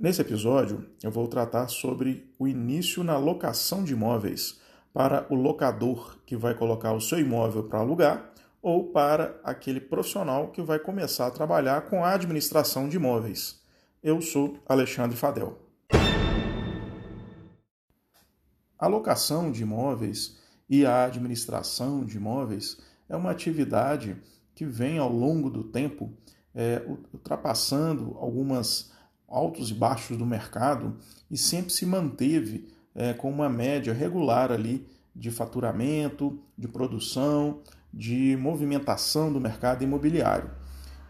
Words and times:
Nesse 0.00 0.20
episódio, 0.20 0.88
eu 1.02 1.10
vou 1.10 1.26
tratar 1.26 1.66
sobre 1.66 2.32
o 2.38 2.46
início 2.46 3.02
na 3.02 3.18
locação 3.18 3.82
de 3.82 3.94
imóveis 3.94 4.60
para 4.92 5.26
o 5.28 5.34
locador 5.34 6.16
que 6.24 6.36
vai 6.36 6.54
colocar 6.54 6.92
o 6.92 7.00
seu 7.00 7.18
imóvel 7.18 7.64
para 7.64 7.80
alugar 7.80 8.32
ou 8.62 8.92
para 8.92 9.40
aquele 9.42 9.80
profissional 9.80 10.52
que 10.52 10.62
vai 10.62 10.78
começar 10.78 11.26
a 11.26 11.32
trabalhar 11.32 11.80
com 11.90 12.04
a 12.04 12.12
administração 12.12 12.88
de 12.88 12.94
imóveis. 12.94 13.60
Eu 14.00 14.22
sou 14.22 14.62
Alexandre 14.68 15.16
Fadel. 15.16 15.58
A 18.78 18.86
locação 18.86 19.50
de 19.50 19.62
imóveis 19.62 20.38
e 20.70 20.86
a 20.86 21.06
administração 21.06 22.04
de 22.04 22.18
imóveis 22.18 22.80
é 23.08 23.16
uma 23.16 23.32
atividade 23.32 24.16
que 24.54 24.64
vem 24.64 24.96
ao 24.98 25.12
longo 25.12 25.50
do 25.50 25.64
tempo 25.64 26.12
é, 26.54 26.84
ultrapassando 27.12 28.16
algumas 28.20 28.96
altos 29.28 29.70
e 29.70 29.74
baixos 29.74 30.16
do 30.16 30.24
mercado 30.24 30.96
e 31.30 31.36
sempre 31.36 31.72
se 31.72 31.84
manteve 31.84 32.68
é, 32.94 33.12
com 33.12 33.30
uma 33.30 33.48
média 33.48 33.92
regular 33.92 34.50
ali 34.50 34.86
de 35.14 35.30
faturamento, 35.30 36.38
de 36.56 36.66
produção, 36.66 37.60
de 37.92 38.36
movimentação 38.36 39.32
do 39.32 39.40
mercado 39.40 39.84
imobiliário. 39.84 40.50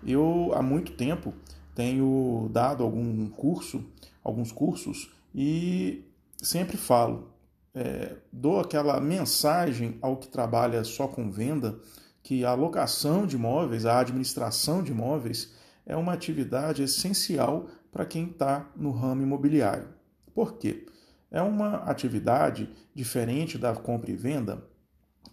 Eu 0.05 0.53
há 0.55 0.63
muito 0.63 0.93
tempo 0.93 1.33
tenho 1.75 2.49
dado 2.53 2.83
algum 2.83 3.29
curso, 3.29 3.85
alguns 4.23 4.51
cursos 4.51 5.13
e 5.35 6.05
sempre 6.43 6.77
falo, 6.77 7.31
é, 7.75 8.17
dou 8.33 8.59
aquela 8.59 9.01
mensagem 9.01 9.97
ao 10.03 10.17
que 10.17 10.29
trabalha 10.29 10.83
só 10.83 11.07
com 11.07 11.31
venda 11.31 11.79
que 12.23 12.45
a 12.45 12.51
alocação 12.51 13.27
de 13.27 13.37
imóveis, 13.37 13.87
a 13.87 14.01
administração 14.01 14.83
de 14.83 14.91
imóveis 14.91 15.53
é 15.87 15.97
uma 15.97 16.13
atividade 16.13 16.83
essencial 16.83 17.69
para 17.91 18.07
quem 18.07 18.27
está 18.27 18.71
no 18.77 18.91
ramo 18.91 19.23
imobiliário. 19.23 19.89
Por 20.35 20.55
quê? 20.55 20.87
É 21.31 21.43
uma 21.43 21.77
atividade 21.85 22.71
diferente 22.95 23.59
da 23.59 23.75
compra 23.75 24.11
e 24.11 24.17
venda, 24.17 24.65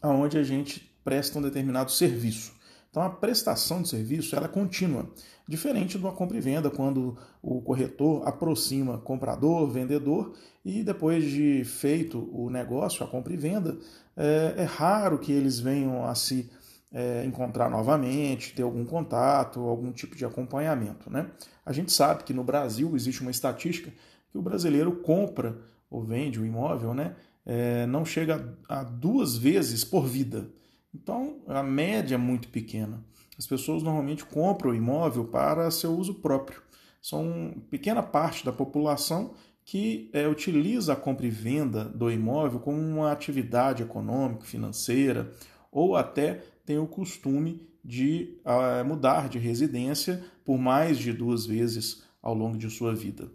onde 0.03 0.37
a 0.37 0.43
gente 0.43 0.93
presta 1.03 1.39
um 1.39 1.41
determinado 1.41 1.91
serviço. 1.91 2.53
Então 2.89 3.03
a 3.03 3.09
prestação 3.09 3.81
de 3.81 3.89
serviço 3.89 4.35
ela 4.35 4.45
é 4.45 4.49
contínua, 4.49 5.09
diferente 5.47 5.97
de 5.97 6.03
uma 6.03 6.13
compra 6.13 6.37
e 6.37 6.41
venda, 6.41 6.69
quando 6.69 7.17
o 7.41 7.61
corretor 7.61 8.27
aproxima 8.27 8.97
comprador, 8.97 9.69
vendedor, 9.69 10.33
e 10.63 10.81
depois 10.81 11.23
de 11.23 11.63
feito 11.65 12.29
o 12.33 12.49
negócio, 12.49 13.05
a 13.05 13.07
compra 13.07 13.33
e 13.33 13.37
venda, 13.37 13.77
é, 14.15 14.55
é 14.57 14.63
raro 14.63 15.19
que 15.19 15.31
eles 15.31 15.59
venham 15.59 16.05
a 16.05 16.15
se 16.15 16.49
é, 16.95 17.25
encontrar 17.25 17.69
novamente, 17.69 18.53
ter 18.53 18.63
algum 18.63 18.85
contato, 18.85 19.59
algum 19.59 19.91
tipo 19.91 20.15
de 20.15 20.23
acompanhamento. 20.23 21.11
Né? 21.11 21.29
A 21.65 21.73
gente 21.73 21.91
sabe 21.91 22.23
que 22.23 22.33
no 22.33 22.41
Brasil 22.41 22.95
existe 22.95 23.21
uma 23.21 23.31
estatística 23.31 23.91
que 24.31 24.37
o 24.37 24.41
brasileiro 24.41 24.93
compra 25.01 25.57
ou 25.89 26.01
vende 26.01 26.39
o 26.39 26.45
imóvel, 26.45 26.93
né? 26.93 27.15
É, 27.45 27.85
não 27.85 28.03
chega 28.03 28.57
a 28.67 28.81
duas 28.81 29.37
vezes 29.37 29.83
por 29.83 30.07
vida. 30.07 30.49
Então, 30.93 31.41
a 31.47 31.61
média 31.61 32.15
é 32.15 32.17
muito 32.17 32.47
pequena. 32.47 33.03
As 33.37 33.45
pessoas 33.45 33.83
normalmente 33.83 34.25
compram 34.25 34.71
o 34.71 34.75
imóvel 34.75 35.25
para 35.25 35.69
seu 35.69 35.95
uso 35.95 36.15
próprio. 36.15 36.61
São 37.01 37.53
pequena 37.69 38.01
parte 38.01 38.43
da 38.43 38.51
população 38.51 39.33
que 39.63 40.09
é, 40.11 40.27
utiliza 40.27 40.93
a 40.93 40.95
compra 40.95 41.27
e 41.27 41.29
venda 41.29 41.83
do 41.83 42.09
imóvel 42.09 42.59
como 42.59 42.79
uma 42.79 43.11
atividade 43.11 43.83
econômica, 43.83 44.45
financeira, 44.45 45.31
ou 45.71 45.95
até 45.95 46.41
tem 46.65 46.77
o 46.77 46.87
costume 46.87 47.61
de 47.83 48.39
uh, 48.43 48.83
mudar 48.83 49.29
de 49.29 49.37
residência 49.37 50.23
por 50.43 50.57
mais 50.57 50.97
de 50.97 51.13
duas 51.13 51.45
vezes 51.45 52.03
ao 52.21 52.33
longo 52.33 52.57
de 52.57 52.69
sua 52.69 52.95
vida. 52.95 53.29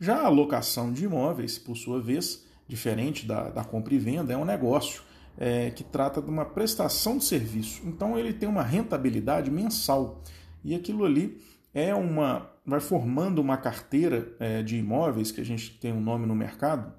Já 0.00 0.22
a 0.24 0.28
locação 0.28 0.92
de 0.92 1.04
imóveis, 1.04 1.58
por 1.58 1.76
sua 1.76 2.00
vez, 2.00 2.44
diferente 2.66 3.24
da, 3.24 3.50
da 3.50 3.64
compra 3.64 3.94
e 3.94 3.98
venda, 3.98 4.32
é 4.32 4.36
um 4.36 4.44
negócio 4.44 5.02
é, 5.38 5.70
que 5.70 5.84
trata 5.84 6.20
de 6.20 6.28
uma 6.28 6.44
prestação 6.44 7.18
de 7.18 7.24
serviço. 7.24 7.82
Então 7.84 8.18
ele 8.18 8.32
tem 8.32 8.48
uma 8.48 8.62
rentabilidade 8.62 9.50
mensal 9.50 10.20
e 10.64 10.74
aquilo 10.74 11.04
ali 11.04 11.40
é 11.72 11.94
uma 11.94 12.50
vai 12.64 12.80
formando 12.80 13.40
uma 13.40 13.56
carteira 13.56 14.34
é, 14.38 14.62
de 14.62 14.76
imóveis 14.76 15.32
que 15.32 15.40
a 15.40 15.44
gente 15.44 15.78
tem 15.78 15.92
um 15.92 16.00
nome 16.00 16.26
no 16.26 16.34
mercado 16.34 16.92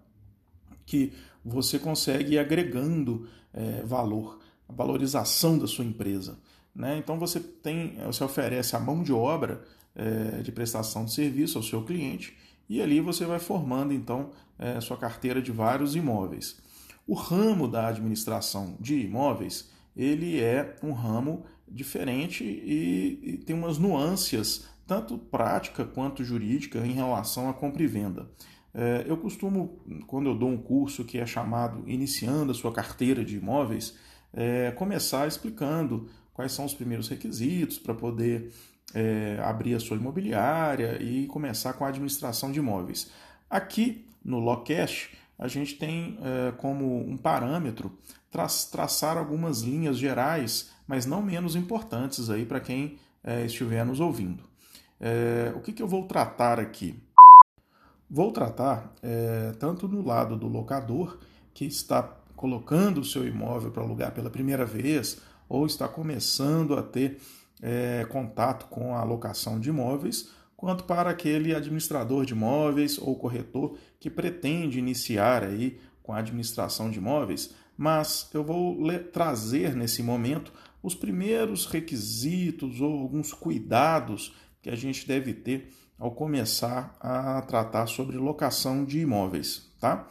que 0.85 1.13
você 1.43 1.79
consegue 1.79 2.33
ir 2.33 2.39
agregando 2.39 3.27
é, 3.53 3.81
valor 3.83 4.39
valorização 4.75 5.57
da 5.57 5.67
sua 5.67 5.85
empresa. 5.85 6.37
Né? 6.75 6.97
Então 6.97 7.19
você 7.19 7.39
tem, 7.39 7.97
você 8.05 8.23
oferece 8.23 8.75
a 8.75 8.79
mão 8.79 9.03
de 9.03 9.13
obra 9.13 9.63
é, 9.95 10.41
de 10.41 10.51
prestação 10.51 11.05
de 11.05 11.13
serviço 11.13 11.57
ao 11.57 11.63
seu 11.63 11.83
cliente 11.83 12.35
e 12.67 12.81
ali 12.81 12.99
você 12.99 13.25
vai 13.25 13.39
formando 13.39 13.93
então 13.93 14.31
é, 14.57 14.79
sua 14.81 14.97
carteira 14.97 15.41
de 15.41 15.51
vários 15.51 15.95
imóveis. 15.95 16.61
O 17.05 17.13
ramo 17.13 17.67
da 17.67 17.87
administração 17.87 18.75
de 18.79 18.95
imóveis 19.01 19.69
ele 19.95 20.41
é 20.41 20.75
um 20.81 20.91
ramo 20.91 21.45
diferente 21.67 22.43
e, 22.43 23.19
e 23.21 23.37
tem 23.37 23.55
umas 23.55 23.77
nuances 23.77 24.67
tanto 24.87 25.17
prática 25.17 25.85
quanto 25.85 26.23
jurídica 26.23 26.79
em 26.79 26.91
relação 26.91 27.49
à 27.49 27.53
compra 27.53 27.83
e 27.83 27.87
venda. 27.87 28.29
É, 28.73 29.05
eu 29.07 29.17
costumo, 29.17 29.79
quando 30.07 30.29
eu 30.29 30.35
dou 30.35 30.49
um 30.49 30.57
curso 30.57 31.05
que 31.05 31.19
é 31.19 31.25
chamado 31.25 31.87
Iniciando 31.87 32.51
a 32.51 32.55
sua 32.55 32.71
carteira 32.71 33.23
de 33.23 33.37
imóveis, 33.37 33.95
é, 34.33 34.71
começar 34.71 35.27
explicando 35.27 36.09
quais 36.33 36.51
são 36.51 36.65
os 36.65 36.73
primeiros 36.73 37.07
requisitos 37.07 37.77
para 37.77 37.93
poder 37.93 38.51
é, 38.93 39.39
abrir 39.43 39.75
a 39.75 39.79
sua 39.79 39.97
imobiliária 39.97 41.01
e 41.01 41.27
começar 41.27 41.73
com 41.73 41.85
a 41.85 41.89
administração 41.89 42.51
de 42.51 42.59
imóveis. 42.59 43.11
Aqui 43.49 44.05
no 44.23 44.39
Locast, 44.39 45.15
a 45.37 45.47
gente 45.47 45.75
tem 45.75 46.17
é, 46.21 46.51
como 46.53 46.99
um 46.99 47.17
parâmetro 47.17 47.91
tra 48.31 48.47
traçar 48.71 49.17
algumas 49.17 49.61
linhas 49.61 49.97
gerais, 49.97 50.71
mas 50.87 51.05
não 51.05 51.21
menos 51.21 51.55
importantes 51.55 52.29
aí 52.29 52.45
para 52.45 52.59
quem 52.59 52.97
é, 53.23 53.45
estiver 53.45 53.85
nos 53.85 53.99
ouvindo. 53.99 54.43
É, 54.99 55.53
o 55.55 55.59
que, 55.59 55.71
que 55.71 55.83
eu 55.83 55.87
vou 55.87 56.07
tratar 56.07 56.59
aqui? 56.59 56.95
Vou 58.09 58.31
tratar 58.31 58.93
é, 59.01 59.53
tanto 59.59 59.87
no 59.87 60.01
lado 60.01 60.37
do 60.37 60.47
locador, 60.47 61.19
que 61.53 61.65
está 61.65 62.15
colocando 62.43 62.99
o 62.99 63.05
seu 63.05 63.25
imóvel 63.25 63.71
para 63.71 63.83
alugar 63.83 64.11
pela 64.11 64.29
primeira 64.29 64.65
vez 64.65 65.21
ou 65.47 65.65
está 65.65 65.87
começando 65.87 66.75
a 66.75 66.83
ter 66.83 67.17
é, 67.61 68.05
contato 68.09 68.65
com 68.65 68.93
a 68.93 68.99
alocação 68.99 69.61
de 69.61 69.69
imóveis, 69.69 70.29
quanto 70.57 70.83
para 70.83 71.09
aquele 71.09 71.55
administrador 71.55 72.25
de 72.25 72.33
imóveis 72.33 72.97
ou 72.97 73.15
corretor 73.15 73.77
que 73.97 74.09
pretende 74.09 74.77
iniciar 74.77 75.41
aí 75.41 75.79
com 76.01 76.11
a 76.11 76.17
administração 76.17 76.91
de 76.91 76.97
imóveis, 76.97 77.55
mas 77.77 78.29
eu 78.33 78.43
vou 78.43 78.77
trazer 79.13 79.73
nesse 79.73 80.03
momento 80.03 80.51
os 80.83 80.93
primeiros 80.93 81.65
requisitos 81.65 82.81
ou 82.81 82.91
alguns 82.99 83.31
cuidados 83.31 84.35
que 84.61 84.69
a 84.69 84.75
gente 84.75 85.07
deve 85.07 85.33
ter 85.33 85.69
ao 85.97 86.11
começar 86.11 86.93
a 86.99 87.41
tratar 87.43 87.87
sobre 87.87 88.17
locação 88.17 88.83
de 88.83 88.99
imóveis, 88.99 89.71
tá? 89.79 90.09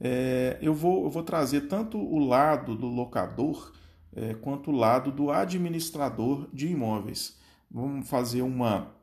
É, 0.00 0.58
eu, 0.62 0.74
vou, 0.74 1.04
eu 1.04 1.10
vou 1.10 1.22
trazer 1.22 1.62
tanto 1.68 1.98
o 1.98 2.18
lado 2.18 2.74
do 2.74 2.86
locador 2.86 3.72
é, 4.12 4.34
quanto 4.34 4.70
o 4.70 4.74
lado 4.74 5.12
do 5.12 5.30
administrador 5.30 6.48
de 6.52 6.68
imóveis. 6.68 7.36
Vamos 7.70 8.08
fazer 8.08 8.42
uma, 8.42 8.94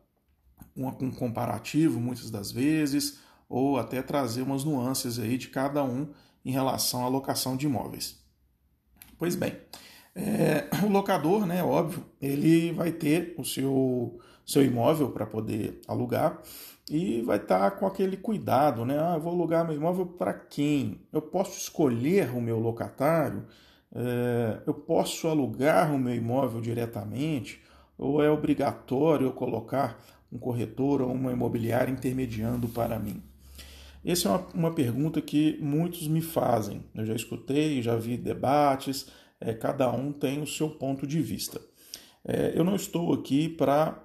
uma, 0.76 0.92
um 1.02 1.12
comparativo 1.12 2.00
muitas 2.00 2.32
das 2.32 2.52
vezes, 2.52 3.20
ou 3.48 3.78
até 3.78 4.02
trazer 4.02 4.42
umas 4.42 4.64
nuances 4.64 5.20
aí 5.20 5.38
de 5.38 5.50
cada 5.50 5.84
um 5.84 6.10
em 6.44 6.52
relação 6.52 7.06
à 7.06 7.08
locação 7.08 7.56
de 7.56 7.68
imóveis. 7.68 8.20
Pois 9.18 9.36
bem, 9.36 9.56
é, 10.16 10.68
o 10.84 10.90
locador, 10.90 11.46
né, 11.46 11.64
óbvio, 11.64 12.06
ele 12.20 12.72
vai 12.72 12.92
ter 12.92 13.36
o 13.38 13.46
seu, 13.46 14.20
seu 14.46 14.64
imóvel 14.64 15.12
para 15.12 15.28
poder 15.28 15.80
alugar 15.88 16.42
e 16.90 17.22
vai 17.22 17.38
estar 17.38 17.72
tá 17.72 17.72
com 17.72 17.86
aquele 17.86 18.18
cuidado, 18.18 18.86
né? 18.86 18.98
Ah, 18.98 19.18
vou 19.18 19.34
alugar 19.34 19.66
meu 19.66 19.76
imóvel 19.76 20.06
para 20.06 20.34
quem? 20.34 21.02
Eu 21.12 21.22
posso 21.22 21.58
escolher 21.58 22.36
o 22.36 22.42
meu 22.42 22.60
locatário? 22.60 23.46
É, 23.94 24.62
eu 24.66 24.74
posso 24.74 25.28
alugar 25.28 25.94
o 25.94 26.00
meu 26.00 26.16
imóvel 26.16 26.62
diretamente? 26.62 27.62
Ou 27.98 28.24
é 28.24 28.30
obrigatório 28.30 29.28
eu 29.28 29.34
colocar 29.34 30.02
um 30.32 30.38
corretor 30.38 31.02
ou 31.02 31.12
uma 31.12 31.32
imobiliária 31.32 31.92
intermediando 31.92 32.70
para 32.70 32.98
mim? 32.98 33.22
Essa 34.06 34.30
é 34.30 34.32
uma, 34.32 34.48
uma 34.54 34.72
pergunta 34.74 35.22
que 35.22 35.58
muitos 35.60 36.08
me 36.08 36.22
fazem. 36.22 36.86
Eu 36.96 37.06
já 37.06 37.14
escutei, 37.14 37.82
já 37.82 37.96
vi 37.98 38.16
debates, 38.16 39.08
é, 39.42 39.54
cada 39.54 39.92
um 39.92 40.14
tem 40.14 40.42
o 40.42 40.48
seu 40.48 40.70
ponto 40.70 41.06
de 41.06 41.22
vista. 41.22 41.60
É, 42.24 42.54
eu 42.56 42.64
não 42.64 42.76
estou 42.76 43.14
aqui 43.14 43.50
para 43.50 44.02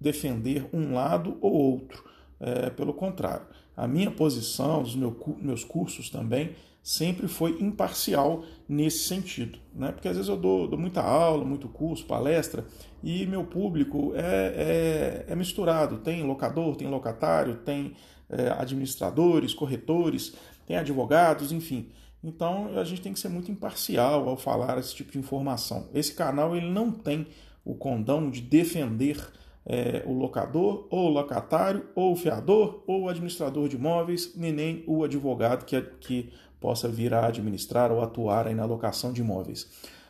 defender 0.00 0.68
um 0.72 0.94
lado 0.94 1.36
ou 1.40 1.52
outro. 1.52 2.04
É, 2.40 2.70
pelo 2.70 2.94
contrário, 2.94 3.46
a 3.76 3.86
minha 3.86 4.10
posição, 4.10 4.82
os 4.82 4.96
meus 4.96 5.62
cursos 5.62 6.08
também, 6.08 6.54
sempre 6.82 7.28
foi 7.28 7.58
imparcial 7.60 8.42
nesse 8.68 9.06
sentido. 9.06 9.58
Né? 9.74 9.92
Porque 9.92 10.08
às 10.08 10.16
vezes 10.16 10.28
eu 10.28 10.36
dou, 10.36 10.66
dou 10.66 10.78
muita 10.78 11.02
aula, 11.02 11.44
muito 11.44 11.68
curso, 11.68 12.06
palestra, 12.06 12.64
e 13.02 13.26
meu 13.26 13.44
público 13.44 14.12
é, 14.14 15.24
é, 15.28 15.32
é 15.32 15.36
misturado. 15.36 15.98
Tem 15.98 16.22
locador, 16.22 16.76
tem 16.76 16.88
locatário, 16.88 17.56
tem 17.56 17.94
é, 18.28 18.50
administradores, 18.50 19.52
corretores, 19.52 20.34
tem 20.66 20.76
advogados, 20.76 21.52
enfim. 21.52 21.90
Então 22.22 22.78
a 22.78 22.84
gente 22.84 23.00
tem 23.00 23.12
que 23.12 23.20
ser 23.20 23.28
muito 23.28 23.50
imparcial 23.50 24.28
ao 24.28 24.36
falar 24.36 24.78
esse 24.78 24.94
tipo 24.94 25.12
de 25.12 25.18
informação. 25.18 25.88
Esse 25.94 26.14
canal 26.14 26.56
ele 26.56 26.70
não 26.70 26.90
tem 26.90 27.26
o 27.64 27.74
condão 27.74 28.30
de 28.30 28.40
defender 28.40 29.16
é, 29.64 30.02
o 30.06 30.12
locador, 30.12 30.86
ou 30.90 31.08
o 31.08 31.12
locatário, 31.12 31.86
ou 31.94 32.12
o 32.12 32.16
fiador, 32.16 32.82
ou 32.86 33.02
o 33.02 33.08
administrador 33.08 33.68
de 33.68 33.76
imóveis, 33.76 34.34
nem, 34.34 34.52
nem 34.52 34.84
o 34.86 35.04
advogado 35.04 35.64
que, 35.64 35.80
que 36.00 36.32
possa 36.60 36.88
vir 36.88 37.14
a 37.14 37.26
administrar 37.26 37.90
ou 37.90 38.02
atuar 38.02 38.46
aí 38.46 38.54
na 38.54 38.64
locação 38.64 39.12
de 39.12 39.20
imóveis. 39.20 39.68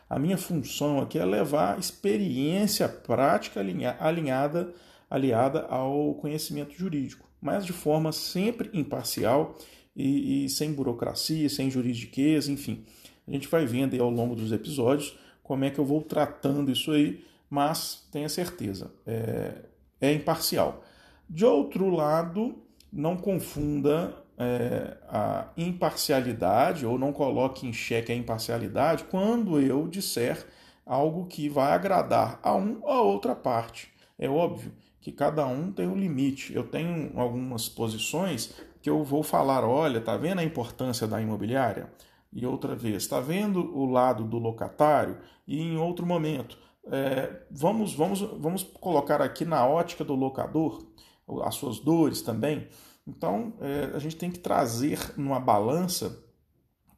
A 0.09 0.19
minha 0.19 0.37
função 0.37 0.99
aqui 0.99 1.17
é 1.17 1.23
levar 1.23 1.79
experiência 1.79 2.89
prática 2.89 3.61
alinhada, 3.99 4.73
aliada 5.09 5.61
ao 5.67 6.15
conhecimento 6.15 6.73
jurídico, 6.73 7.25
mas 7.41 7.65
de 7.65 7.71
forma 7.71 8.11
sempre 8.11 8.69
imparcial 8.73 9.55
e, 9.95 10.45
e 10.45 10.49
sem 10.49 10.73
burocracia, 10.73 11.47
sem 11.49 11.71
juridiquez, 11.71 12.49
enfim. 12.49 12.83
A 13.27 13.31
gente 13.31 13.47
vai 13.47 13.65
vendo 13.65 13.93
aí 13.93 13.99
ao 13.99 14.09
longo 14.09 14.35
dos 14.35 14.51
episódios 14.51 15.17
como 15.41 15.63
é 15.63 15.69
que 15.69 15.79
eu 15.79 15.85
vou 15.85 16.01
tratando 16.01 16.71
isso 16.71 16.91
aí, 16.91 17.23
mas 17.51 18.07
tenha 18.09 18.29
certeza, 18.29 18.93
é, 19.05 19.65
é 19.99 20.13
imparcial. 20.13 20.85
De 21.29 21.45
outro 21.45 21.89
lado, 21.89 22.63
não 22.91 23.17
confunda 23.17 24.15
é, 24.37 24.97
a 25.09 25.49
imparcialidade 25.57 26.85
ou 26.85 26.97
não 26.97 27.11
coloque 27.11 27.67
em 27.67 27.73
xeque 27.73 28.09
a 28.09 28.15
imparcialidade 28.15 29.03
quando 29.03 29.59
eu 29.59 29.85
disser 29.85 30.47
algo 30.85 31.25
que 31.25 31.49
vai 31.49 31.73
agradar 31.73 32.39
a 32.41 32.55
um 32.55 32.79
ou 32.81 32.89
a 32.89 33.01
outra 33.01 33.35
parte. 33.35 33.91
É 34.17 34.29
óbvio 34.29 34.71
que 35.01 35.11
cada 35.11 35.45
um 35.45 35.73
tem 35.73 35.87
um 35.87 35.97
limite. 35.97 36.55
Eu 36.55 36.63
tenho 36.63 37.11
algumas 37.19 37.67
posições 37.67 38.53
que 38.81 38.89
eu 38.89 39.03
vou 39.03 39.23
falar, 39.23 39.65
olha, 39.65 39.99
tá 39.99 40.15
vendo 40.15 40.39
a 40.39 40.43
importância 40.43 41.05
da 41.05 41.21
imobiliária? 41.21 41.91
E 42.31 42.45
outra 42.45 42.75
vez, 42.75 43.03
está 43.03 43.19
vendo 43.19 43.77
o 43.77 43.85
lado 43.85 44.23
do 44.23 44.37
locatário? 44.37 45.17
E 45.45 45.61
em 45.61 45.75
outro 45.75 46.05
momento, 46.05 46.57
é, 46.85 47.43
vamos, 47.51 47.93
vamos, 47.93 48.21
vamos 48.21 48.63
colocar 48.63 49.21
aqui 49.21 49.45
na 49.45 49.65
ótica 49.65 50.03
do 50.03 50.15
locador 50.15 50.85
as 51.43 51.55
suas 51.55 51.79
dores 51.79 52.21
também. 52.21 52.67
Então, 53.07 53.53
é, 53.59 53.95
a 53.95 53.99
gente 53.99 54.15
tem 54.15 54.31
que 54.31 54.39
trazer 54.39 55.13
numa 55.17 55.39
balança 55.39 56.23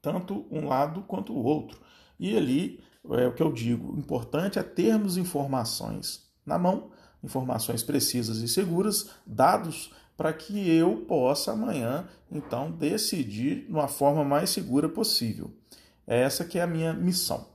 tanto 0.02 0.46
um 0.52 0.68
lado 0.68 1.02
quanto 1.04 1.34
o 1.34 1.44
outro. 1.44 1.80
E 2.20 2.36
ali, 2.36 2.84
é 3.12 3.28
o 3.28 3.34
que 3.34 3.42
eu 3.42 3.52
digo, 3.52 3.94
o 3.94 4.00
importante 4.00 4.60
é 4.60 4.64
termos 4.64 5.18
informações 5.18 6.30
na 6.46 6.58
mão, 6.58 6.92
informações 7.24 7.84
precisas 7.84 8.40
e 8.40 8.48
seguras, 8.48 9.10
dados 9.26 9.94
para 10.16 10.32
que 10.34 10.70
eu 10.70 11.06
possa 11.08 11.54
amanhã, 11.54 12.08
então, 12.32 12.72
decidir 12.72 13.66
de 13.66 13.72
uma 13.72 13.88
forma 13.88 14.24
mais 14.24 14.50
segura 14.50 14.90
possível. 14.90 15.52
É 16.06 16.22
essa 16.22 16.46
que 16.46 16.60
é 16.60 16.62
a 16.62 16.68
minha 16.68 16.94
missão. 16.94 17.53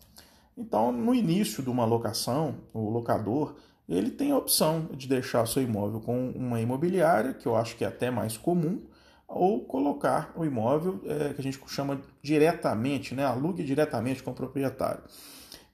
Então, 0.58 0.90
no 0.90 1.14
início 1.14 1.62
de 1.62 1.70
uma 1.70 1.84
locação, 1.84 2.56
o 2.74 2.90
locador 2.90 3.54
ele 3.88 4.10
tem 4.10 4.32
a 4.32 4.36
opção 4.36 4.88
de 4.92 5.06
deixar 5.08 5.46
seu 5.46 5.62
imóvel 5.62 6.00
com 6.00 6.30
uma 6.30 6.60
imobiliária, 6.60 7.32
que 7.32 7.46
eu 7.46 7.56
acho 7.56 7.76
que 7.76 7.84
é 7.84 7.88
até 7.88 8.10
mais 8.10 8.36
comum, 8.36 8.82
ou 9.26 9.64
colocar 9.64 10.32
o 10.36 10.44
imóvel 10.44 11.00
é, 11.04 11.32
que 11.32 11.40
a 11.40 11.44
gente 11.44 11.60
chama 11.68 12.00
diretamente, 12.20 13.14
né, 13.14 13.24
alugue 13.24 13.62
diretamente 13.62 14.22
com 14.22 14.32
o 14.32 14.34
proprietário. 14.34 15.02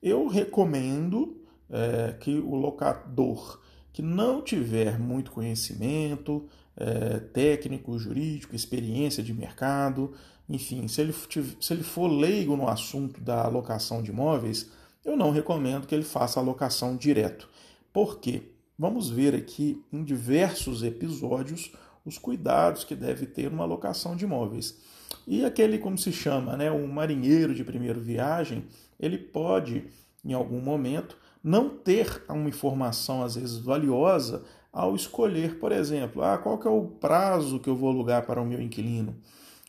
Eu 0.02 0.28
recomendo 0.28 1.40
é, 1.70 2.12
que 2.20 2.38
o 2.38 2.54
locador 2.54 3.60
que 3.92 4.02
não 4.02 4.42
tiver 4.42 4.98
muito 4.98 5.30
conhecimento 5.30 6.46
é, 6.76 7.20
técnico, 7.20 7.96
jurídico, 7.96 8.54
experiência 8.54 9.22
de 9.22 9.32
mercado, 9.32 10.12
enfim, 10.48 10.86
se 10.88 11.00
ele, 11.00 11.14
se 11.60 11.72
ele 11.72 11.82
for 11.82 12.06
leigo 12.06 12.56
no 12.56 12.68
assunto 12.68 13.20
da 13.20 13.44
alocação 13.44 14.02
de 14.02 14.10
imóveis, 14.10 14.70
eu 15.04 15.16
não 15.16 15.30
recomendo 15.30 15.86
que 15.86 15.94
ele 15.94 16.04
faça 16.04 16.40
alocação 16.40 16.96
direto. 16.96 17.48
Por 17.92 18.18
quê? 18.18 18.42
Vamos 18.78 19.08
ver 19.08 19.34
aqui 19.34 19.82
em 19.92 20.02
diversos 20.02 20.82
episódios 20.82 21.72
os 22.04 22.18
cuidados 22.18 22.84
que 22.84 22.94
deve 22.94 23.26
ter 23.26 23.48
uma 23.48 23.64
alocação 23.64 24.16
de 24.16 24.24
imóveis. 24.24 24.78
E 25.26 25.44
aquele, 25.44 25.78
como 25.78 25.96
se 25.96 26.12
chama, 26.12 26.56
né, 26.56 26.70
um 26.70 26.86
marinheiro 26.86 27.54
de 27.54 27.64
primeira 27.64 27.98
viagem, 27.98 28.64
ele 28.98 29.16
pode, 29.16 29.86
em 30.24 30.32
algum 30.32 30.60
momento, 30.60 31.16
não 31.42 31.68
ter 31.68 32.24
uma 32.28 32.48
informação, 32.48 33.22
às 33.22 33.36
vezes, 33.36 33.58
valiosa 33.58 34.44
ao 34.72 34.96
escolher, 34.96 35.58
por 35.58 35.70
exemplo, 35.70 36.22
ah, 36.22 36.36
qual 36.36 36.58
que 36.58 36.66
é 36.66 36.70
o 36.70 36.86
prazo 36.86 37.60
que 37.60 37.68
eu 37.68 37.76
vou 37.76 37.90
alugar 37.90 38.26
para 38.26 38.40
o 38.42 38.46
meu 38.46 38.60
inquilino? 38.60 39.14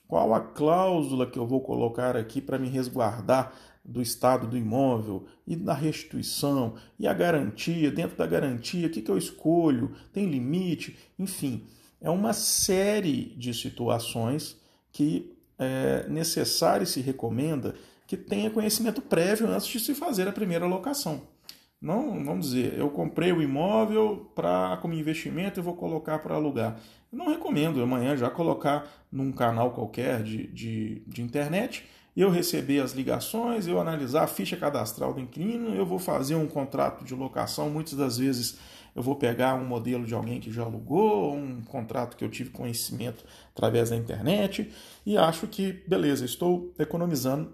Qual 0.07 0.33
a 0.33 0.39
cláusula 0.39 1.25
que 1.25 1.39
eu 1.39 1.47
vou 1.47 1.61
colocar 1.61 2.15
aqui 2.15 2.39
para 2.39 2.59
me 2.59 2.69
resguardar 2.69 3.53
do 3.83 4.01
estado 4.01 4.47
do 4.47 4.57
imóvel 4.57 5.25
e 5.45 5.55
da 5.55 5.73
restituição 5.73 6.75
e 6.99 7.07
a 7.07 7.13
garantia, 7.13 7.91
dentro 7.91 8.17
da 8.17 8.25
garantia, 8.25 8.87
o 8.87 8.89
que, 8.89 9.01
que 9.01 9.11
eu 9.11 9.17
escolho, 9.17 9.95
tem 10.11 10.25
limite, 10.25 10.97
enfim, 11.17 11.63
é 12.01 12.09
uma 12.09 12.33
série 12.33 13.35
de 13.37 13.53
situações 13.53 14.57
que 14.91 15.35
é 15.57 16.07
necessário 16.09 16.83
e 16.83 16.87
se 16.87 16.99
recomenda 17.01 17.75
que 18.07 18.17
tenha 18.17 18.49
conhecimento 18.49 19.01
prévio 19.01 19.47
antes 19.47 19.67
de 19.67 19.79
se 19.79 19.95
fazer 19.95 20.27
a 20.27 20.31
primeira 20.31 20.65
locação. 20.65 21.34
Não, 21.81 22.23
vamos 22.23 22.47
dizer, 22.47 22.73
eu 22.77 22.89
comprei 22.89 23.31
o 23.31 23.41
imóvel 23.41 24.31
para 24.33 24.77
como 24.81 24.93
investimento 24.93 25.59
e 25.59 25.63
vou 25.63 25.75
colocar 25.75 26.19
para 26.19 26.35
alugar. 26.35 26.79
Não 27.11 27.29
recomendo 27.29 27.81
amanhã 27.81 28.17
já 28.17 28.29
colocar 28.29 28.87
num 29.11 29.31
canal 29.31 29.71
qualquer 29.71 30.23
de, 30.23 30.47
de, 30.47 31.03
de 31.05 31.21
internet 31.21 31.85
eu 32.15 32.29
receber 32.29 32.79
as 32.79 32.93
ligações, 32.93 33.67
eu 33.67 33.79
analisar 33.79 34.23
a 34.23 34.27
ficha 34.27 34.55
cadastral 34.55 35.13
do 35.13 35.19
inquilino, 35.19 35.75
eu 35.75 35.85
vou 35.85 35.99
fazer 35.99 36.35
um 36.35 36.47
contrato 36.47 37.03
de 37.03 37.13
locação, 37.13 37.69
muitas 37.69 37.93
das 37.93 38.17
vezes 38.17 38.57
eu 38.95 39.03
vou 39.03 39.17
pegar 39.17 39.55
um 39.55 39.65
modelo 39.65 40.05
de 40.05 40.13
alguém 40.13 40.39
que 40.39 40.49
já 40.49 40.63
alugou, 40.63 41.35
um 41.35 41.61
contrato 41.61 42.15
que 42.15 42.23
eu 42.23 42.29
tive 42.29 42.51
conhecimento 42.51 43.25
através 43.53 43.89
da 43.89 43.97
internet 43.97 44.71
e 45.05 45.17
acho 45.17 45.45
que, 45.47 45.73
beleza, 45.85 46.23
estou 46.23 46.73
economizando 46.79 47.53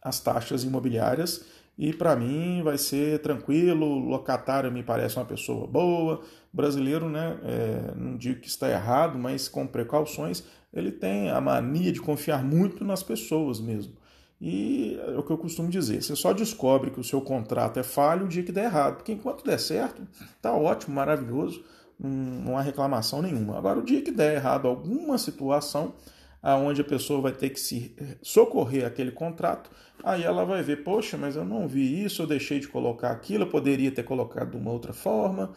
as 0.00 0.20
taxas 0.20 0.62
imobiliárias 0.62 1.44
e 1.80 1.94
para 1.94 2.14
mim 2.14 2.60
vai 2.62 2.76
ser 2.76 3.20
tranquilo, 3.20 3.86
o 3.86 3.98
locatário 4.00 4.70
me 4.70 4.82
parece 4.82 5.16
uma 5.16 5.24
pessoa 5.24 5.66
boa, 5.66 6.20
brasileiro, 6.52 7.08
né, 7.08 7.40
é, 7.42 7.94
não 7.96 8.18
digo 8.18 8.38
que 8.38 8.48
está 8.48 8.68
errado, 8.68 9.18
mas 9.18 9.48
com 9.48 9.66
precauções, 9.66 10.44
ele 10.74 10.92
tem 10.92 11.30
a 11.30 11.40
mania 11.40 11.90
de 11.90 11.98
confiar 11.98 12.44
muito 12.44 12.84
nas 12.84 13.02
pessoas 13.02 13.58
mesmo. 13.60 13.94
E 14.38 15.00
é 15.06 15.16
o 15.16 15.22
que 15.22 15.30
eu 15.30 15.38
costumo 15.38 15.70
dizer, 15.70 16.02
você 16.02 16.14
só 16.14 16.34
descobre 16.34 16.90
que 16.90 17.00
o 17.00 17.04
seu 17.04 17.22
contrato 17.22 17.80
é 17.80 17.82
falho 17.82 18.26
o 18.26 18.28
dia 18.28 18.42
que 18.42 18.52
der 18.52 18.66
errado, 18.66 18.96
porque 18.96 19.12
enquanto 19.12 19.42
der 19.42 19.58
certo, 19.58 20.06
tá 20.42 20.52
ótimo, 20.52 20.94
maravilhoso, 20.94 21.64
não 21.98 22.58
há 22.58 22.60
reclamação 22.60 23.22
nenhuma. 23.22 23.56
Agora, 23.56 23.78
o 23.78 23.82
dia 23.82 24.02
que 24.02 24.10
der 24.10 24.34
errado 24.34 24.68
alguma 24.68 25.16
situação, 25.16 25.94
aonde 26.42 26.82
a 26.82 26.84
pessoa 26.84 27.22
vai 27.22 27.32
ter 27.32 27.50
que 27.50 27.60
se 27.60 27.94
socorrer 28.22 28.86
aquele 28.86 29.12
contrato, 29.12 29.70
aí 30.04 30.22
ela 30.22 30.44
vai 30.44 30.62
ver, 30.62 30.84
poxa, 30.84 31.16
mas 31.16 31.36
eu 31.36 31.44
não 31.44 31.66
vi 31.68 32.04
isso, 32.04 32.22
eu 32.22 32.26
deixei 32.26 32.60
de 32.60 32.68
colocar 32.68 33.10
aquilo, 33.10 33.44
eu 33.44 33.48
poderia 33.48 33.90
ter 33.90 34.02
colocado 34.02 34.50
de 34.50 34.56
uma 34.56 34.70
outra 34.70 34.92
forma. 34.92 35.52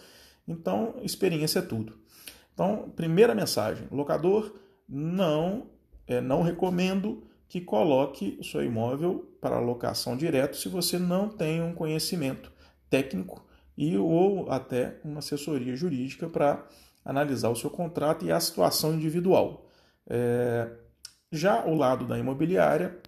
Então, 0.48 0.96
experiência 1.02 1.60
é 1.60 1.62
tudo. 1.62 1.98
Então, 2.54 2.92
primeira 2.96 3.34
mensagem: 3.34 3.88
locador, 3.92 4.54
não, 4.88 5.68
é, 6.08 6.22
não 6.22 6.42
recomendo 6.42 7.24
que 7.48 7.62
coloque 7.62 8.38
o 8.40 8.44
seu 8.44 8.64
imóvel 8.64 9.30
para 9.40 9.60
locação 9.60 10.18
direto 10.18 10.58
se 10.58 10.70
você 10.70 10.98
não 10.98 11.30
tem 11.30 11.62
um 11.62 11.74
conhecimento 11.74 12.52
técnico 12.90 13.46
e 13.78 13.98
ou 13.98 14.52
até 14.52 15.00
uma 15.04 15.20
assessoria 15.20 15.76
jurídica 15.76 16.28
para 16.28 16.66
analisar 17.04 17.50
o 17.50 17.56
seu 17.56 17.70
contrato 17.70 18.26
e 18.26 18.32
a 18.32 18.40
situação 18.40 18.94
individual. 18.94 19.68
É, 20.08 20.70
já 21.32 21.66
o 21.66 21.76
lado 21.76 22.06
da 22.06 22.18
imobiliária, 22.18 23.00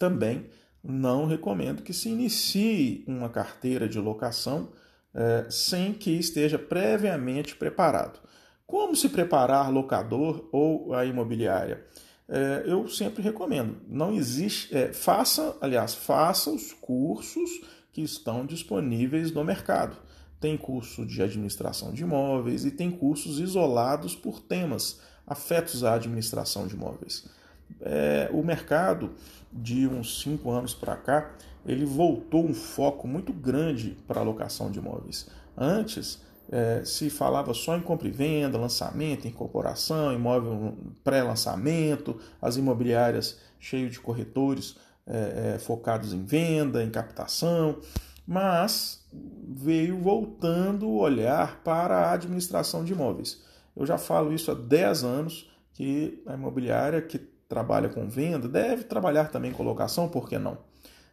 também 0.00 0.46
não 0.82 1.26
recomendo 1.26 1.82
que 1.82 1.92
se 1.92 2.08
inicie 2.08 3.04
uma 3.06 3.28
carteira 3.28 3.86
de 3.86 4.00
locação 4.00 4.70
é, 5.12 5.46
sem 5.50 5.92
que 5.92 6.10
esteja 6.12 6.58
previamente 6.58 7.54
preparado. 7.54 8.18
Como 8.66 8.96
se 8.96 9.10
preparar 9.10 9.70
locador 9.70 10.48
ou 10.50 10.94
a 10.94 11.04
imobiliária? 11.04 11.84
É, 12.26 12.62
eu 12.64 12.88
sempre 12.88 13.22
recomendo. 13.22 13.76
Não 13.86 14.14
existe. 14.14 14.74
É, 14.74 14.90
faça, 14.92 15.54
aliás, 15.60 15.94
faça 15.94 16.50
os 16.50 16.72
cursos 16.72 17.50
que 17.92 18.00
estão 18.00 18.46
disponíveis 18.46 19.30
no 19.32 19.44
mercado. 19.44 19.96
tem 20.40 20.56
curso 20.56 21.04
de 21.04 21.20
administração 21.22 21.92
de 21.92 22.02
imóveis 22.02 22.64
e 22.64 22.70
tem 22.70 22.90
cursos 22.90 23.38
isolados 23.38 24.16
por 24.16 24.40
temas 24.40 24.98
afetos 25.26 25.84
à 25.84 25.92
administração 25.92 26.66
de 26.66 26.74
imóveis. 26.74 27.26
É, 27.80 28.28
o 28.32 28.42
mercado, 28.42 29.10
de 29.52 29.86
uns 29.86 30.20
cinco 30.20 30.50
anos 30.50 30.74
para 30.74 30.96
cá, 30.96 31.30
ele 31.66 31.84
voltou 31.84 32.44
um 32.44 32.54
foco 32.54 33.06
muito 33.06 33.32
grande 33.32 33.96
para 34.06 34.20
a 34.20 34.22
alocação 34.22 34.70
de 34.70 34.78
imóveis. 34.78 35.28
Antes, 35.56 36.20
é, 36.50 36.82
se 36.84 37.08
falava 37.10 37.54
só 37.54 37.76
em 37.76 37.80
compra 37.80 38.08
e 38.08 38.10
venda, 38.10 38.58
lançamento, 38.58 39.28
incorporação, 39.28 40.12
imóvel 40.12 40.76
pré-lançamento, 41.04 42.18
as 42.42 42.56
imobiliárias 42.56 43.38
cheias 43.58 43.92
de 43.92 44.00
corretores 44.00 44.76
é, 45.06 45.54
é, 45.54 45.58
focados 45.58 46.12
em 46.12 46.24
venda, 46.24 46.82
em 46.82 46.90
captação, 46.90 47.78
mas 48.26 49.04
veio 49.48 49.98
voltando 49.98 50.88
o 50.88 50.98
olhar 50.98 51.60
para 51.62 51.98
a 51.98 52.12
administração 52.12 52.84
de 52.84 52.92
imóveis. 52.92 53.42
Eu 53.76 53.86
já 53.86 53.98
falo 53.98 54.32
isso 54.32 54.50
há 54.50 54.54
10 54.54 55.04
anos, 55.04 55.50
que 55.72 56.22
a 56.26 56.34
imobiliária 56.34 57.00
que 57.00 57.18
trabalha 57.50 57.88
com 57.88 58.08
venda 58.08 58.48
deve 58.48 58.84
trabalhar 58.84 59.28
também 59.28 59.52
com 59.52 59.64
locação, 59.64 60.08
por 60.08 60.28
que 60.28 60.38
não? 60.38 60.56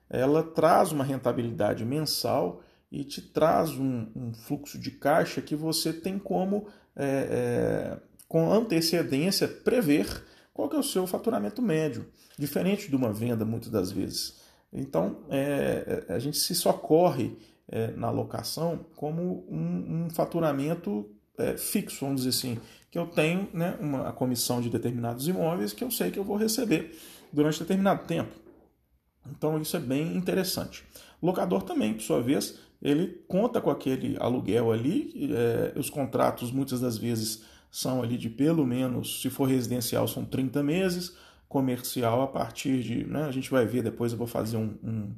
Ela 0.08 0.44
traz 0.44 0.92
uma 0.92 1.04
rentabilidade 1.04 1.84
mensal 1.84 2.62
e 2.92 3.04
te 3.04 3.22
traz 3.22 3.72
um, 3.72 4.08
um 4.16 4.34
fluxo 4.34 4.78
de 4.78 4.92
caixa 4.92 5.42
que 5.42 5.56
você 5.56 5.92
tem 5.92 6.20
como, 6.20 6.68
é, 6.96 7.06
é, 7.06 7.98
com 8.28 8.52
antecedência, 8.54 9.48
prever 9.48 10.24
qual 10.54 10.72
é 10.72 10.78
o 10.78 10.84
seu 10.84 11.08
faturamento 11.08 11.62
médio, 11.62 12.06
diferente 12.38 12.88
de 12.88 12.96
uma 12.96 13.12
venda 13.12 13.44
muitas 13.44 13.72
das 13.72 13.92
vezes. 13.92 14.38
Então, 14.72 15.24
é, 15.30 16.06
é 16.08 16.14
a 16.14 16.20
gente 16.20 16.38
se 16.38 16.54
socorre 16.54 17.36
é, 17.68 17.92
na 17.94 18.12
locação 18.12 18.86
como 18.96 19.44
um, 19.50 20.06
um 20.06 20.10
faturamento 20.12 21.10
é, 21.38 21.58
fixo, 21.58 22.06
vamos 22.06 22.24
dizer 22.24 22.38
assim, 22.38 22.60
que 22.87 22.87
eu 23.00 23.08
tenho 23.08 23.48
né, 23.54 23.78
uma 23.80 24.12
comissão 24.12 24.62
de 24.62 24.70
determinados 24.70 25.28
imóveis 25.28 25.74
que 25.74 25.84
eu 25.84 25.92
sei 25.92 26.12
que 26.12 26.20
eu 26.20 26.24
vou 26.24 26.38
receber 26.38 26.98
durante 27.32 27.60
determinado 27.60 28.06
tempo. 28.06 28.32
Então 29.30 29.60
isso 29.60 29.76
é 29.76 29.80
bem 29.80 30.16
interessante. 30.16 30.84
O 31.22 31.26
locador 31.26 31.64
também, 31.64 31.94
por 31.94 32.02
sua 32.02 32.22
vez, 32.22 32.60
ele 32.82 33.24
conta 33.28 33.60
com 33.60 33.70
aquele 33.70 34.16
aluguel 34.20 34.72
ali, 34.72 35.32
é, 35.34 35.78
os 35.78 35.90
contratos 35.90 36.52
muitas 36.52 36.80
das 36.80 36.98
vezes 36.98 37.44
são 37.70 38.02
ali 38.02 38.18
de 38.18 38.30
pelo 38.30 38.66
menos, 38.66 39.22
se 39.22 39.30
for 39.30 39.46
residencial, 39.46 40.08
são 40.08 40.24
30 40.24 40.64
meses, 40.64 41.16
comercial 41.50 42.22
a 42.22 42.28
partir 42.28 42.82
de. 42.82 43.06
Né, 43.06 43.24
a 43.24 43.32
gente 43.32 43.50
vai 43.50 43.66
ver 43.66 43.84
depois, 43.84 44.12
eu 44.12 44.18
vou 44.18 44.28
fazer 44.28 44.58
um, 44.58 44.76
um 44.84 45.16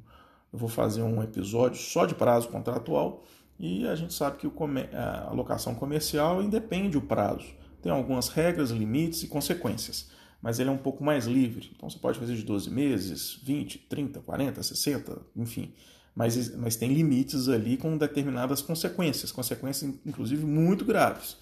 eu 0.51 0.57
vou 0.57 0.69
fazer 0.69 1.03
um 1.03 1.21
episódio 1.21 1.79
só 1.79 2.05
de 2.05 2.15
prazo 2.15 2.50
contratual 2.50 3.24
e 3.59 3.88
a 3.88 3.95
gente 3.95 4.13
sabe 4.13 4.38
que 4.38 4.48
o, 4.48 4.53
a 4.93 5.31
locação 5.31 5.75
comercial 5.75 6.41
independe 6.41 6.98
o 6.98 7.01
prazo. 7.01 7.59
Tem 7.81 7.91
algumas 7.91 8.29
regras, 8.29 8.71
limites 8.71 9.24
e 9.24 9.27
consequências, 9.27 10.09
mas 10.41 10.59
ele 10.59 10.69
é 10.69 10.71
um 10.71 10.77
pouco 10.77 11.03
mais 11.03 11.25
livre. 11.25 11.71
Então 11.75 11.89
você 11.89 11.98
pode 11.98 12.19
fazer 12.19 12.36
de 12.36 12.43
12 12.43 12.69
meses, 12.69 13.39
20, 13.43 13.77
30, 13.89 14.19
40, 14.19 14.63
60, 14.63 15.17
enfim 15.36 15.74
mas, 16.19 16.53
mas 16.57 16.75
tem 16.75 16.93
limites 16.93 17.48
ali 17.48 17.77
com 17.77 17.98
determinadas 17.98 18.62
consequências, 18.62 19.31
consequências 19.31 19.89
inclusive 20.05 20.45
muito 20.45 20.83
graves. 20.83 21.38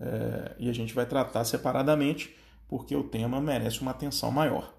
É, 0.00 0.52
e 0.58 0.70
a 0.70 0.72
gente 0.72 0.94
vai 0.94 1.04
tratar 1.04 1.44
separadamente 1.44 2.34
porque 2.66 2.96
o 2.96 3.04
tema 3.04 3.42
merece 3.42 3.82
uma 3.82 3.90
atenção 3.90 4.30
maior. 4.30 4.72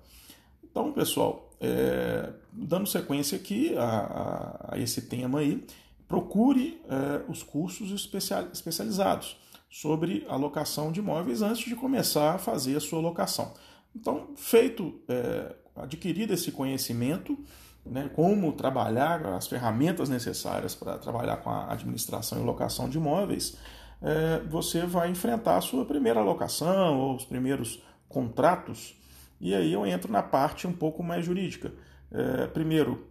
Então, 0.63 0.91
pessoal, 0.91 1.51
é, 1.61 2.33
dando 2.51 2.87
sequência 2.87 3.37
aqui 3.37 3.77
a, 3.77 3.83
a, 3.83 4.73
a, 4.73 4.79
esse 4.79 5.03
tema 5.03 5.39
aí, 5.39 5.63
procure 6.07 6.81
é, 6.89 7.31
os 7.31 7.43
cursos 7.43 7.91
especial, 7.91 8.47
especializados 8.51 9.37
sobre 9.73 10.23
alocação 10.29 10.91
de 10.91 10.99
imóveis 10.99 11.41
antes 11.41 11.65
de 11.65 11.75
começar 11.75 12.35
a 12.35 12.37
fazer 12.37 12.77
a 12.77 12.79
sua 12.79 12.99
locação. 12.99 13.55
Então, 13.95 14.29
feito, 14.35 15.01
é, 15.09 15.55
adquirido 15.75 16.31
esse 16.31 16.51
conhecimento, 16.51 17.35
né, 17.83 18.07
como 18.13 18.53
trabalhar, 18.53 19.25
as 19.33 19.47
ferramentas 19.47 20.09
necessárias 20.09 20.75
para 20.75 20.99
trabalhar 20.99 21.37
com 21.37 21.49
a 21.49 21.73
administração 21.73 22.39
e 22.39 22.45
locação 22.45 22.87
de 22.87 22.99
imóveis, 22.99 23.57
é, 23.99 24.41
você 24.47 24.85
vai 24.85 25.09
enfrentar 25.09 25.57
a 25.57 25.61
sua 25.61 25.83
primeira 25.83 26.21
locação 26.21 26.99
ou 26.99 27.15
os 27.15 27.25
primeiros 27.25 27.81
contratos. 28.07 28.95
E 29.41 29.55
aí 29.55 29.73
eu 29.73 29.87
entro 29.87 30.11
na 30.11 30.21
parte 30.21 30.67
um 30.67 30.73
pouco 30.73 31.01
mais 31.01 31.25
jurídica. 31.25 31.73
É, 32.11 32.45
primeiro, 32.45 33.07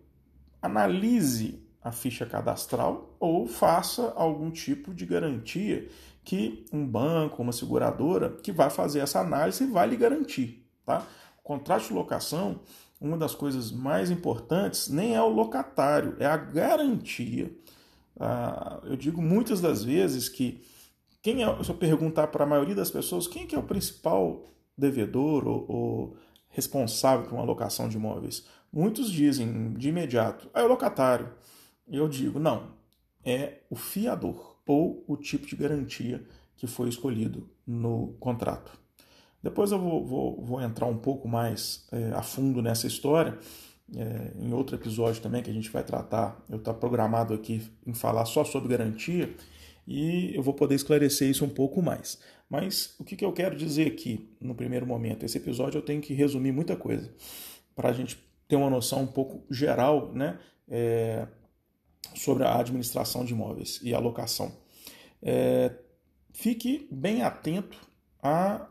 analise 0.63 1.61
a 1.83 1.91
ficha 1.91 2.25
cadastral 2.25 3.17
ou 3.19 3.49
faça 3.49 4.13
algum 4.15 4.49
tipo 4.49 4.95
de 4.95 5.05
garantia 5.05 5.89
que 6.25 6.65
um 6.73 6.87
banco, 6.87 7.43
uma 7.43 7.53
seguradora, 7.53 8.31
que 8.43 8.53
vai 8.53 8.71
fazer 8.71 9.01
essa 9.01 9.21
análise 9.21 9.67
vai 9.67 9.89
lhe 9.89 9.97
garantir. 9.97 10.65
Tá? 10.85 11.07
O 11.39 11.43
contrato 11.43 11.89
de 11.89 11.95
locação 11.95 12.61
uma 13.03 13.19
das 13.19 13.35
coisas 13.35 13.73
mais 13.73 14.11
importantes 14.11 14.89
nem 14.89 15.17
é 15.17 15.21
o 15.21 15.29
locatário, 15.29 16.15
é 16.21 16.27
a 16.27 16.37
garantia. 16.37 17.53
Ah, 18.19 18.81
eu 18.85 18.97
digo 18.97 19.21
muitas 19.21 19.61
das 19.61 19.83
vezes 19.83 20.29
que 20.29 20.63
quem 21.21 21.43
é, 21.43 21.65
se 21.65 21.71
eu 21.71 21.75
perguntar 21.75 22.29
para 22.29 22.45
a 22.45 22.47
maioria 22.47 22.75
das 22.75 22.91
pessoas 22.91 23.27
quem 23.27 23.49
é, 23.51 23.55
é 23.57 23.59
o 23.59 23.63
principal 23.65 24.45
devedor 24.79 25.47
ou, 25.49 25.67
ou 25.69 26.17
responsável 26.49 27.27
por 27.27 27.35
uma 27.35 27.45
locação 27.45 27.89
de 27.89 27.97
imóveis, 27.97 28.47
muitos 28.73 29.11
dizem 29.11 29.75
de 29.75 29.89
imediato, 29.89 30.49
é 30.55 30.63
o 30.63 30.69
locatário. 30.69 31.33
Eu 31.89 32.09
digo, 32.09 32.39
não, 32.39 32.69
é 33.25 33.59
o 33.69 33.75
fiador 33.75 34.52
ou 34.67 35.05
o 35.07 35.17
tipo 35.17 35.47
de 35.47 35.57
garantia 35.57 36.25
que 36.57 36.67
foi 36.67 36.89
escolhido 36.89 37.51
no 37.67 38.15
contrato. 38.21 38.79
Depois 39.43 39.73
eu 39.73 39.79
vou, 39.79 40.07
vou, 40.07 40.45
vou 40.45 40.61
entrar 40.61 40.87
um 40.87 40.97
pouco 40.97 41.27
mais 41.27 41.89
é, 41.91 42.13
a 42.13 42.23
fundo 42.23 42.63
nessa 42.63 42.87
história, 42.87 43.37
é, 43.97 44.33
em 44.39 44.53
outro 44.53 44.77
episódio 44.77 45.21
também 45.21 45.43
que 45.43 45.51
a 45.51 45.53
gente 45.55 45.71
vai 45.71 45.83
tratar. 45.83 46.41
Eu 46.49 46.59
estou 46.59 46.73
programado 46.75 47.35
aqui 47.35 47.63
em 47.87 47.93
falar 47.93 48.25
só 48.25 48.45
sobre 48.45 48.69
garantia 48.69 49.35
e 49.87 50.35
eu 50.35 50.43
vou 50.43 50.55
poder 50.55 50.77
esclarecer 50.77 51.29
isso 51.29 51.45
um 51.45 51.49
pouco 51.49 51.83
mais. 51.83 52.21
Mas 52.49 52.95
o 53.01 53.05
que, 53.05 53.17
que 53.17 53.25
eu 53.25 53.33
quero 53.33 53.57
dizer 53.57 53.89
aqui 53.89 54.31
no 54.41 54.55
primeiro 54.55 54.87
momento? 54.87 55.25
Esse 55.25 55.39
episódio 55.39 55.79
eu 55.79 55.83
tenho 55.83 56.01
que 56.01 56.15
resumir 56.15 56.53
muita 56.53 56.77
coisa 56.77 57.13
para 57.75 57.89
a 57.89 57.93
gente 57.93 58.23
ter 58.47 58.57
uma 58.57 58.71
noção 58.71 59.03
um 59.03 59.07
pouco 59.07 59.45
geral 59.51 60.13
né, 60.13 60.39
é, 60.69 61.27
sobre 62.15 62.45
a 62.45 62.59
administração 62.59 63.25
de 63.25 63.33
imóveis 63.33 63.81
e 63.83 63.95
alocação. 63.95 64.53
É, 65.23 65.73
fique 66.33 66.89
bem 66.91 67.23
atento 67.23 67.79
a 68.23 68.67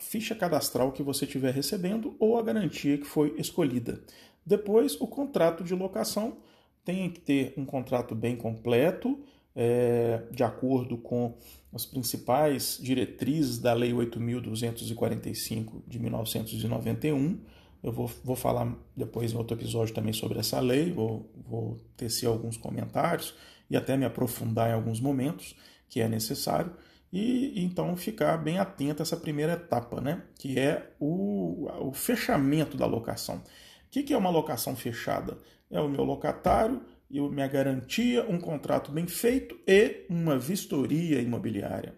ficha 0.00 0.34
cadastral 0.34 0.92
que 0.92 1.02
você 1.02 1.24
estiver 1.24 1.52
recebendo 1.52 2.16
ou 2.18 2.38
a 2.38 2.42
garantia 2.42 2.98
que 2.98 3.06
foi 3.06 3.34
escolhida. 3.38 4.00
Depois, 4.44 4.98
o 5.00 5.06
contrato 5.06 5.62
de 5.62 5.74
locação 5.74 6.38
tem 6.84 7.10
que 7.10 7.20
ter 7.20 7.52
um 7.56 7.66
contrato 7.66 8.14
bem 8.14 8.36
completo, 8.36 9.18
é, 9.54 10.22
de 10.30 10.42
acordo 10.42 10.96
com 10.96 11.36
as 11.72 11.84
principais 11.84 12.78
diretrizes 12.80 13.58
da 13.58 13.74
Lei 13.74 13.92
8.245 13.92 15.82
de 15.86 15.98
1991. 15.98 17.40
Eu 17.82 17.92
vou, 17.92 18.10
vou 18.24 18.36
falar 18.36 18.74
depois 18.96 19.32
em 19.32 19.36
outro 19.36 19.56
episódio 19.56 19.94
também 19.94 20.12
sobre 20.12 20.38
essa 20.38 20.58
lei, 20.60 20.92
vou, 20.92 21.30
vou 21.46 21.78
tecer 21.96 22.26
alguns 22.26 22.56
comentários 22.56 23.34
e 23.70 23.76
até 23.76 23.96
me 23.96 24.04
aprofundar 24.04 24.70
em 24.70 24.72
alguns 24.72 25.00
momentos 25.00 25.54
que 25.88 26.00
é 26.00 26.08
necessário 26.08 26.72
e 27.12 27.64
então 27.64 27.96
ficar 27.96 28.36
bem 28.36 28.58
atento 28.58 29.02
a 29.02 29.04
essa 29.04 29.16
primeira 29.16 29.54
etapa, 29.54 30.00
né? 30.00 30.22
que 30.38 30.58
é 30.58 30.92
o, 31.00 31.68
o 31.80 31.92
fechamento 31.92 32.76
da 32.76 32.86
locação. 32.86 33.36
O 33.36 33.90
que, 33.90 34.02
que 34.02 34.12
é 34.12 34.18
uma 34.18 34.30
locação 34.30 34.76
fechada? 34.76 35.38
É 35.70 35.80
o 35.80 35.88
meu 35.88 36.04
locatário 36.04 36.82
e 37.10 37.20
minha 37.20 37.46
garantia, 37.46 38.28
um 38.28 38.38
contrato 38.38 38.92
bem 38.92 39.06
feito 39.06 39.58
e 39.66 40.04
uma 40.10 40.38
vistoria 40.38 41.20
imobiliária. 41.20 41.94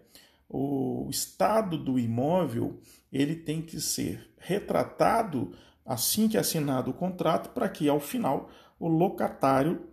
O 0.47 1.07
estado 1.09 1.77
do 1.77 1.99
imóvel 1.99 2.79
ele 3.11 3.35
tem 3.35 3.61
que 3.61 3.81
ser 3.81 4.29
retratado 4.37 5.53
assim 5.85 6.27
que 6.27 6.37
é 6.37 6.39
assinado 6.39 6.91
o 6.91 6.93
contrato 6.93 7.49
para 7.49 7.67
que 7.69 7.89
ao 7.89 7.99
final 7.99 8.49
o 8.79 8.87
locatário 8.87 9.87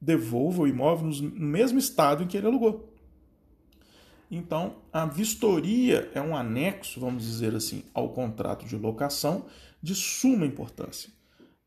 devolva 0.00 0.62
o 0.62 0.68
imóvel 0.68 1.08
no 1.08 1.46
mesmo 1.46 1.78
estado 1.78 2.22
em 2.22 2.26
que 2.26 2.36
ele 2.36 2.46
alugou. 2.46 2.94
Então, 4.30 4.76
a 4.92 5.06
vistoria 5.06 6.10
é 6.14 6.20
um 6.20 6.36
anexo, 6.36 7.00
vamos 7.00 7.24
dizer 7.24 7.54
assim, 7.54 7.82
ao 7.94 8.10
contrato 8.10 8.66
de 8.66 8.76
locação 8.76 9.46
de 9.82 9.94
suma 9.94 10.44
importância. 10.44 11.10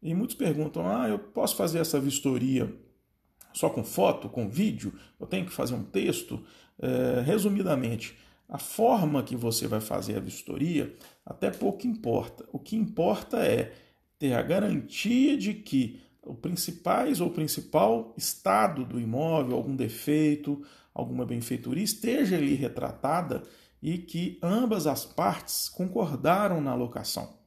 E 0.01 0.13
muitos 0.13 0.35
perguntam: 0.35 0.87
ah, 0.87 1.07
eu 1.07 1.17
posso 1.17 1.55
fazer 1.55 1.79
essa 1.79 1.99
vistoria 1.99 2.71
só 3.53 3.69
com 3.69 3.83
foto, 3.83 4.29
com 4.29 4.47
vídeo? 4.47 4.93
Eu 5.19 5.25
tenho 5.25 5.45
que 5.45 5.51
fazer 5.51 5.73
um 5.73 5.83
texto? 5.83 6.43
É, 6.79 7.21
resumidamente, 7.21 8.17
a 8.49 8.57
forma 8.57 9.21
que 9.23 9.35
você 9.35 9.67
vai 9.67 9.79
fazer 9.79 10.17
a 10.17 10.19
vistoria 10.19 10.93
até 11.25 11.49
pouco 11.49 11.87
importa. 11.87 12.47
O 12.51 12.59
que 12.59 12.75
importa 12.75 13.37
é 13.45 13.73
ter 14.17 14.33
a 14.33 14.41
garantia 14.41 15.37
de 15.37 15.53
que 15.53 15.99
o 16.23 16.35
principais 16.35 17.19
ou 17.19 17.29
principal 17.31 18.13
estado 18.17 18.85
do 18.85 18.99
imóvel, 18.99 19.55
algum 19.55 19.75
defeito, 19.75 20.63
alguma 20.93 21.25
benfeitoria 21.25 21.83
esteja 21.83 22.37
ali 22.37 22.53
retratada 22.53 23.43
e 23.81 23.97
que 23.97 24.37
ambas 24.43 24.85
as 24.85 25.05
partes 25.05 25.67
concordaram 25.67 26.61
na 26.61 26.75
locação. 26.75 27.37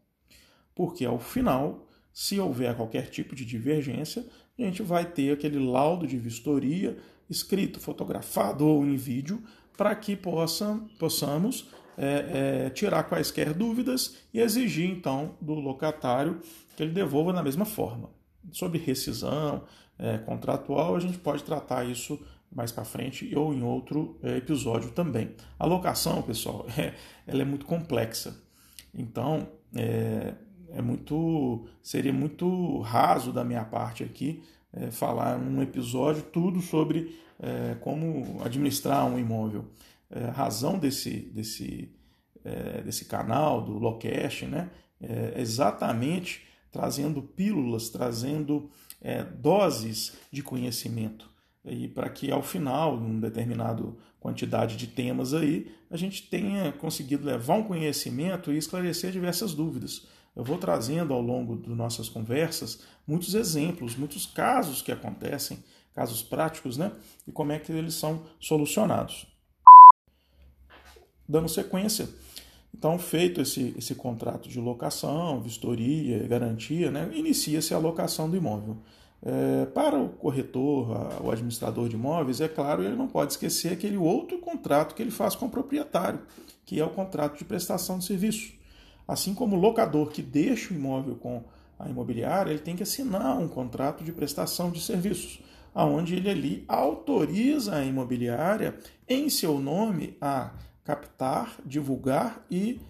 Porque 0.74 1.04
ao 1.04 1.20
final, 1.20 1.86
se 2.12 2.40
houver 2.40 2.74
qualquer 2.74 3.08
tipo 3.10 3.36
de 3.36 3.44
divergência, 3.44 4.26
a 4.58 4.62
gente 4.62 4.82
vai 4.82 5.04
ter 5.04 5.32
aquele 5.32 5.58
laudo 5.58 6.06
de 6.06 6.16
vistoria 6.16 6.96
escrito, 7.30 7.78
fotografado 7.78 8.66
ou 8.66 8.84
em 8.84 8.96
vídeo, 8.96 9.42
para 9.76 9.94
que 9.94 10.16
possa, 10.16 10.80
possamos 10.98 11.68
é, 11.96 12.66
é, 12.66 12.70
tirar 12.70 13.04
quaisquer 13.04 13.52
dúvidas 13.52 14.16
e 14.32 14.40
exigir 14.40 14.90
então 14.90 15.36
do 15.40 15.54
locatário 15.54 16.40
que 16.76 16.82
ele 16.82 16.92
devolva 16.92 17.32
da 17.32 17.42
mesma 17.42 17.64
forma. 17.64 18.10
Sobre 18.52 18.78
rescisão 18.78 19.64
é, 19.98 20.18
contratual, 20.18 20.96
a 20.96 21.00
gente 21.00 21.18
pode 21.18 21.42
tratar 21.42 21.84
isso 21.84 22.20
mais 22.54 22.70
para 22.70 22.84
frente 22.84 23.34
ou 23.34 23.52
em 23.52 23.62
outro 23.62 24.18
é, 24.22 24.36
episódio 24.36 24.90
também. 24.90 25.34
A 25.58 25.66
locação, 25.66 26.22
pessoal, 26.22 26.66
é, 26.78 26.94
ela 27.26 27.42
é 27.42 27.44
muito 27.44 27.66
complexa. 27.66 28.36
Então, 28.92 29.48
é, 29.74 30.34
é 30.70 30.82
muito 30.82 31.66
seria 31.82 32.12
muito 32.12 32.80
raso 32.80 33.32
da 33.32 33.44
minha 33.44 33.64
parte 33.64 34.02
aqui 34.02 34.42
falar 34.90 35.38
num 35.38 35.62
episódio 35.62 36.20
tudo 36.20 36.60
sobre 36.60 37.16
como 37.80 38.42
administrar 38.42 39.06
um 39.06 39.16
imóvel. 39.16 39.66
É, 40.14 40.26
razão 40.26 40.78
desse, 40.78 41.10
desse, 41.10 41.92
é, 42.44 42.82
desse 42.82 43.06
canal, 43.06 43.60
do 43.60 43.72
Locast, 43.72 44.46
né, 44.46 44.70
é 45.00 45.40
exatamente 45.40 46.42
trazendo 46.70 47.20
pílulas, 47.20 47.88
trazendo 47.88 48.70
é, 49.00 49.24
doses 49.24 50.12
de 50.30 50.40
conhecimento. 50.40 51.28
E 51.64 51.88
para 51.88 52.08
que 52.08 52.30
ao 52.30 52.42
final, 52.42 52.96
num 52.96 53.18
determinado 53.18 53.98
quantidade 54.20 54.76
de 54.76 54.86
temas 54.86 55.34
aí, 55.34 55.70
a 55.90 55.96
gente 55.96 56.28
tenha 56.28 56.72
conseguido 56.72 57.26
levar 57.26 57.56
um 57.56 57.64
conhecimento 57.64 58.52
e 58.52 58.56
esclarecer 58.56 59.10
diversas 59.10 59.52
dúvidas. 59.52 60.06
Eu 60.36 60.44
vou 60.44 60.58
trazendo 60.58 61.12
ao 61.12 61.20
longo 61.20 61.56
de 61.56 61.68
nossas 61.70 62.08
conversas 62.08 62.82
muitos 63.06 63.34
exemplos, 63.34 63.96
muitos 63.96 64.26
casos 64.26 64.80
que 64.80 64.92
acontecem, 64.92 65.62
casos 65.92 66.22
práticos, 66.22 66.76
né? 66.76 66.92
E 67.26 67.32
como 67.32 67.52
é 67.52 67.58
que 67.58 67.70
eles 67.72 67.94
são 67.94 68.24
solucionados. 68.40 69.33
Dando 71.28 71.48
sequência, 71.48 72.08
então, 72.76 72.98
feito 72.98 73.40
esse, 73.40 73.72
esse 73.78 73.94
contrato 73.94 74.48
de 74.48 74.60
locação, 74.60 75.40
vistoria, 75.40 76.26
garantia, 76.26 76.90
né, 76.90 77.08
inicia-se 77.14 77.72
a 77.72 77.78
locação 77.78 78.28
do 78.28 78.36
imóvel. 78.36 78.76
É, 79.22 79.64
para 79.66 79.98
o 79.98 80.08
corretor, 80.08 80.90
a, 80.94 81.22
o 81.22 81.30
administrador 81.30 81.88
de 81.88 81.94
imóveis, 81.94 82.40
é 82.40 82.48
claro, 82.48 82.82
ele 82.82 82.96
não 82.96 83.06
pode 83.06 83.32
esquecer 83.32 83.72
aquele 83.72 83.96
outro 83.96 84.38
contrato 84.38 84.94
que 84.94 85.00
ele 85.00 85.12
faz 85.12 85.36
com 85.36 85.46
o 85.46 85.50
proprietário, 85.50 86.20
que 86.66 86.80
é 86.80 86.84
o 86.84 86.90
contrato 86.90 87.38
de 87.38 87.44
prestação 87.44 87.98
de 87.98 88.04
serviço. 88.04 88.52
Assim 89.06 89.34
como 89.34 89.56
o 89.56 89.60
locador 89.60 90.08
que 90.08 90.20
deixa 90.20 90.74
o 90.74 90.76
imóvel 90.76 91.14
com 91.14 91.44
a 91.78 91.88
imobiliária, 91.88 92.50
ele 92.50 92.60
tem 92.60 92.76
que 92.76 92.82
assinar 92.82 93.38
um 93.38 93.48
contrato 93.48 94.02
de 94.02 94.12
prestação 94.12 94.70
de 94.70 94.80
serviços, 94.80 95.40
aonde 95.74 96.16
ele 96.16 96.28
ali 96.28 96.64
autoriza 96.68 97.76
a 97.76 97.84
imobiliária 97.84 98.76
em 99.08 99.28
seu 99.28 99.58
nome 99.58 100.16
a 100.20 100.52
captar, 100.84 101.56
divulgar 101.64 102.44
e 102.50 102.80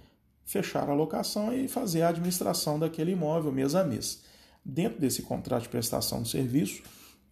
fechar 0.44 0.90
a 0.90 0.94
locação 0.94 1.54
e 1.54 1.68
fazer 1.68 2.02
a 2.02 2.08
administração 2.08 2.78
daquele 2.78 3.12
imóvel 3.12 3.52
mês 3.52 3.74
a 3.74 3.84
mês. 3.84 4.22
Dentro 4.64 5.00
desse 5.00 5.22
contrato 5.22 5.62
de 5.62 5.68
prestação 5.68 6.22
de 6.22 6.28
serviço, 6.28 6.82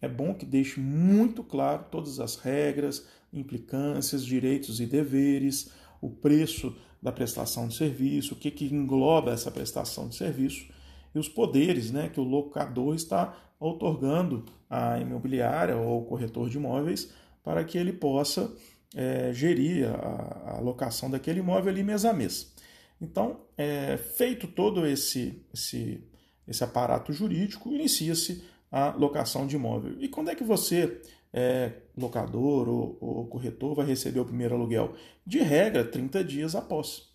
é 0.01 0.07
bom 0.07 0.33
que 0.33 0.45
deixe 0.45 0.79
muito 0.79 1.43
claro 1.43 1.85
todas 1.91 2.19
as 2.19 2.35
regras, 2.37 3.05
implicâncias, 3.31 4.25
direitos 4.25 4.79
e 4.79 4.85
deveres, 4.85 5.71
o 6.01 6.09
preço 6.09 6.75
da 7.01 7.11
prestação 7.11 7.67
de 7.67 7.75
serviço, 7.75 8.33
o 8.33 8.37
que, 8.37 8.51
que 8.51 8.65
engloba 8.65 9.31
essa 9.31 9.51
prestação 9.51 10.07
de 10.07 10.15
serviço 10.15 10.67
e 11.13 11.19
os 11.19 11.29
poderes 11.29 11.91
né, 11.91 12.09
que 12.09 12.19
o 12.19 12.23
locador 12.23 12.95
está 12.95 13.37
otorgando 13.59 14.45
à 14.69 14.99
imobiliária 14.99 15.77
ou 15.77 16.05
corretor 16.05 16.49
de 16.49 16.57
imóveis 16.57 17.11
para 17.43 17.63
que 17.63 17.77
ele 17.77 17.93
possa 17.93 18.51
é, 18.95 19.31
gerir 19.33 19.87
a, 19.87 20.55
a 20.57 20.59
locação 20.59 21.09
daquele 21.09 21.39
imóvel 21.39 21.71
ali 21.71 21.83
mês 21.83 22.05
a 22.05 22.13
mês. 22.13 22.53
Então, 23.01 23.41
é, 23.57 23.97
feito 23.97 24.47
todo 24.47 24.85
esse, 24.85 25.43
esse, 25.53 26.03
esse 26.47 26.63
aparato 26.63 27.11
jurídico, 27.11 27.69
inicia-se 27.73 28.43
a 28.71 28.91
locação 28.91 29.45
de 29.45 29.55
imóvel. 29.55 29.95
E 29.99 30.07
quando 30.07 30.29
é 30.29 30.35
que 30.35 30.43
você 30.43 31.01
é, 31.33 31.73
locador 31.97 32.69
ou, 32.69 32.97
ou, 33.01 33.27
corretor 33.27 33.75
vai 33.75 33.85
receber 33.85 34.19
o 34.19 34.25
primeiro 34.25 34.55
aluguel? 34.55 34.93
De 35.25 35.39
regra, 35.39 35.83
30 35.83 36.23
dias 36.23 36.55
após. 36.55 37.09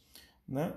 Né? 0.47 0.73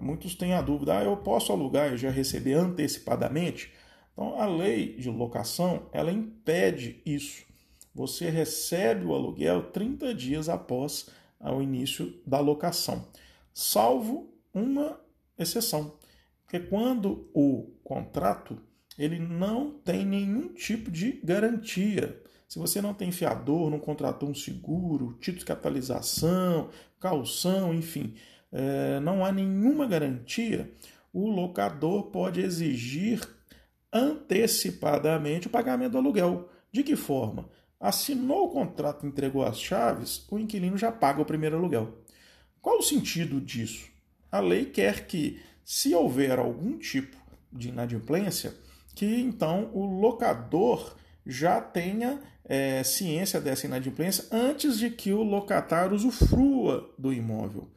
Muitos 0.00 0.34
têm 0.34 0.54
a 0.54 0.62
dúvida, 0.62 0.98
ah, 0.98 1.04
eu 1.04 1.16
posso 1.16 1.52
alugar 1.52 1.92
e 1.92 1.96
já 1.96 2.10
receber 2.10 2.54
antecipadamente? 2.54 3.72
Então, 4.12 4.40
a 4.40 4.46
lei 4.46 4.96
de 4.96 5.10
locação, 5.10 5.88
ela 5.92 6.10
impede 6.10 7.02
isso. 7.04 7.44
Você 7.96 8.30
recebe 8.30 9.04
o 9.04 9.14
aluguel 9.14 9.70
30 9.72 10.14
dias 10.14 10.48
após 10.48 11.08
o 11.40 11.60
início 11.60 12.14
da 12.24 12.38
locação, 12.38 13.06
salvo 13.52 14.32
uma 14.54 15.00
exceção, 15.38 15.92
que 16.48 16.56
é 16.56 16.60
quando 16.60 17.28
o 17.34 17.72
contrato 17.82 18.58
ele 18.98 19.18
não 19.18 19.70
tem 19.70 20.04
nenhum 20.04 20.48
tipo 20.54 20.90
de 20.90 21.20
garantia 21.22 22.22
se 22.48 22.58
você 22.58 22.80
não 22.80 22.94
tem 22.94 23.10
fiador, 23.10 23.70
não 23.70 23.78
contratou 23.78 24.28
um 24.28 24.34
seguro, 24.34 25.14
título 25.14 25.40
de 25.40 25.44
capitalização, 25.44 26.70
calção, 27.00 27.74
enfim, 27.74 28.14
é, 28.52 29.00
não 29.00 29.24
há 29.24 29.32
nenhuma 29.32 29.86
garantia, 29.86 30.72
o 31.12 31.28
locador 31.28 32.04
pode 32.04 32.40
exigir 32.40 33.20
antecipadamente 33.92 35.48
o 35.48 35.50
pagamento 35.50 35.92
do 35.92 35.98
aluguel. 35.98 36.48
De 36.70 36.82
que 36.82 36.94
forma? 36.94 37.48
Assinou 37.80 38.46
o 38.46 38.50
contrato, 38.50 39.06
entregou 39.06 39.44
as 39.44 39.60
chaves, 39.60 40.26
o 40.30 40.38
inquilino 40.38 40.78
já 40.78 40.90
paga 40.90 41.20
o 41.20 41.26
primeiro 41.26 41.56
aluguel. 41.56 41.98
Qual 42.60 42.78
o 42.78 42.82
sentido 42.82 43.40
disso? 43.40 43.88
A 44.32 44.40
lei 44.40 44.64
quer 44.66 45.06
que, 45.06 45.40
se 45.64 45.94
houver 45.94 46.38
algum 46.38 46.78
tipo 46.78 47.16
de 47.52 47.68
inadimplência, 47.68 48.54
que 48.94 49.20
então 49.20 49.70
o 49.72 49.84
locador 49.84 50.96
já 51.24 51.60
tenha 51.60 52.20
é, 52.44 52.82
ciência 52.82 53.40
dessa 53.40 53.66
inadimplência 53.66 54.24
antes 54.30 54.78
de 54.78 54.90
que 54.90 55.12
o 55.12 55.22
locatário 55.22 55.94
usufrua 55.94 56.88
do 56.98 57.12
imóvel, 57.12 57.68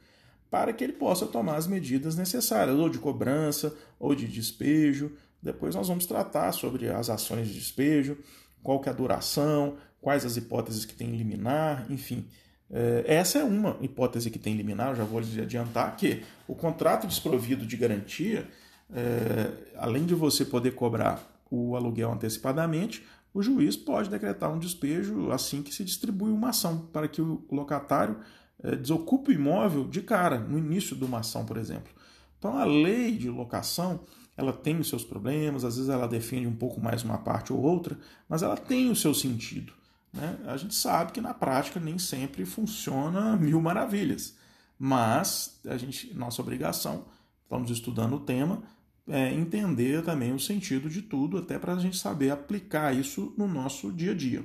para 0.50 0.72
que 0.72 0.82
ele 0.82 0.92
possa 0.92 1.26
tomar 1.26 1.56
as 1.56 1.66
medidas 1.66 2.16
necessárias, 2.16 2.76
ou 2.76 2.88
de 2.88 2.98
cobrança, 2.98 3.74
ou 3.98 4.14
de 4.14 4.26
despejo. 4.26 5.12
Depois 5.42 5.74
nós 5.74 5.88
vamos 5.88 6.06
tratar 6.06 6.52
sobre 6.52 6.88
as 6.88 7.08
ações 7.08 7.48
de 7.48 7.54
despejo, 7.54 8.18
qual 8.62 8.80
que 8.80 8.88
é 8.88 8.92
a 8.92 8.94
duração, 8.94 9.76
quais 10.00 10.24
as 10.24 10.36
hipóteses 10.36 10.84
que 10.84 10.94
tem 10.94 11.16
liminar, 11.16 11.86
enfim. 11.90 12.26
É, 12.70 13.04
essa 13.06 13.38
é 13.38 13.44
uma 13.44 13.76
hipótese 13.80 14.30
que 14.30 14.38
tem 14.38 14.54
liminar, 14.54 14.94
já 14.94 15.04
vou 15.04 15.18
adiantar 15.18 15.96
que 15.96 16.22
o 16.46 16.54
contrato 16.54 17.06
desprovido 17.06 17.66
de 17.66 17.76
garantia, 17.76 18.48
é, 18.92 19.50
além 19.76 20.06
de 20.06 20.14
você 20.14 20.44
poder 20.44 20.74
cobrar 20.74 21.20
o 21.50 21.74
aluguel 21.74 22.12
antecipadamente, 22.12 23.04
o 23.34 23.42
juiz 23.42 23.76
pode 23.76 24.08
decretar 24.08 24.52
um 24.52 24.58
despejo 24.58 25.30
assim 25.30 25.62
que 25.62 25.74
se 25.74 25.84
distribui 25.84 26.30
uma 26.30 26.50
ação, 26.50 26.88
para 26.92 27.08
que 27.08 27.20
o 27.20 27.44
locatário 27.50 28.18
é, 28.62 28.76
desocupe 28.76 29.30
o 29.30 29.34
imóvel 29.34 29.88
de 29.88 30.02
cara, 30.02 30.38
no 30.38 30.58
início 30.58 30.96
de 30.96 31.04
uma 31.04 31.20
ação, 31.20 31.44
por 31.44 31.56
exemplo. 31.56 31.92
Então, 32.38 32.56
a 32.56 32.64
lei 32.64 33.16
de 33.16 33.28
locação 33.28 34.00
ela 34.36 34.52
tem 34.52 34.78
os 34.78 34.88
seus 34.88 35.04
problemas, 35.04 35.64
às 35.64 35.76
vezes 35.76 35.90
ela 35.90 36.08
defende 36.08 36.46
um 36.46 36.56
pouco 36.56 36.80
mais 36.80 37.02
uma 37.02 37.18
parte 37.18 37.52
ou 37.52 37.60
outra, 37.60 37.98
mas 38.28 38.42
ela 38.42 38.56
tem 38.56 38.90
o 38.90 38.96
seu 38.96 39.12
sentido. 39.12 39.72
Né? 40.12 40.38
A 40.46 40.56
gente 40.56 40.74
sabe 40.74 41.12
que 41.12 41.20
na 41.20 41.32
prática 41.32 41.78
nem 41.78 41.98
sempre 41.98 42.44
funciona 42.44 43.36
mil 43.36 43.60
maravilhas, 43.60 44.36
mas 44.78 45.60
a 45.66 45.76
gente, 45.76 46.12
nossa 46.14 46.42
obrigação, 46.42 47.04
estamos 47.42 47.70
estudando 47.70 48.16
o 48.16 48.20
tema, 48.20 48.62
é, 49.08 49.32
entender 49.32 50.02
também 50.04 50.32
o 50.32 50.38
sentido 50.38 50.88
de 50.88 51.02
tudo, 51.02 51.38
até 51.38 51.58
para 51.58 51.74
a 51.74 51.78
gente 51.78 51.98
saber 51.98 52.30
aplicar 52.30 52.94
isso 52.94 53.34
no 53.36 53.46
nosso 53.46 53.92
dia 53.92 54.12
a 54.12 54.14
dia. 54.14 54.44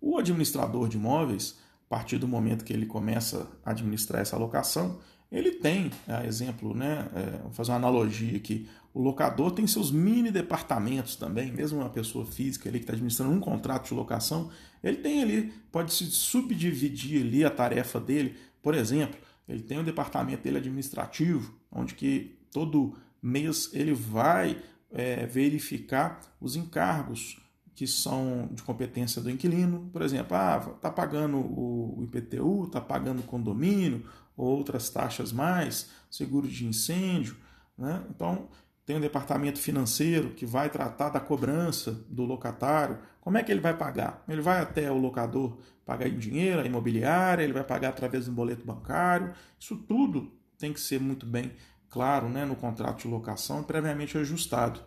O 0.00 0.18
administrador 0.18 0.88
de 0.88 0.96
imóveis, 0.96 1.58
a 1.86 1.88
partir 1.88 2.18
do 2.18 2.28
momento 2.28 2.64
que 2.64 2.72
ele 2.72 2.86
começa 2.86 3.48
a 3.64 3.70
administrar 3.70 4.22
essa 4.22 4.36
alocação, 4.36 5.00
ele 5.30 5.52
tem, 5.52 5.90
a 6.06 6.24
exemplo, 6.24 6.74
né, 6.74 7.08
é, 7.14 7.42
vou 7.42 7.52
fazer 7.52 7.70
uma 7.72 7.76
analogia 7.76 8.36
aqui, 8.36 8.68
o 8.94 9.02
locador 9.02 9.50
tem 9.50 9.66
seus 9.66 9.90
mini 9.90 10.30
departamentos 10.30 11.16
também, 11.16 11.52
mesmo 11.52 11.78
uma 11.78 11.90
pessoa 11.90 12.24
física 12.24 12.68
ali 12.68 12.78
que 12.78 12.84
está 12.84 12.94
administrando 12.94 13.32
um 13.32 13.40
contrato 13.40 13.88
de 13.88 13.94
locação, 13.94 14.50
ele 14.82 14.96
tem 14.96 15.22
ali, 15.22 15.52
pode 15.70 15.92
se 15.92 16.06
subdividir 16.06 17.20
ali 17.20 17.44
a 17.44 17.50
tarefa 17.50 18.00
dele, 18.00 18.36
por 18.62 18.74
exemplo, 18.74 19.18
ele 19.46 19.62
tem 19.62 19.78
um 19.78 19.84
departamento 19.84 20.42
dele 20.42 20.58
administrativo, 20.58 21.54
onde 21.70 21.94
que 21.94 22.38
todo 22.50 22.96
mês 23.22 23.70
ele 23.72 23.92
vai 23.92 24.58
é, 24.90 25.26
verificar 25.26 26.20
os 26.40 26.56
encargos 26.56 27.38
que 27.74 27.86
são 27.86 28.48
de 28.52 28.62
competência 28.62 29.22
do 29.22 29.30
inquilino, 29.30 29.88
por 29.92 30.02
exemplo, 30.02 30.36
ah, 30.36 30.58
tá 30.80 30.90
pagando 30.90 31.36
o 31.36 32.02
IPTU, 32.02 32.68
tá 32.72 32.80
pagando 32.80 33.20
o 33.20 33.22
condomínio, 33.22 34.04
outras 34.44 34.88
taxas 34.88 35.32
mais, 35.32 35.90
seguro 36.10 36.46
de 36.48 36.66
incêndio, 36.66 37.36
né? 37.76 38.02
Então, 38.10 38.48
tem 38.86 38.96
um 38.96 39.00
departamento 39.00 39.58
financeiro 39.58 40.30
que 40.30 40.46
vai 40.46 40.70
tratar 40.70 41.10
da 41.10 41.20
cobrança 41.20 41.92
do 42.08 42.24
locatário. 42.24 42.98
Como 43.20 43.36
é 43.36 43.42
que 43.42 43.52
ele 43.52 43.60
vai 43.60 43.76
pagar? 43.76 44.24
Ele 44.26 44.40
vai 44.40 44.60
até 44.60 44.90
o 44.90 44.96
locador 44.96 45.58
pagar 45.84 46.08
em 46.08 46.18
dinheiro, 46.18 46.60
a 46.60 46.64
imobiliária, 46.64 47.42
ele 47.42 47.52
vai 47.52 47.64
pagar 47.64 47.90
através 47.90 48.24
de 48.24 48.30
um 48.30 48.34
boleto 48.34 48.64
bancário. 48.64 49.32
Isso 49.60 49.76
tudo 49.76 50.32
tem 50.56 50.72
que 50.72 50.80
ser 50.80 51.00
muito 51.00 51.26
bem 51.26 51.52
claro 51.90 52.28
né, 52.28 52.44
no 52.46 52.56
contrato 52.56 53.02
de 53.02 53.08
locação, 53.08 53.62
previamente 53.62 54.16
ajustado 54.16 54.80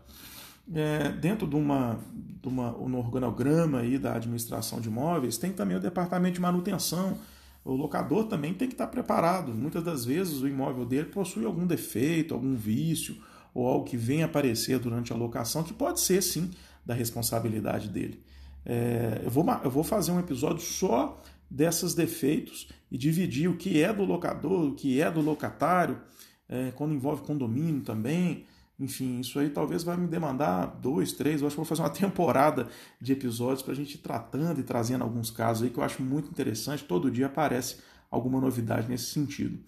é, 0.74 1.10
dentro 1.10 1.48
de 1.48 1.56
uma, 1.56 2.00
de 2.14 2.48
uma, 2.48 2.72
no 2.72 2.98
organograma 2.98 3.80
aí 3.80 3.98
da 3.98 4.16
administração 4.16 4.80
de 4.80 4.88
imóveis, 4.88 5.38
tem 5.38 5.52
também 5.52 5.78
o 5.78 5.80
departamento 5.80 6.36
de 6.36 6.42
manutenção. 6.42 7.18
O 7.64 7.74
locador 7.74 8.26
também 8.26 8.54
tem 8.54 8.68
que 8.68 8.74
estar 8.74 8.88
preparado. 8.88 9.54
Muitas 9.54 9.84
das 9.84 10.04
vezes 10.06 10.42
o 10.42 10.48
imóvel 10.48 10.86
dele 10.86 11.10
possui 11.10 11.46
algum 11.46 11.66
defeito, 11.66 12.34
algum 12.34 12.56
vício, 12.56 13.16
ou 13.54 13.68
algo 13.68 13.86
que 13.86 13.98
vem 13.98 14.24
aparecer 14.24 14.80
durante 14.80 15.14
a 15.14 15.16
locação, 15.16 15.64
que 15.64 15.74
pode 15.74 16.00
ser 16.00 16.22
sim 16.22 16.52
da 16.86 16.94
responsabilidade 16.94 17.90
dele. 17.90 18.24
É, 18.66 19.22
eu, 19.24 19.30
vou, 19.30 19.46
eu 19.64 19.70
vou 19.70 19.84
fazer 19.84 20.12
um 20.12 20.20
episódio 20.20 20.62
só 20.62 21.22
desses 21.50 21.94
defeitos 21.94 22.70
e 22.92 22.98
dividir 22.98 23.50
o 23.50 23.58
que 23.58 23.82
é 23.82 23.92
do 23.92 24.04
locador, 24.04 24.70
o 24.70 24.76
que 24.76 25.02
é 25.02 25.12
do 25.12 25.22
locatário, 25.22 26.00
é, 26.48 26.72
quando 26.72 26.94
envolve 26.94 27.24
condomínio 27.24 27.82
também, 27.82 28.46
enfim, 28.82 29.20
isso 29.20 29.38
aí 29.38 29.52
talvez 29.52 29.84
vai 29.84 29.96
me 29.96 30.08
demandar 30.08 30.66
dois, 30.66 31.14
três, 31.14 31.40
eu 31.40 31.48
acho 31.48 31.54
que 31.56 31.58
vou 31.58 31.66
fazer 31.66 31.84
uma 31.84 31.90
temporada 31.94 32.68
de 33.00 33.14
episódios 33.14 33.62
para 33.62 33.74
a 33.74 33.76
gente 33.76 33.94
ir 33.94 34.00
tratando 34.00 34.60
e 34.60 34.64
trazendo 34.64 35.04
alguns 35.04 35.30
casos 35.30 35.64
aí 35.64 35.70
que 35.70 35.78
eu 35.78 35.84
acho 35.84 36.02
muito 36.02 36.32
interessante. 36.32 36.84
Todo 36.84 37.12
dia 37.12 37.28
aparece 37.28 37.78
alguma 38.10 38.42
novidade 38.42 38.90
nesse 38.90 39.12
sentido. 39.12 39.60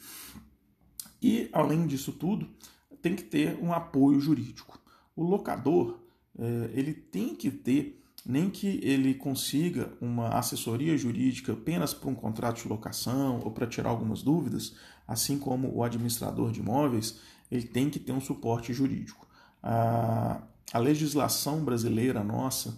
E, 1.22 1.48
além 1.54 1.86
disso 1.86 2.12
tudo, 2.12 2.50
tem 3.04 3.16
que 3.16 3.24
ter 3.24 3.58
um 3.62 3.72
apoio 3.72 4.20
jurídico. 4.20 4.80
O 5.16 5.24
locador, 5.24 6.00
é, 6.38 6.72
ele 6.74 6.94
tem 6.94 7.36
que 7.36 7.52
ter, 7.52 8.04
nem 8.26 8.50
que 8.50 8.80
ele 8.82 9.14
consiga 9.14 9.94
uma 10.02 10.30
assessoria 10.30 10.98
jurídica 10.98 11.54
apenas 11.54 11.94
para 11.94 12.10
um 12.10 12.16
contrato 12.16 12.64
de 12.64 12.68
locação 12.68 13.40
ou 13.44 13.52
para 13.52 13.68
tirar 13.68 13.90
algumas 13.90 14.24
dúvidas, 14.24 14.76
assim 15.08 15.38
como 15.38 15.72
o 15.72 15.84
administrador 15.84 16.52
de 16.52 16.62
imóveis, 16.62 17.20
ele 17.54 17.68
tem 17.68 17.90
que 17.90 18.00
ter 18.00 18.12
um 18.12 18.20
suporte 18.20 18.74
jurídico. 18.74 19.28
A, 19.62 20.42
a 20.74 20.80
legislação 20.80 21.64
brasileira 21.64 22.24
nossa, 22.24 22.76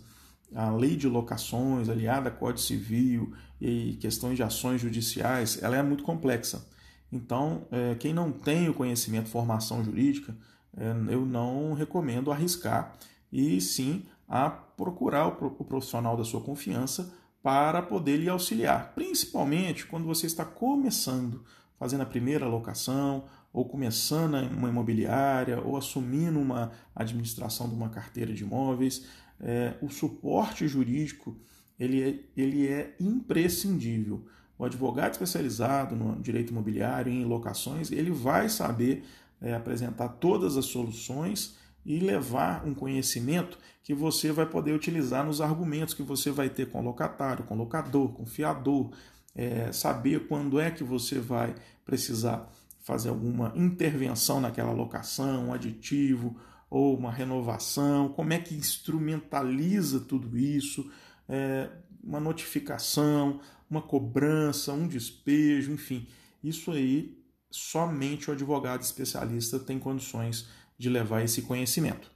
a 0.53 0.69
lei 0.69 0.97
de 0.97 1.07
locações, 1.07 1.87
aliada 1.87 2.27
a 2.27 2.31
Código 2.31 2.59
Civil 2.59 3.33
e 3.59 3.93
questões 4.01 4.35
de 4.35 4.43
ações 4.43 4.81
judiciais, 4.81 5.63
ela 5.63 5.77
é 5.77 5.81
muito 5.81 6.03
complexa. 6.03 6.67
Então, 7.09 7.65
é, 7.71 7.95
quem 7.95 8.13
não 8.13 8.33
tem 8.33 8.67
o 8.67 8.73
conhecimento, 8.73 9.29
formação 9.29 9.81
jurídica, 9.81 10.35
é, 10.75 10.91
eu 11.09 11.25
não 11.25 11.73
recomendo 11.73 12.29
arriscar 12.29 12.93
e 13.31 13.61
sim 13.61 14.03
a 14.27 14.49
procurar 14.49 15.27
o, 15.27 15.55
o 15.57 15.63
profissional 15.63 16.17
da 16.17 16.25
sua 16.25 16.41
confiança 16.41 17.13
para 17.41 17.81
poder 17.81 18.17
lhe 18.17 18.27
auxiliar, 18.27 18.91
principalmente 18.93 19.85
quando 19.85 20.05
você 20.05 20.25
está 20.25 20.43
começando, 20.43 21.45
fazendo 21.79 22.01
a 22.01 22.05
primeira 22.05 22.47
locação 22.47 23.23
ou 23.55 23.63
começando 23.63 24.35
uma 24.51 24.67
imobiliária, 24.67 25.61
ou 25.61 25.77
assumindo 25.77 26.37
uma 26.37 26.73
administração 26.93 27.69
de 27.69 27.73
uma 27.73 27.87
carteira 27.87 28.33
de 28.33 28.43
imóveis, 28.43 29.05
é, 29.39 29.75
o 29.81 29.89
suporte 29.89 30.67
jurídico 30.67 31.37
ele 31.79 32.03
é, 32.03 32.19
ele 32.35 32.67
é 32.67 32.93
imprescindível. 32.99 34.25
O 34.57 34.65
advogado 34.65 35.13
especializado 35.13 35.95
no 35.95 36.21
direito 36.21 36.49
imobiliário 36.49 37.09
em 37.09 37.23
locações, 37.23 37.93
ele 37.93 38.11
vai 38.11 38.49
saber 38.49 39.05
é, 39.41 39.53
apresentar 39.53 40.09
todas 40.09 40.57
as 40.57 40.65
soluções 40.65 41.55
e 41.85 41.99
levar 41.99 42.67
um 42.67 42.73
conhecimento 42.73 43.57
que 43.81 43.93
você 43.93 44.33
vai 44.33 44.45
poder 44.45 44.73
utilizar 44.73 45.25
nos 45.25 45.39
argumentos 45.39 45.93
que 45.93 46.03
você 46.03 46.29
vai 46.29 46.49
ter 46.49 46.69
com 46.69 46.81
o 46.81 46.83
locatário, 46.83 47.45
com 47.45 47.55
o 47.55 47.57
locador, 47.57 48.09
com 48.09 48.23
o 48.23 48.27
fiador, 48.27 48.91
é, 49.33 49.71
saber 49.71 50.27
quando 50.27 50.59
é 50.59 50.69
que 50.69 50.83
você 50.83 51.19
vai 51.19 51.55
precisar 51.85 52.51
fazer 52.85 53.09
alguma 53.09 53.51
intervenção 53.55 54.39
naquela 54.39 54.71
locação, 54.71 55.47
um 55.47 55.53
aditivo 55.53 56.39
ou 56.69 56.95
uma 56.95 57.11
renovação, 57.11 58.09
como 58.09 58.31
é 58.31 58.37
que 58.37 58.53
instrumentaliza 58.53 59.99
tudo 59.99 60.37
isso, 60.37 60.89
é, 61.27 61.67
uma 62.03 62.19
notificação, 62.19 63.41
uma 63.67 63.81
cobrança, 63.81 64.71
um 64.71 64.87
despejo, 64.87 65.71
enfim, 65.71 66.07
isso 66.43 66.71
aí 66.71 67.17
somente 67.49 68.29
o 68.29 68.33
advogado 68.33 68.83
especialista 68.83 69.57
tem 69.57 69.79
condições 69.79 70.47
de 70.77 70.87
levar 70.87 71.23
esse 71.23 71.41
conhecimento. 71.41 72.11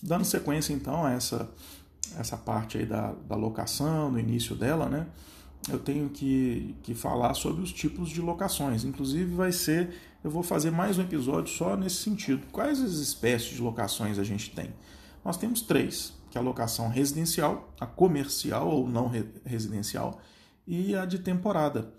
Dando 0.00 0.24
sequência 0.24 0.72
então 0.72 1.04
a 1.04 1.10
essa, 1.10 1.50
essa 2.16 2.36
parte 2.36 2.78
aí 2.78 2.86
da, 2.86 3.12
da 3.12 3.34
locação, 3.34 4.12
no 4.12 4.18
início 4.20 4.54
dela, 4.54 4.88
né? 4.88 5.08
Eu 5.70 5.78
tenho 5.78 6.08
que, 6.08 6.76
que 6.82 6.94
falar 6.94 7.34
sobre 7.34 7.62
os 7.62 7.72
tipos 7.72 8.08
de 8.08 8.20
locações. 8.20 8.84
Inclusive, 8.84 9.34
vai 9.34 9.52
ser. 9.52 9.94
Eu 10.22 10.30
vou 10.30 10.42
fazer 10.42 10.70
mais 10.70 10.98
um 10.98 11.02
episódio 11.02 11.52
só 11.52 11.76
nesse 11.76 11.96
sentido. 11.96 12.46
Quais 12.50 12.80
as 12.80 12.94
espécies 12.94 13.56
de 13.56 13.62
locações 13.62 14.18
a 14.18 14.24
gente 14.24 14.50
tem? 14.50 14.74
Nós 15.24 15.36
temos 15.36 15.62
três, 15.62 16.14
que 16.30 16.36
é 16.36 16.40
a 16.40 16.44
locação 16.44 16.88
residencial, 16.88 17.72
a 17.78 17.86
comercial 17.86 18.68
ou 18.68 18.88
não 18.88 19.10
residencial, 19.44 20.20
e 20.66 20.96
a 20.96 21.04
de 21.04 21.18
temporada. 21.20 21.92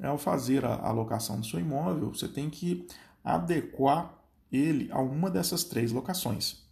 Ao 0.00 0.16
fazer 0.16 0.64
a 0.64 0.74
alocação 0.74 1.40
do 1.40 1.46
seu 1.46 1.58
imóvel, 1.58 2.14
você 2.14 2.28
tem 2.28 2.48
que 2.48 2.86
adequar 3.24 4.14
ele 4.50 4.88
a 4.92 5.00
uma 5.00 5.28
dessas 5.28 5.64
três 5.64 5.90
locações. 5.90 6.62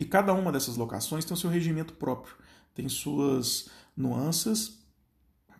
E 0.00 0.04
cada 0.04 0.32
uma 0.32 0.50
dessas 0.50 0.76
locações 0.76 1.24
tem 1.24 1.34
o 1.34 1.38
seu 1.38 1.48
regimento 1.48 1.94
próprio, 1.94 2.34
tem 2.74 2.88
suas 2.88 3.68
nuances 3.96 4.79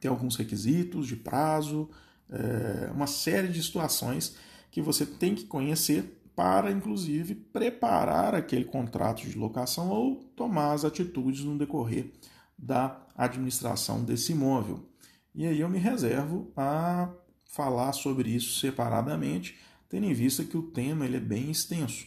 tem 0.00 0.10
alguns 0.10 0.36
requisitos 0.36 1.06
de 1.06 1.16
prazo, 1.16 1.88
é, 2.30 2.90
uma 2.92 3.06
série 3.06 3.48
de 3.48 3.62
situações 3.62 4.36
que 4.70 4.80
você 4.80 5.04
tem 5.04 5.34
que 5.34 5.44
conhecer 5.44 6.20
para, 6.34 6.70
inclusive, 6.70 7.34
preparar 7.34 8.34
aquele 8.34 8.64
contrato 8.64 9.22
de 9.22 9.36
locação 9.36 9.90
ou 9.90 10.16
tomar 10.34 10.72
as 10.72 10.84
atitudes 10.84 11.44
no 11.44 11.58
decorrer 11.58 12.10
da 12.56 12.98
administração 13.16 14.02
desse 14.02 14.32
imóvel. 14.32 14.88
E 15.34 15.46
aí 15.46 15.60
eu 15.60 15.68
me 15.68 15.78
reservo 15.78 16.50
a 16.56 17.10
falar 17.44 17.92
sobre 17.92 18.30
isso 18.30 18.58
separadamente, 18.58 19.58
tendo 19.88 20.06
em 20.06 20.14
vista 20.14 20.44
que 20.44 20.56
o 20.56 20.62
tema 20.62 21.04
ele 21.04 21.16
é 21.16 21.20
bem 21.20 21.50
extenso 21.50 22.06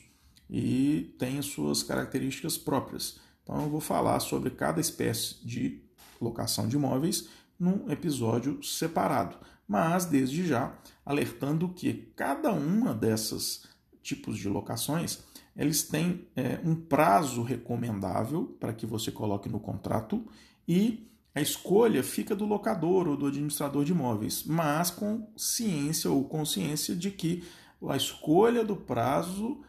e 0.49 1.13
tem 1.19 1.41
suas 1.41 1.83
características 1.83 2.57
próprias. 2.57 3.19
Então 3.43 3.61
eu 3.61 3.69
vou 3.69 3.81
falar 3.81 4.19
sobre 4.19 4.49
cada 4.49 4.79
espécie 4.79 5.45
de 5.45 5.81
locação 6.19 6.67
de 6.67 6.75
imóveis 6.75 7.27
num 7.63 7.89
episódio 7.89 8.61
separado. 8.61 9.37
Mas, 9.65 10.05
desde 10.05 10.45
já, 10.45 10.77
alertando 11.05 11.69
que 11.69 12.11
cada 12.15 12.51
uma 12.51 12.93
dessas 12.93 13.63
tipos 14.01 14.37
de 14.37 14.49
locações 14.49 15.23
eles 15.55 15.83
têm 15.83 16.27
é, 16.35 16.59
um 16.63 16.75
prazo 16.75 17.43
recomendável 17.43 18.57
para 18.59 18.73
que 18.73 18.85
você 18.85 19.11
coloque 19.11 19.47
no 19.47 19.59
contrato 19.59 20.25
e 20.67 21.07
a 21.35 21.41
escolha 21.41 22.03
fica 22.03 22.35
do 22.35 22.45
locador 22.45 23.07
ou 23.07 23.15
do 23.15 23.27
administrador 23.27 23.85
de 23.85 23.91
imóveis, 23.91 24.43
mas 24.45 24.89
com 24.89 25.27
ciência 25.37 26.09
ou 26.09 26.23
consciência 26.23 26.95
de 26.95 27.11
que 27.11 27.43
a 27.87 27.95
escolha 27.95 28.63
do 28.63 28.75
prazo 28.75 29.61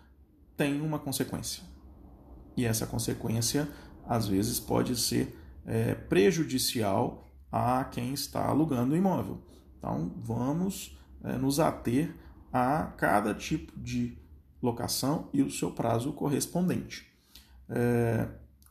tem 0.56 0.80
uma 0.80 0.98
consequência. 0.98 1.62
E 2.56 2.64
essa 2.64 2.86
consequência, 2.86 3.68
às 4.06 4.26
vezes, 4.28 4.60
pode 4.60 4.96
ser 4.96 5.36
é, 5.66 5.94
prejudicial 5.94 7.23
a 7.56 7.84
quem 7.84 8.12
está 8.12 8.44
alugando 8.44 8.94
o 8.94 8.96
imóvel. 8.96 9.40
Então, 9.78 10.12
vamos 10.16 10.98
é, 11.22 11.38
nos 11.38 11.60
ater 11.60 12.12
a 12.52 12.86
cada 12.96 13.32
tipo 13.32 13.78
de 13.78 14.18
locação 14.60 15.28
e 15.32 15.40
o 15.40 15.48
seu 15.48 15.70
prazo 15.70 16.12
correspondente. 16.14 17.06
É, 17.68 18.26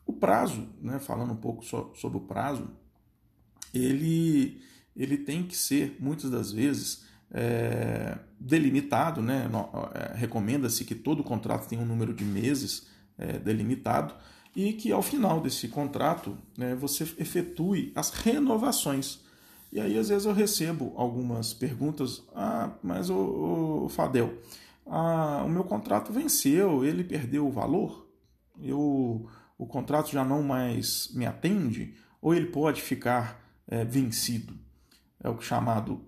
o 0.06 0.12
prazo, 0.12 0.68
né, 0.82 1.00
falando 1.00 1.32
um 1.32 1.38
pouco 1.38 1.64
so, 1.64 1.94
sobre 1.96 2.18
o 2.18 2.22
prazo, 2.22 2.72
ele, 3.74 4.62
ele 4.94 5.18
tem 5.18 5.48
que 5.48 5.56
ser, 5.56 5.96
muitas 5.98 6.30
das 6.30 6.52
vezes, 6.52 7.06
é, 7.32 8.18
delimitado, 8.38 9.22
né? 9.22 9.50
É, 9.94 10.18
recomenda-se 10.18 10.84
que 10.84 10.94
todo 10.94 11.24
contrato 11.24 11.70
tenha 11.70 11.82
um 11.82 11.86
número 11.86 12.14
de 12.14 12.26
meses 12.26 12.88
é, 13.18 13.40
delimitado, 13.40 14.14
e 14.56 14.74
que 14.74 14.92
ao 14.92 15.02
final 15.02 15.40
desse 15.40 15.68
contrato 15.68 16.38
né, 16.58 16.76
você 16.76 17.04
efetue 17.18 17.92
as 17.96 18.12
renovações. 18.12 19.22
E 19.72 19.80
aí, 19.80 19.98
às 19.98 20.10
vezes, 20.10 20.26
eu 20.26 20.34
recebo 20.34 20.94
algumas 20.96 21.54
perguntas. 21.54 22.24
Ah, 22.36 22.72
mas 22.84 23.10
o, 23.10 23.88
Fadel, 23.90 24.38
ah, 24.86 25.44
o 25.44 25.50
meu 25.50 25.64
contrato 25.64 26.14
venceu, 26.14 26.86
ele 26.86 27.04
perdeu 27.04 27.48
o 27.48 27.52
valor, 27.52 28.08
eu, 28.62 29.28
o 29.58 29.66
contrato 29.66 30.12
já 30.12 30.24
não 30.24 30.44
mais 30.44 31.10
me 31.16 31.26
atende, 31.26 31.96
ou 32.22 32.36
ele 32.36 32.46
pode 32.48 32.82
ficar 32.82 33.44
é, 33.68 33.84
vencido. 33.84 34.54
É 35.20 35.30
o 35.30 35.42
chamado 35.42 36.02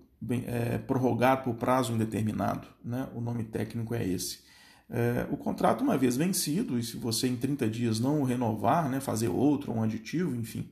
é, 0.46 0.78
prorrogado 0.78 1.42
por 1.42 1.54
prazo 1.54 1.92
indeterminado. 1.92 2.68
Né? 2.84 3.08
O 3.14 3.20
nome 3.20 3.44
técnico 3.44 3.94
é 3.94 4.06
esse. 4.06 4.45
É, 4.88 5.26
o 5.30 5.36
contrato, 5.36 5.82
uma 5.82 5.98
vez 5.98 6.16
vencido, 6.16 6.78
e 6.78 6.82
se 6.82 6.96
você 6.96 7.26
em 7.26 7.36
30 7.36 7.68
dias 7.68 8.00
não 8.00 8.22
renovar, 8.22 8.88
né, 8.88 9.00
fazer 9.00 9.28
outro, 9.28 9.72
um 9.72 9.82
aditivo, 9.82 10.34
enfim, 10.34 10.70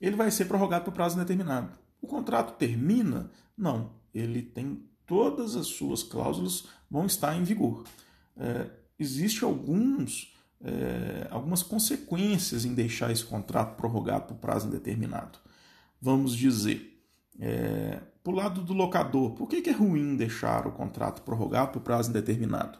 ele 0.00 0.16
vai 0.16 0.30
ser 0.30 0.46
prorrogado 0.46 0.84
por 0.84 0.92
prazo 0.92 1.16
indeterminado. 1.16 1.70
O 2.00 2.06
contrato 2.06 2.56
termina? 2.58 3.30
Não, 3.56 3.92
ele 4.12 4.42
tem 4.42 4.82
todas 5.06 5.54
as 5.56 5.68
suas 5.68 6.02
cláusulas 6.02 6.66
vão 6.90 7.06
estar 7.06 7.36
em 7.36 7.44
vigor. 7.44 7.84
É, 8.36 8.66
Existem 8.98 9.48
alguns, 9.48 10.32
é, 10.62 11.26
algumas 11.30 11.62
consequências 11.62 12.64
em 12.64 12.74
deixar 12.74 13.10
esse 13.10 13.24
contrato 13.24 13.76
prorrogado 13.76 14.26
por 14.26 14.36
prazo 14.36 14.68
indeterminado. 14.68 15.38
Vamos 16.00 16.36
dizer, 16.36 17.02
é, 17.40 18.00
para 18.22 18.32
o 18.32 18.36
lado 18.36 18.62
do 18.62 18.72
locador, 18.72 19.32
por 19.32 19.48
que, 19.48 19.62
que 19.62 19.70
é 19.70 19.72
ruim 19.72 20.16
deixar 20.16 20.66
o 20.66 20.72
contrato 20.72 21.22
prorrogado 21.22 21.72
por 21.72 21.82
prazo 21.82 22.10
indeterminado? 22.10 22.78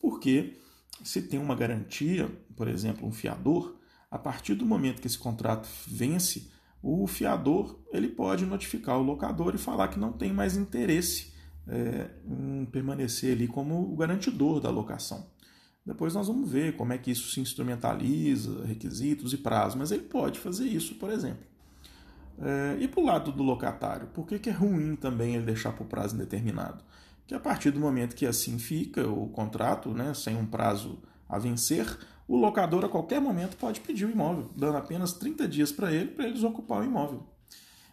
Porque 0.00 0.58
se 1.02 1.22
tem 1.22 1.38
uma 1.38 1.54
garantia, 1.54 2.30
por 2.56 2.68
exemplo, 2.68 3.06
um 3.06 3.12
fiador, 3.12 3.76
a 4.10 4.18
partir 4.18 4.54
do 4.54 4.64
momento 4.64 5.00
que 5.00 5.06
esse 5.06 5.18
contrato 5.18 5.68
vence, 5.86 6.50
o 6.82 7.06
fiador 7.06 7.78
ele 7.92 8.08
pode 8.08 8.46
notificar 8.46 8.98
o 8.98 9.02
locador 9.02 9.54
e 9.54 9.58
falar 9.58 9.88
que 9.88 9.98
não 9.98 10.12
tem 10.12 10.32
mais 10.32 10.56
interesse 10.56 11.32
é, 11.66 12.10
em 12.26 12.64
permanecer 12.66 13.32
ali 13.32 13.46
como 13.46 13.92
o 13.92 13.96
garantidor 13.96 14.60
da 14.60 14.70
locação. 14.70 15.26
Depois 15.84 16.14
nós 16.14 16.28
vamos 16.28 16.50
ver 16.50 16.76
como 16.76 16.92
é 16.92 16.98
que 16.98 17.10
isso 17.10 17.30
se 17.30 17.40
instrumentaliza, 17.40 18.64
requisitos 18.64 19.32
e 19.32 19.38
prazos, 19.38 19.74
mas 19.74 19.90
ele 19.90 20.02
pode 20.02 20.38
fazer 20.38 20.66
isso, 20.66 20.94
por 20.96 21.10
exemplo. 21.10 21.44
É, 22.40 22.76
e 22.80 22.86
para 22.86 23.00
o 23.00 23.04
lado 23.04 23.32
do 23.32 23.42
locatário, 23.42 24.06
por 24.08 24.26
que, 24.26 24.38
que 24.38 24.50
é 24.50 24.52
ruim 24.52 24.94
também 24.96 25.34
ele 25.34 25.44
deixar 25.44 25.72
por 25.72 25.86
prazo 25.86 26.14
indeterminado? 26.14 26.84
Que 27.28 27.34
a 27.34 27.38
partir 27.38 27.70
do 27.70 27.78
momento 27.78 28.16
que 28.16 28.24
assim 28.24 28.58
fica 28.58 29.06
o 29.06 29.28
contrato, 29.28 29.90
né, 29.90 30.14
sem 30.14 30.34
um 30.34 30.46
prazo 30.46 30.98
a 31.28 31.38
vencer, 31.38 31.86
o 32.26 32.38
locador 32.38 32.86
a 32.86 32.88
qualquer 32.88 33.20
momento 33.20 33.54
pode 33.58 33.80
pedir 33.80 34.06
o 34.06 34.10
imóvel, 34.10 34.50
dando 34.56 34.78
apenas 34.78 35.12
30 35.12 35.46
dias 35.46 35.70
para 35.70 35.92
ele, 35.92 36.12
para 36.12 36.26
eles 36.26 36.42
ocupar 36.42 36.80
o 36.80 36.84
imóvel. 36.84 37.26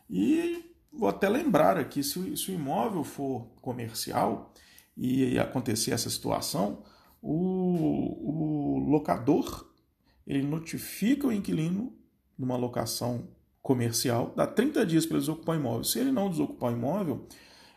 E 0.10 0.74
vou 0.90 1.10
até 1.10 1.28
lembrar 1.28 1.78
aqui, 1.78 2.02
se, 2.02 2.18
o 2.18 2.52
imóvel 2.54 3.04
for 3.04 3.48
comercial 3.62 4.54
e 4.96 5.38
acontecer 5.38 5.92
essa 5.92 6.10
situação, 6.10 6.84
o, 7.22 8.78
o 8.78 8.90
locador 8.90 9.70
ele 10.26 10.44
notifica 10.44 11.28
o 11.28 11.32
inquilino 11.34 11.94
numa 12.38 12.56
locação 12.56 13.28
comercial, 13.62 14.34
dá 14.34 14.48
30 14.48 14.86
dias 14.86 15.06
para 15.06 15.18
ele 15.18 15.26
desocupar 15.26 15.58
o 15.58 15.60
imóvel. 15.60 15.84
Se 15.84 16.00
ele 16.00 16.12
não 16.14 16.30
desocupar 16.30 16.72
o 16.72 16.76
imóvel, 16.78 17.28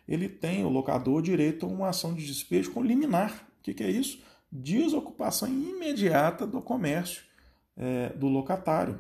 ele 0.09 0.29
tem, 0.29 0.65
o 0.65 0.69
locador, 0.69 1.21
direito 1.21 1.67
a 1.67 1.69
uma 1.69 1.91
ação 1.91 2.15
de 2.15 2.27
despejo 2.27 2.73
com 2.73 2.83
liminar. 2.83 3.47
O 3.61 3.63
que, 3.63 3.75
que 3.75 3.85
é 3.85 3.91
isso? 3.91 4.21
Desocupação 4.51 5.49
imediata 5.49 6.47
do 6.47 6.63
comércio 6.63 7.23
é, 7.77 8.09
do 8.11 8.27
locatário. 8.27 8.99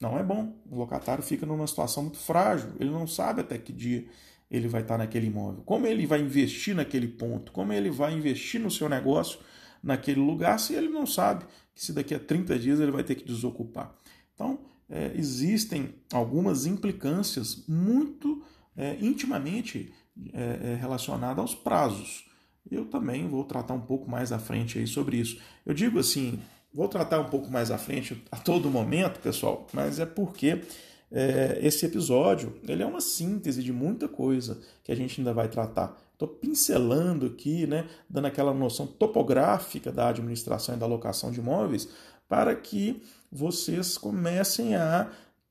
Não 0.00 0.18
é 0.18 0.22
bom. 0.22 0.56
O 0.70 0.76
locatário 0.76 1.22
fica 1.22 1.44
numa 1.44 1.66
situação 1.66 2.04
muito 2.04 2.18
frágil. 2.18 2.70
Ele 2.80 2.90
não 2.90 3.06
sabe 3.06 3.42
até 3.42 3.58
que 3.58 3.72
dia 3.72 4.06
ele 4.50 4.68
vai 4.68 4.80
estar 4.80 4.96
naquele 4.96 5.26
imóvel. 5.26 5.62
Como 5.64 5.86
ele 5.86 6.06
vai 6.06 6.20
investir 6.20 6.74
naquele 6.74 7.08
ponto? 7.08 7.52
Como 7.52 7.72
ele 7.72 7.90
vai 7.90 8.14
investir 8.14 8.60
no 8.60 8.70
seu 8.70 8.88
negócio 8.88 9.40
naquele 9.82 10.20
lugar 10.20 10.58
se 10.58 10.74
ele 10.74 10.88
não 10.88 11.06
sabe 11.06 11.44
que 11.74 11.84
se 11.84 11.92
daqui 11.92 12.14
a 12.14 12.18
30 12.18 12.58
dias 12.58 12.80
ele 12.80 12.90
vai 12.90 13.04
ter 13.04 13.14
que 13.14 13.24
desocupar? 13.24 13.94
Então, 14.34 14.60
é, 14.88 15.12
existem 15.14 15.94
algumas 16.12 16.64
implicâncias 16.64 17.64
muito 17.68 18.42
é, 18.76 18.96
intimamente 19.00 19.92
é, 20.32 20.72
é, 20.72 20.74
relacionadas 20.80 21.38
aos 21.38 21.54
prazos. 21.54 22.26
Eu 22.70 22.84
também 22.84 23.26
vou 23.28 23.44
tratar 23.44 23.74
um 23.74 23.80
pouco 23.80 24.10
mais 24.10 24.32
à 24.32 24.38
frente 24.38 24.78
aí 24.78 24.86
sobre 24.86 25.16
isso. 25.16 25.40
Eu 25.64 25.72
digo 25.72 25.98
assim, 25.98 26.38
vou 26.72 26.88
tratar 26.88 27.20
um 27.20 27.28
pouco 27.28 27.50
mais 27.50 27.70
à 27.70 27.78
frente 27.78 28.22
a 28.30 28.36
todo 28.36 28.70
momento, 28.70 29.20
pessoal, 29.20 29.66
mas 29.72 29.98
é 29.98 30.06
porque 30.06 30.62
é, 31.10 31.58
esse 31.62 31.86
episódio 31.86 32.58
ele 32.66 32.82
é 32.82 32.86
uma 32.86 33.00
síntese 33.00 33.62
de 33.62 33.72
muita 33.72 34.06
coisa 34.08 34.60
que 34.84 34.92
a 34.92 34.94
gente 34.94 35.20
ainda 35.20 35.32
vai 35.32 35.48
tratar. 35.48 35.96
Estou 36.12 36.28
pincelando 36.28 37.26
aqui, 37.26 37.66
né, 37.66 37.86
dando 38.10 38.26
aquela 38.26 38.52
noção 38.52 38.86
topográfica 38.86 39.92
da 39.92 40.08
administração 40.08 40.74
e 40.74 40.78
da 40.78 40.84
alocação 40.84 41.30
de 41.30 41.38
imóveis, 41.38 41.88
para 42.28 42.54
que 42.54 43.02
vocês 43.30 43.96
comecem 43.96 44.74
a 44.74 45.10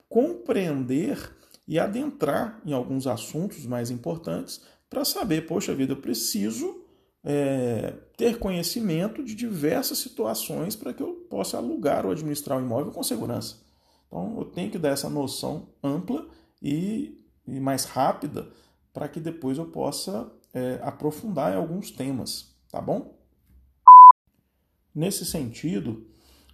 compreender 0.09 1.36
e 1.67 1.77
adentrar 1.77 2.61
em 2.65 2.71
alguns 2.71 3.07
assuntos 3.07 3.65
mais 3.65 3.91
importantes 3.91 4.61
para 4.89 5.03
saber, 5.03 5.45
poxa 5.45 5.75
vida, 5.75 5.93
eu 5.93 6.01
preciso 6.01 6.83
é, 7.23 7.93
ter 8.15 8.39
conhecimento 8.39 9.23
de 9.23 9.35
diversas 9.35 9.97
situações 9.97 10.75
para 10.75 10.93
que 10.93 11.03
eu 11.03 11.13
possa 11.29 11.57
alugar 11.57 12.05
ou 12.05 12.11
administrar 12.11 12.57
o 12.57 12.61
um 12.61 12.65
imóvel 12.65 12.91
com 12.93 13.03
segurança. 13.03 13.57
Então, 14.07 14.37
eu 14.37 14.45
tenho 14.45 14.71
que 14.71 14.77
dar 14.77 14.89
essa 14.89 15.09
noção 15.09 15.67
ampla 15.83 16.25
e, 16.61 17.17
e 17.45 17.59
mais 17.59 17.83
rápida 17.83 18.47
para 18.93 19.09
que 19.09 19.19
depois 19.19 19.57
eu 19.57 19.65
possa 19.65 20.31
é, 20.53 20.79
aprofundar 20.81 21.53
em 21.53 21.57
alguns 21.57 21.91
temas, 21.91 22.55
tá 22.71 22.79
bom? 22.79 23.17
Nesse 24.95 25.25
sentido, 25.25 26.07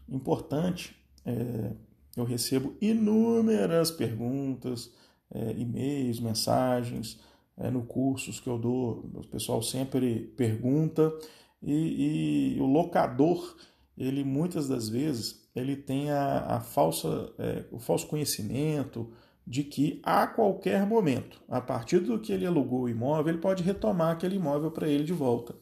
importante, 0.10 0.98
é, 1.24 1.72
eu 2.18 2.24
recebo 2.24 2.76
inúmeras 2.82 3.92
perguntas, 3.92 4.92
é, 5.34 5.52
e-mails, 5.58 6.20
mensagens, 6.20 7.20
é, 7.58 7.70
no 7.70 7.84
cursos 7.84 8.40
que 8.40 8.48
eu 8.48 8.58
dou, 8.58 9.10
o 9.14 9.28
pessoal 9.28 9.62
sempre 9.62 10.34
pergunta 10.36 11.14
e, 11.62 12.56
e 12.56 12.62
o 12.62 12.66
locador, 12.66 13.56
ele 13.98 14.24
muitas 14.24 14.68
das 14.68 14.90
vezes, 14.90 15.48
ele 15.56 15.76
tem 15.76 16.10
a, 16.10 16.56
a 16.56 16.60
falsa, 16.60 17.32
é, 17.38 17.66
o 17.72 17.80
falso 17.80 18.08
conhecimento 18.08 19.12
de 19.46 19.64
que 19.64 20.00
a 20.04 20.26
qualquer 20.26 20.86
momento, 20.86 21.42
a 21.50 21.60
partir 21.60 22.00
do 22.00 22.20
que 22.20 22.32
ele 22.32 22.46
alugou 22.46 22.84
o 22.84 22.90
imóvel, 22.90 23.34
ele 23.34 23.42
pode 23.42 23.62
retomar 23.62 24.12
aquele 24.12 24.38
imóvel 24.38 24.72
para 24.72 24.88
ele 24.88 25.04
de 25.04 25.14
volta. 25.14 25.56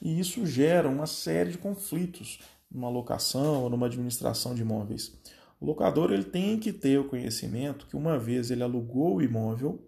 E 0.00 0.18
isso 0.18 0.46
gera 0.46 0.88
uma 0.88 1.06
série 1.06 1.52
de 1.52 1.58
conflitos 1.58 2.40
numa 2.70 2.88
locação 2.88 3.62
ou 3.62 3.70
numa 3.70 3.86
administração 3.86 4.54
de 4.54 4.62
imóveis. 4.62 5.16
O 5.64 5.66
locador 5.66 6.12
ele 6.12 6.24
tem 6.24 6.58
que 6.58 6.74
ter 6.74 7.00
o 7.00 7.08
conhecimento 7.08 7.86
que 7.86 7.96
uma 7.96 8.18
vez 8.18 8.50
ele 8.50 8.62
alugou 8.62 9.16
o 9.16 9.22
imóvel, 9.22 9.80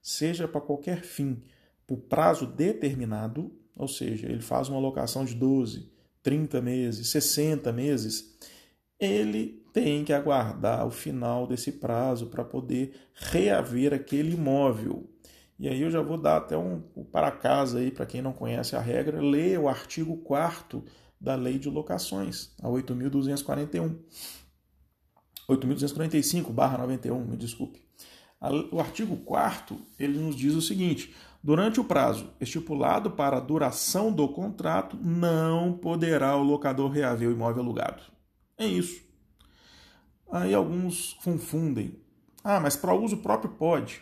seja 0.00 0.46
para 0.46 0.60
qualquer 0.60 1.02
fim, 1.02 1.42
por 1.84 1.96
prazo 1.96 2.46
determinado, 2.46 3.50
ou 3.74 3.88
seja, 3.88 4.28
ele 4.28 4.40
faz 4.40 4.68
uma 4.68 4.78
locação 4.78 5.24
de 5.24 5.34
12, 5.34 5.90
30 6.22 6.60
meses, 6.60 7.08
60 7.08 7.72
meses, 7.72 8.38
ele 9.00 9.60
tem 9.72 10.04
que 10.04 10.12
aguardar 10.12 10.86
o 10.86 10.92
final 10.92 11.44
desse 11.44 11.72
prazo 11.72 12.26
para 12.26 12.44
poder 12.44 12.94
reaver 13.12 13.92
aquele 13.92 14.34
imóvel. 14.34 15.10
E 15.58 15.68
aí 15.68 15.82
eu 15.82 15.90
já 15.90 16.00
vou 16.00 16.18
dar 16.18 16.36
até 16.36 16.56
um, 16.56 16.84
um 16.94 17.02
para 17.02 17.32
casa 17.32 17.80
aí 17.80 17.90
para 17.90 18.06
quem 18.06 18.22
não 18.22 18.32
conhece 18.32 18.76
a 18.76 18.80
regra, 18.80 19.20
lê 19.20 19.58
o 19.58 19.68
artigo 19.68 20.18
4 20.18 20.84
da 21.20 21.34
Lei 21.34 21.58
de 21.58 21.68
Locações, 21.68 22.52
a 22.62 22.68
8.241. 22.68 23.96
8.245/91, 25.50 27.26
me 27.26 27.36
desculpe. 27.36 27.80
O 28.72 28.80
artigo 28.80 29.16
4 29.18 29.78
ele 29.98 30.18
nos 30.18 30.34
diz 30.34 30.54
o 30.54 30.62
seguinte: 30.62 31.14
durante 31.42 31.80
o 31.80 31.84
prazo 31.84 32.30
estipulado 32.40 33.10
para 33.10 33.36
a 33.36 33.40
duração 33.40 34.10
do 34.10 34.26
contrato, 34.28 34.96
não 34.96 35.74
poderá 35.74 36.36
o 36.36 36.42
locador 36.42 36.90
reaver 36.90 37.28
o 37.28 37.32
imóvel 37.32 37.62
alugado. 37.62 38.02
É 38.56 38.66
isso. 38.66 39.02
Aí 40.30 40.54
alguns 40.54 41.14
confundem. 41.24 41.98
Ah, 42.42 42.60
mas 42.60 42.76
para 42.76 42.94
uso 42.94 43.18
próprio 43.18 43.50
pode. 43.50 44.00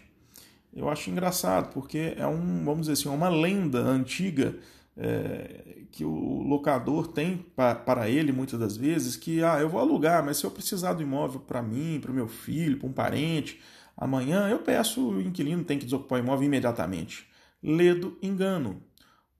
Eu 0.73 0.89
acho 0.89 1.11
engraçado, 1.11 1.73
porque 1.73 2.15
é 2.17 2.27
um, 2.27 2.65
vamos 2.65 2.87
dizer 2.87 2.93
assim, 2.93 3.09
uma 3.09 3.29
lenda 3.29 3.79
antiga 3.81 4.57
é, 4.99 5.85
que 5.93 6.05
o 6.05 6.43
locador 6.43 7.07
tem 7.07 7.39
pa, 7.39 7.75
para 7.75 8.11
ele 8.11 8.33
muitas 8.33 8.59
das 8.59 8.77
vezes 8.77 9.17
que 9.17 9.43
ah, 9.45 9.61
eu 9.61 9.69
vou 9.69 9.81
alugar, 9.81 10.25
mas 10.25 10.39
se 10.39 10.45
eu 10.45 10.51
precisar 10.51 10.93
do 10.93 11.03
imóvel 11.03 11.41
para 11.41 11.63
mim, 11.63 12.01
para 12.01 12.11
o 12.11 12.15
meu 12.15 12.27
filho, 12.27 12.79
para 12.79 12.89
um 12.89 12.93
parente, 12.93 13.61
amanhã 13.97 14.49
eu 14.49 14.59
peço 14.59 15.09
o 15.09 15.23
inquilino 15.23 15.65
tem 15.65 15.79
que 15.79 15.85
desocupar 15.85 16.19
o 16.19 16.23
imóvel 16.23 16.47
imediatamente. 16.47 17.29
Ledo 17.63 18.19
engano. 18.21 18.83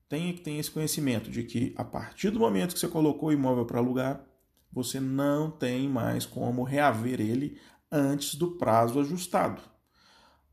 Tenha 0.07 0.33
que 0.33 0.41
ter 0.41 0.53
esse 0.53 0.71
conhecimento 0.71 1.29
de 1.29 1.43
que 1.43 1.73
a 1.77 1.83
partir 1.83 2.31
do 2.31 2.39
momento 2.39 2.73
que 2.73 2.79
você 2.79 2.87
colocou 2.87 3.29
o 3.29 3.33
imóvel 3.33 3.65
para 3.65 3.79
alugar, 3.79 4.25
você 4.71 4.99
não 4.99 5.51
tem 5.51 5.87
mais 5.87 6.25
como 6.25 6.63
reaver 6.63 7.19
ele 7.21 7.59
antes 7.91 8.35
do 8.35 8.51
prazo 8.51 8.99
ajustado. 8.99 9.61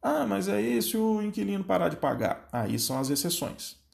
Ah, 0.02 0.26
mas 0.26 0.48
aí 0.48 0.80
se 0.82 0.96
o 0.96 1.22
inquilino 1.22 1.64
parar 1.64 1.88
de 1.88 1.96
pagar? 1.96 2.48
Aí 2.52 2.78
são 2.78 2.98
as 2.98 3.08
exceções. 3.08 3.85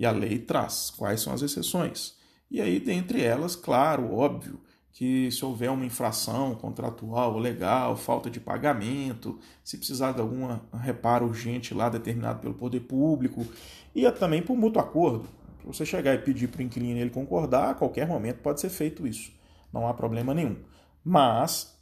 E 0.00 0.06
a 0.06 0.10
lei 0.10 0.38
traz 0.38 0.88
quais 0.96 1.20
são 1.20 1.34
as 1.34 1.42
exceções. 1.42 2.14
E 2.50 2.58
aí, 2.58 2.80
dentre 2.80 3.22
elas, 3.22 3.54
claro, 3.54 4.14
óbvio, 4.14 4.58
que 4.94 5.30
se 5.30 5.44
houver 5.44 5.70
uma 5.70 5.84
infração 5.84 6.54
contratual, 6.54 7.36
legal, 7.36 7.94
falta 7.98 8.30
de 8.30 8.40
pagamento, 8.40 9.38
se 9.62 9.76
precisar 9.76 10.12
de 10.12 10.22
algum 10.22 10.58
reparo 10.72 11.26
urgente 11.26 11.74
lá 11.74 11.90
determinado 11.90 12.40
pelo 12.40 12.54
poder 12.54 12.80
público, 12.80 13.46
e 13.94 14.06
é 14.06 14.10
também 14.10 14.40
por 14.40 14.56
mútuo 14.56 14.80
acordo. 14.80 15.28
Se 15.60 15.66
você 15.66 15.84
chegar 15.84 16.14
e 16.14 16.18
pedir 16.18 16.48
para 16.48 16.60
o 16.60 16.62
inquilino 16.62 16.98
ele 16.98 17.10
concordar, 17.10 17.68
a 17.68 17.74
qualquer 17.74 18.08
momento 18.08 18.38
pode 18.38 18.58
ser 18.58 18.70
feito 18.70 19.06
isso. 19.06 19.30
Não 19.70 19.86
há 19.86 19.92
problema 19.92 20.32
nenhum. 20.32 20.56
Mas 21.04 21.78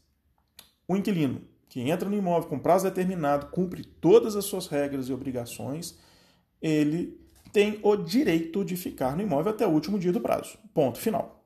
o 0.88 0.96
inquilino 0.96 1.40
que 1.68 1.88
entra 1.88 2.10
no 2.10 2.16
imóvel 2.16 2.48
com 2.48 2.58
prazo 2.58 2.82
determinado, 2.82 3.46
cumpre 3.46 3.84
todas 3.84 4.34
as 4.34 4.44
suas 4.44 4.66
regras 4.66 5.08
e 5.08 5.12
obrigações, 5.12 5.96
ele 6.60 7.27
tem 7.52 7.78
o 7.82 7.96
direito 7.96 8.64
de 8.64 8.76
ficar 8.76 9.16
no 9.16 9.22
imóvel 9.22 9.52
até 9.52 9.66
o 9.66 9.70
último 9.70 9.98
dia 9.98 10.12
do 10.12 10.20
prazo. 10.20 10.58
Ponto 10.74 10.98
final. 10.98 11.44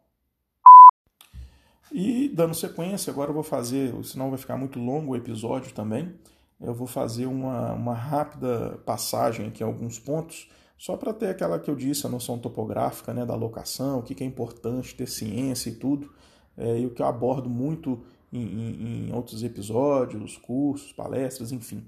E 1.93 2.29
dando 2.31 2.55
sequência, 2.55 3.11
agora 3.11 3.31
eu 3.31 3.35
vou 3.35 3.43
fazer, 3.43 3.93
senão 4.05 4.31
vai 4.31 4.39
ficar 4.39 4.57
muito 4.57 4.79
longo 4.79 5.13
o 5.13 5.17
episódio 5.17 5.75
também, 5.75 6.15
eu 6.59 6.73
vou 6.73 6.87
fazer 6.87 7.27
uma, 7.27 7.73
uma 7.75 7.95
rápida 7.95 8.81
passagem 8.87 9.49
aqui, 9.49 9.63
alguns 9.63 9.99
pontos, 9.99 10.49
só 10.79 10.97
para 10.97 11.13
ter 11.13 11.27
aquela 11.27 11.59
que 11.59 11.71
eu 11.71 11.77
disse, 11.77 12.07
a 12.07 12.11
noção 12.11 12.39
topográfica 12.39 13.13
né, 13.13 13.27
da 13.27 13.35
locação, 13.35 13.99
o 13.99 14.03
que, 14.03 14.15
que 14.15 14.25
é 14.25 14.27
importante 14.27 14.95
ter 14.95 15.07
ciência 15.07 15.69
e 15.69 15.75
tudo, 15.75 16.11
é, 16.57 16.81
e 16.81 16.87
o 16.87 16.91
que 16.91 17.03
eu 17.03 17.07
abordo 17.07 17.51
muito 17.51 18.03
em, 18.33 18.43
em, 18.43 19.09
em 19.09 19.13
outros 19.13 19.43
episódios, 19.43 20.39
cursos, 20.39 20.93
palestras, 20.93 21.53
enfim. 21.53 21.85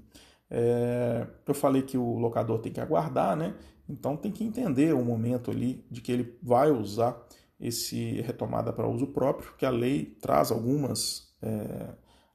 É, 0.49 1.25
eu 1.47 1.53
falei 1.53 1.81
que 1.81 1.97
o 1.97 2.17
locador 2.19 2.59
tem 2.59 2.71
que 2.71 2.79
aguardar, 2.79 3.35
né? 3.35 3.55
Então 3.87 4.17
tem 4.17 4.31
que 4.31 4.43
entender 4.43 4.93
o 4.93 5.03
momento 5.03 5.51
ali 5.51 5.85
de 5.89 6.01
que 6.01 6.11
ele 6.11 6.37
vai 6.41 6.71
usar 6.71 7.17
esse 7.59 8.21
retomada 8.21 8.73
para 8.73 8.87
uso 8.87 9.07
próprio, 9.07 9.53
que 9.57 9.65
a 9.65 9.69
lei 9.69 10.05
traz 10.21 10.51
algumas, 10.51 11.33
é, 11.41 11.89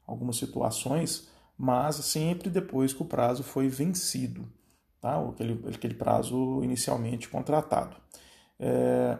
algumas 0.05 0.37
situações, 0.37 1.29
mas 1.57 1.97
sempre 1.97 2.49
depois 2.49 2.93
que 2.93 3.01
o 3.01 3.05
prazo 3.05 3.43
foi 3.43 3.67
vencido, 3.67 4.47
tá? 4.99 5.19
aquele, 5.29 5.63
aquele 5.73 5.93
prazo 5.93 6.63
inicialmente 6.63 7.29
contratado. 7.29 7.95
É, 8.63 9.17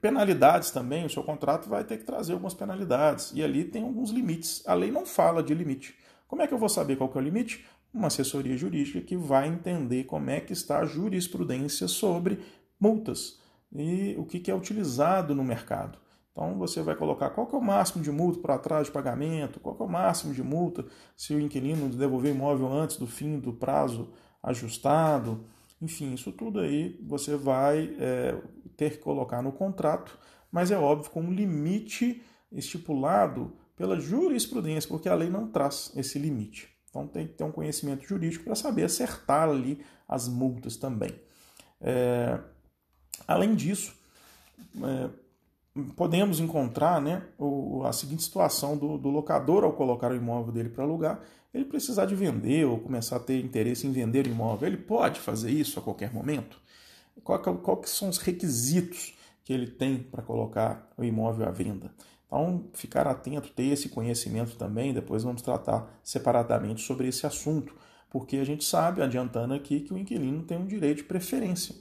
penalidades 0.00 0.70
também, 0.70 1.04
o 1.04 1.10
seu 1.10 1.22
contrato 1.22 1.68
vai 1.68 1.84
ter 1.84 1.98
que 1.98 2.04
trazer 2.04 2.32
algumas 2.32 2.54
penalidades, 2.54 3.32
e 3.34 3.42
ali 3.42 3.64
tem 3.64 3.82
alguns 3.82 4.10
limites. 4.10 4.62
A 4.66 4.74
lei 4.74 4.90
não 4.90 5.04
fala 5.04 5.42
de 5.42 5.54
limite. 5.54 5.96
Como 6.26 6.42
é 6.42 6.46
que 6.46 6.54
eu 6.54 6.58
vou 6.58 6.68
saber 6.68 6.96
qual 6.96 7.08
que 7.08 7.18
é 7.18 7.20
o 7.20 7.24
limite? 7.24 7.64
Uma 7.94 8.08
assessoria 8.08 8.56
jurídica 8.56 9.00
que 9.00 9.16
vai 9.16 9.46
entender 9.46 10.02
como 10.04 10.28
é 10.28 10.40
que 10.40 10.52
está 10.52 10.80
a 10.80 10.84
jurisprudência 10.84 11.86
sobre 11.86 12.40
multas 12.78 13.38
e 13.72 14.16
o 14.18 14.24
que 14.24 14.50
é 14.50 14.54
utilizado 14.54 15.32
no 15.32 15.44
mercado. 15.44 15.96
Então 16.32 16.58
você 16.58 16.82
vai 16.82 16.96
colocar 16.96 17.30
qual 17.30 17.48
é 17.52 17.56
o 17.56 17.60
máximo 17.60 18.02
de 18.02 18.10
multa 18.10 18.40
por 18.40 18.50
atraso 18.50 18.86
de 18.86 18.90
pagamento, 18.90 19.60
qual 19.60 19.76
é 19.78 19.82
o 19.84 19.88
máximo 19.88 20.34
de 20.34 20.42
multa 20.42 20.84
se 21.16 21.32
o 21.32 21.40
inquilino 21.40 21.88
devolver 21.88 22.34
imóvel 22.34 22.72
antes 22.72 22.96
do 22.96 23.06
fim 23.06 23.38
do 23.38 23.52
prazo 23.52 24.12
ajustado. 24.42 25.44
Enfim, 25.80 26.12
isso 26.14 26.32
tudo 26.32 26.58
aí 26.58 26.98
você 27.06 27.36
vai 27.36 27.94
é, 28.00 28.36
ter 28.76 28.90
que 28.90 28.98
colocar 28.98 29.40
no 29.40 29.52
contrato, 29.52 30.18
mas 30.50 30.72
é 30.72 30.76
óbvio 30.76 31.12
com 31.12 31.20
um 31.20 31.32
limite 31.32 32.20
estipulado 32.50 33.52
pela 33.76 34.00
jurisprudência, 34.00 34.88
porque 34.88 35.08
a 35.08 35.14
lei 35.14 35.30
não 35.30 35.46
traz 35.46 35.92
esse 35.94 36.18
limite. 36.18 36.73
Então 36.94 37.08
tem 37.08 37.26
que 37.26 37.34
ter 37.34 37.42
um 37.42 37.50
conhecimento 37.50 38.06
jurídico 38.06 38.44
para 38.44 38.54
saber 38.54 38.84
acertar 38.84 39.48
ali 39.48 39.84
as 40.06 40.28
multas 40.28 40.76
também. 40.76 41.12
É, 41.80 42.38
Além 43.26 43.54
disso, 43.54 43.94
é, 44.82 45.10
podemos 45.96 46.40
encontrar 46.40 47.00
né, 47.00 47.22
o, 47.38 47.82
a 47.84 47.92
seguinte 47.92 48.22
situação 48.22 48.76
do, 48.76 48.98
do, 48.98 49.08
locador 49.08 49.64
ao 49.64 49.72
colocar 49.72 50.10
o 50.10 50.16
imóvel 50.16 50.52
dele 50.52 50.68
para 50.68 50.84
alugar, 50.84 51.20
ele 51.52 51.64
precisar 51.64 52.06
de 52.06 52.14
vender 52.14 52.66
ou 52.66 52.80
começar 52.80 53.16
a 53.16 53.20
ter 53.20 53.42
interesse 53.42 53.86
em 53.86 53.92
vender 53.92 54.26
o 54.26 54.30
imóvel. 54.30 54.66
Ele 54.66 54.76
pode 54.76 55.20
fazer 55.20 55.50
isso 55.50 55.78
a 55.78 55.82
qualquer 55.82 56.12
momento? 56.12 56.60
Qual, 57.22 57.38
qual 57.38 57.76
que 57.76 57.88
são 57.88 58.08
os 58.08 58.18
requisitos 58.18 59.16
que 59.44 59.52
ele 59.52 59.68
tem 59.68 59.98
para 60.02 60.22
colocar 60.22 60.90
o 60.96 61.04
imóvel 61.04 61.46
à 61.46 61.50
venda? 61.50 61.92
Então, 62.26 62.64
ficar 62.72 63.06
atento, 63.06 63.50
ter 63.50 63.66
esse 63.66 63.88
conhecimento 63.88 64.56
também, 64.56 64.92
depois 64.92 65.22
vamos 65.22 65.42
tratar 65.42 66.00
separadamente 66.02 66.82
sobre 66.82 67.08
esse 67.08 67.26
assunto, 67.26 67.74
porque 68.10 68.36
a 68.38 68.44
gente 68.44 68.64
sabe, 68.64 69.02
adiantando 69.02 69.54
aqui, 69.54 69.80
que 69.80 69.92
o 69.92 69.98
inquilino 69.98 70.42
tem 70.42 70.58
um 70.58 70.66
direito 70.66 70.98
de 70.98 71.04
preferência. 71.04 71.74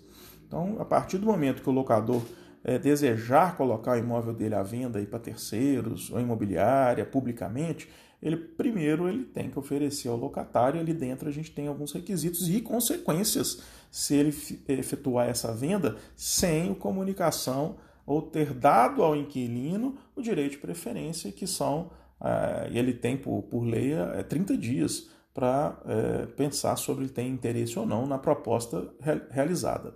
Então, 0.47 0.77
a 0.79 0.85
partir 0.85 1.17
do 1.17 1.25
momento 1.25 1.63
que 1.63 1.69
o 1.69 1.73
locador 1.73 2.21
é, 2.63 2.77
desejar 2.79 3.57
colocar 3.57 3.93
o 3.93 3.99
imóvel 3.99 4.33
dele 4.33 4.55
à 4.55 4.63
venda 4.63 5.01
para 5.05 5.19
terceiros 5.19 6.09
ou 6.11 6.19
imobiliária, 6.19 7.05
publicamente, 7.05 7.89
ele 8.21 8.37
primeiro 8.37 9.09
ele 9.09 9.25
tem 9.25 9.49
que 9.49 9.59
oferecer 9.59 10.07
ao 10.07 10.15
locatário, 10.15 10.79
ali 10.79 10.93
dentro 10.93 11.27
a 11.27 11.31
gente 11.31 11.51
tem 11.51 11.67
alguns 11.67 11.91
requisitos 11.91 12.47
e 12.47 12.61
consequências 12.61 13.61
se 13.91 14.15
ele 14.15 14.33
efetuar 14.67 15.27
essa 15.27 15.53
venda 15.53 15.97
sem 16.15 16.73
comunicação 16.73 17.75
ou 18.05 18.21
ter 18.21 18.53
dado 18.53 19.03
ao 19.03 19.15
inquilino 19.15 19.97
o 20.15 20.21
direito 20.21 20.51
de 20.51 20.57
preferência, 20.57 21.31
que 21.31 21.47
são, 21.47 21.91
é, 22.21 22.69
ele 22.71 22.93
tem 22.93 23.17
por, 23.17 23.43
por 23.43 23.63
lei 23.63 23.93
é, 23.93 24.23
30 24.23 24.57
dias 24.57 25.09
para 25.33 25.77
é, 25.85 26.25
pensar 26.27 26.75
sobre 26.75 27.05
ele 27.05 27.13
tem 27.13 27.29
interesse 27.29 27.77
ou 27.79 27.85
não 27.85 28.05
na 28.05 28.17
proposta 28.17 28.87
realizada. 29.31 29.95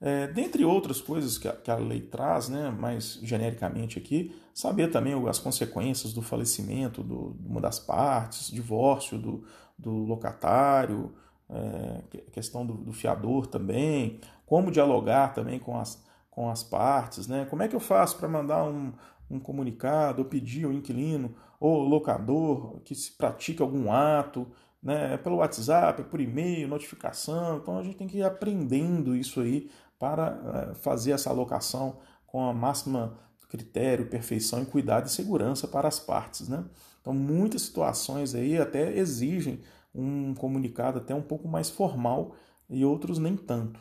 É, 0.00 0.28
dentre 0.28 0.64
outras 0.64 1.00
coisas 1.00 1.38
que 1.38 1.48
a, 1.48 1.52
que 1.52 1.70
a, 1.70 1.76
lei 1.76 2.00
traz, 2.00 2.48
né, 2.48 2.70
mais 2.70 3.18
genericamente 3.22 3.98
aqui, 3.98 4.34
saber 4.54 4.90
também 4.90 5.14
as 5.28 5.40
consequências 5.40 6.12
do 6.12 6.22
falecimento 6.22 7.02
do, 7.02 7.36
de 7.38 7.48
uma 7.48 7.60
das 7.60 7.80
partes, 7.80 8.50
divórcio 8.50 9.18
do, 9.18 9.44
do 9.76 9.90
locatário, 9.90 11.12
é, 11.50 12.02
questão 12.30 12.64
do, 12.64 12.74
do, 12.74 12.92
fiador 12.92 13.46
também, 13.46 14.20
como 14.46 14.70
dialogar 14.70 15.34
também 15.34 15.58
com 15.58 15.76
as, 15.76 16.00
com 16.30 16.48
as 16.48 16.62
partes, 16.62 17.26
né, 17.26 17.46
como 17.50 17.64
é 17.64 17.68
que 17.68 17.74
eu 17.74 17.80
faço 17.80 18.18
para 18.18 18.28
mandar 18.28 18.62
um, 18.64 18.92
um 19.30 19.38
comunicado, 19.38 20.22
ou 20.22 20.28
pedir 20.28 20.64
ao 20.64 20.72
inquilino 20.72 21.34
ou 21.60 21.82
locador 21.82 22.80
que 22.84 22.94
se 22.94 23.12
pratique 23.12 23.60
algum 23.60 23.90
ato, 23.90 24.46
né, 24.82 25.16
pelo 25.18 25.36
WhatsApp, 25.36 26.04
por 26.04 26.20
e-mail, 26.20 26.68
notificação. 26.68 27.58
Então 27.58 27.78
a 27.78 27.82
gente 27.82 27.96
tem 27.96 28.06
que 28.06 28.18
ir 28.18 28.22
aprendendo 28.22 29.16
isso 29.16 29.40
aí 29.40 29.70
para 29.98 30.70
eh, 30.70 30.74
fazer 30.74 31.10
essa 31.10 31.30
alocação 31.30 31.98
com 32.26 32.48
a 32.48 32.52
máxima 32.52 33.18
critério, 33.48 34.06
perfeição 34.06 34.62
e 34.62 34.66
cuidado 34.66 35.06
e 35.06 35.10
segurança 35.10 35.66
para 35.66 35.88
as 35.88 35.98
partes. 35.98 36.48
Né? 36.48 36.64
Então, 37.00 37.12
muitas 37.12 37.62
situações 37.62 38.34
aí 38.34 38.58
até 38.58 38.96
exigem 38.96 39.60
um 39.94 40.34
comunicado 40.34 40.98
até 40.98 41.14
um 41.14 41.22
pouco 41.22 41.48
mais 41.48 41.70
formal 41.70 42.34
e 42.68 42.84
outros 42.84 43.18
nem 43.18 43.36
tanto. 43.36 43.80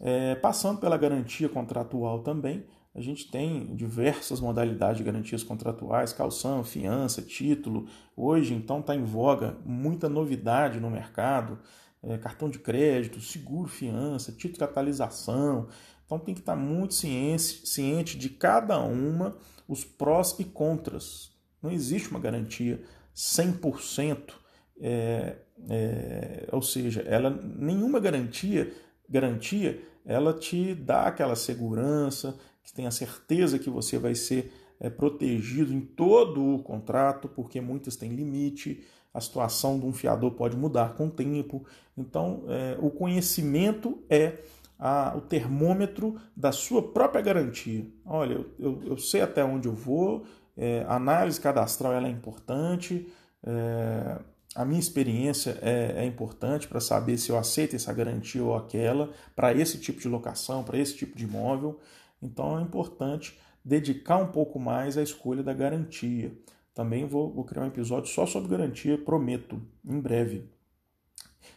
É, 0.00 0.34
passando 0.34 0.78
pela 0.78 0.98
garantia 0.98 1.48
contratual 1.48 2.18
também, 2.20 2.66
a 2.96 3.02
gente 3.02 3.30
tem 3.30 3.76
diversas 3.76 4.40
modalidades 4.40 4.96
de 4.96 5.04
garantias 5.04 5.42
contratuais, 5.42 6.14
calção, 6.14 6.64
fiança, 6.64 7.20
título. 7.20 7.86
Hoje, 8.16 8.54
então, 8.54 8.80
está 8.80 8.96
em 8.96 9.04
voga 9.04 9.58
muita 9.66 10.08
novidade 10.08 10.80
no 10.80 10.90
mercado 10.90 11.58
é, 12.02 12.16
cartão 12.16 12.48
de 12.48 12.58
crédito, 12.58 13.20
seguro 13.20 13.68
fiança, 13.68 14.32
título 14.32 14.54
de 14.54 14.58
catalisação. 14.60 15.68
Então 16.06 16.18
tem 16.18 16.34
que 16.34 16.40
estar 16.40 16.56
muito 16.56 16.94
ciente, 16.94 17.66
ciente 17.66 18.16
de 18.16 18.30
cada 18.30 18.78
uma, 18.78 19.36
os 19.68 19.84
prós 19.84 20.34
e 20.38 20.44
contras. 20.44 21.32
Não 21.60 21.70
existe 21.70 22.10
uma 22.10 22.20
garantia 22.20 22.80
100%, 23.14 24.32
é, 24.80 25.36
é, 25.68 26.48
ou 26.52 26.62
seja, 26.62 27.02
ela, 27.02 27.28
nenhuma 27.28 27.98
garantia, 27.98 28.72
garantia 29.08 29.82
ela 30.04 30.32
te 30.32 30.74
dá 30.74 31.08
aquela 31.08 31.34
segurança, 31.34 32.38
que 32.66 32.72
tem 32.72 32.86
a 32.86 32.90
certeza 32.90 33.58
que 33.58 33.70
você 33.70 33.96
vai 33.96 34.14
ser 34.14 34.52
é, 34.80 34.90
protegido 34.90 35.72
em 35.72 35.80
todo 35.80 36.56
o 36.56 36.62
contrato, 36.62 37.28
porque 37.28 37.60
muitas 37.60 37.96
têm 37.96 38.10
limite, 38.10 38.84
a 39.14 39.20
situação 39.20 39.78
de 39.78 39.86
um 39.86 39.92
fiador 39.92 40.32
pode 40.32 40.56
mudar 40.56 40.94
com 40.94 41.06
o 41.06 41.10
tempo. 41.10 41.64
Então, 41.96 42.42
é, 42.48 42.76
o 42.80 42.90
conhecimento 42.90 44.02
é 44.10 44.40
a, 44.78 45.14
o 45.16 45.22
termômetro 45.22 46.16
da 46.36 46.52
sua 46.52 46.82
própria 46.82 47.22
garantia. 47.22 47.86
Olha, 48.04 48.34
eu, 48.34 48.46
eu, 48.58 48.82
eu 48.84 48.98
sei 48.98 49.22
até 49.22 49.42
onde 49.42 49.68
eu 49.68 49.72
vou, 49.72 50.26
é, 50.56 50.84
a 50.88 50.96
análise 50.96 51.40
cadastral 51.40 51.92
ela 51.92 52.08
é 52.08 52.10
importante, 52.10 53.08
é, 53.42 54.18
a 54.56 54.64
minha 54.64 54.80
experiência 54.80 55.58
é, 55.62 55.94
é 55.98 56.04
importante 56.04 56.66
para 56.66 56.80
saber 56.80 57.18
se 57.18 57.30
eu 57.30 57.38
aceito 57.38 57.76
essa 57.76 57.92
garantia 57.92 58.42
ou 58.42 58.56
aquela, 58.56 59.10
para 59.34 59.54
esse 59.54 59.78
tipo 59.78 60.00
de 60.00 60.08
locação, 60.08 60.64
para 60.64 60.78
esse 60.78 60.96
tipo 60.96 61.16
de 61.16 61.24
imóvel. 61.24 61.78
Então, 62.26 62.58
é 62.58 62.62
importante 62.62 63.38
dedicar 63.64 64.16
um 64.16 64.26
pouco 64.26 64.58
mais 64.58 64.98
à 64.98 65.02
escolha 65.02 65.42
da 65.42 65.52
garantia. 65.52 66.36
Também 66.74 67.06
vou, 67.06 67.32
vou 67.32 67.44
criar 67.44 67.62
um 67.62 67.68
episódio 67.68 68.12
só 68.12 68.26
sobre 68.26 68.50
garantia, 68.50 68.98
prometo, 68.98 69.62
em 69.84 70.00
breve. 70.00 70.50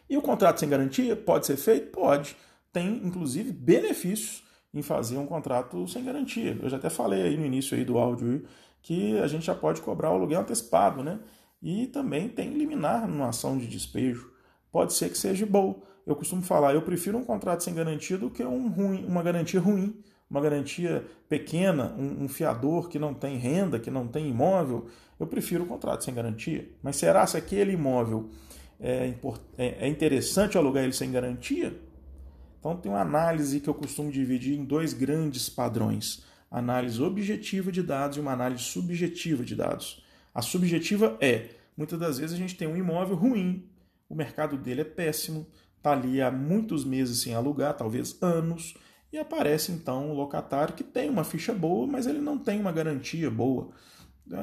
E 0.09 0.15
o 0.15 0.21
contrato 0.21 0.59
sem 0.59 0.69
garantia 0.69 1.15
pode 1.15 1.45
ser 1.45 1.57
feito? 1.57 1.91
Pode. 1.91 2.35
tem 2.71 3.01
inclusive 3.03 3.51
benefícios 3.51 4.43
em 4.71 4.81
fazer 4.83 5.17
um 5.17 5.25
contrato 5.25 5.87
sem 5.87 6.05
garantia. 6.05 6.57
Eu 6.61 6.69
já 6.69 6.77
até 6.77 6.89
falei 6.89 7.23
aí 7.23 7.37
no 7.37 7.45
início 7.45 7.75
aí 7.75 7.83
do 7.83 7.97
áudio 7.97 8.45
que 8.81 9.17
a 9.17 9.27
gente 9.27 9.45
já 9.45 9.55
pode 9.55 9.81
cobrar 9.81 10.11
o 10.11 10.13
aluguel 10.13 10.41
antecipado, 10.41 11.03
né? 11.03 11.19
E 11.61 11.87
também 11.87 12.29
tem 12.29 12.53
liminar 12.53 13.07
numa 13.07 13.29
ação 13.29 13.57
de 13.57 13.67
despejo. 13.67 14.31
Pode 14.71 14.93
ser 14.93 15.09
que 15.09 15.17
seja 15.17 15.45
bom. 15.45 15.81
Eu 16.05 16.15
costumo 16.15 16.41
falar, 16.41 16.73
eu 16.73 16.81
prefiro 16.81 17.17
um 17.17 17.23
contrato 17.25 17.63
sem 17.63 17.73
garantia 17.73 18.17
do 18.17 18.29
que 18.29 18.43
um 18.43 18.69
ruim, 18.69 19.05
uma 19.05 19.21
garantia 19.21 19.59
ruim, 19.59 20.01
uma 20.29 20.39
garantia 20.39 21.05
pequena, 21.27 21.95
um, 21.97 22.25
um 22.25 22.27
fiador 22.27 22.87
que 22.87 22.99
não 22.99 23.13
tem 23.13 23.37
renda, 23.37 23.79
que 23.79 23.89
não 23.89 24.07
tem 24.07 24.29
imóvel. 24.29 24.87
Eu 25.19 25.25
prefiro 25.25 25.63
o 25.63 25.67
contrato 25.67 26.03
sem 26.03 26.13
garantia. 26.13 26.69
Mas 26.83 26.97
será 26.97 27.25
se 27.25 27.35
aquele 27.35 27.73
imóvel 27.73 28.29
é, 28.79 29.13
é, 29.57 29.85
é 29.85 29.87
interessante 29.87 30.57
alugar 30.57 30.83
ele 30.83 30.93
sem 30.93 31.11
garantia? 31.11 31.75
Então 32.59 32.75
tem 32.75 32.91
uma 32.91 33.01
análise 33.01 33.59
que 33.59 33.69
eu 33.69 33.73
costumo 33.73 34.11
dividir 34.11 34.57
em 34.57 34.65
dois 34.65 34.93
grandes 34.93 35.49
padrões: 35.49 36.23
análise 36.51 37.01
objetiva 37.01 37.71
de 37.71 37.81
dados 37.81 38.17
e 38.17 38.19
uma 38.19 38.33
análise 38.33 38.63
subjetiva 38.63 39.43
de 39.43 39.55
dados. 39.55 40.03
A 40.33 40.41
subjetiva 40.41 41.17
é, 41.19 41.49
muitas 41.75 41.97
das 41.97 42.19
vezes 42.19 42.35
a 42.35 42.37
gente 42.37 42.55
tem 42.55 42.67
um 42.67 42.77
imóvel 42.77 43.15
ruim, 43.15 43.67
o 44.07 44.15
mercado 44.15 44.57
dele 44.57 44.81
é 44.81 44.85
péssimo, 44.85 45.47
está 45.77 45.93
ali 45.93 46.21
há 46.21 46.29
muitos 46.29 46.83
meses 46.85 47.21
sem 47.21 47.33
alugar, 47.33 47.75
talvez 47.75 48.17
anos, 48.21 48.75
e 49.11 49.17
aparece 49.17 49.71
então 49.71 50.11
um 50.11 50.13
locatário 50.13 50.73
que 50.73 50.83
tem 50.83 51.09
uma 51.09 51.23
ficha 51.23 51.53
boa, 51.53 51.87
mas 51.87 52.05
ele 52.05 52.19
não 52.19 52.37
tem 52.37 52.59
uma 52.59 52.71
garantia 52.71 53.29
boa. 53.29 53.69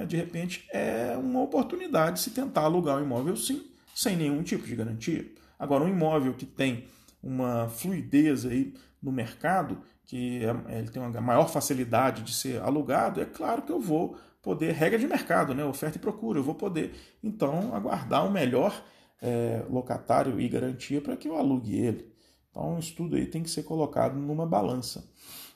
De 0.08 0.16
repente 0.16 0.66
é 0.72 1.16
uma 1.16 1.42
oportunidade 1.42 2.16
de 2.16 2.22
se 2.22 2.30
tentar 2.30 2.62
alugar 2.62 2.98
um 2.98 3.04
imóvel 3.04 3.36
sim, 3.36 3.70
sem 3.94 4.16
nenhum 4.16 4.42
tipo 4.42 4.66
de 4.66 4.74
garantia. 4.74 5.24
Agora, 5.58 5.84
um 5.84 5.88
imóvel 5.88 6.34
que 6.34 6.44
tem 6.44 6.84
uma 7.22 7.68
fluidez 7.68 8.44
aí 8.44 8.74
no 9.02 9.12
mercado, 9.12 9.78
que 10.04 10.44
é, 10.44 10.78
ele 10.78 10.88
tem 10.88 11.00
uma 11.02 11.20
maior 11.20 11.48
facilidade 11.48 12.22
de 12.22 12.34
ser 12.34 12.60
alugado, 12.60 13.20
é 13.20 13.24
claro 13.24 13.62
que 13.62 13.72
eu 13.72 13.80
vou 13.80 14.18
poder, 14.42 14.72
regra 14.72 14.98
de 14.98 15.06
mercado, 15.06 15.54
né? 15.54 15.64
oferta 15.64 15.96
e 15.96 16.00
procura, 16.00 16.38
eu 16.38 16.42
vou 16.42 16.54
poder 16.54 16.94
então 17.22 17.74
aguardar 17.74 18.26
o 18.26 18.30
melhor 18.30 18.84
é, 19.20 19.64
locatário 19.68 20.40
e 20.40 20.48
garantia 20.48 21.00
para 21.00 21.16
que 21.16 21.28
eu 21.28 21.36
alugue 21.36 21.76
ele. 21.76 22.15
Então, 22.56 22.78
isso 22.78 22.94
tudo 22.96 23.16
aí 23.16 23.26
tem 23.26 23.42
que 23.42 23.50
ser 23.50 23.64
colocado 23.64 24.16
numa 24.16 24.46
balança. 24.46 25.04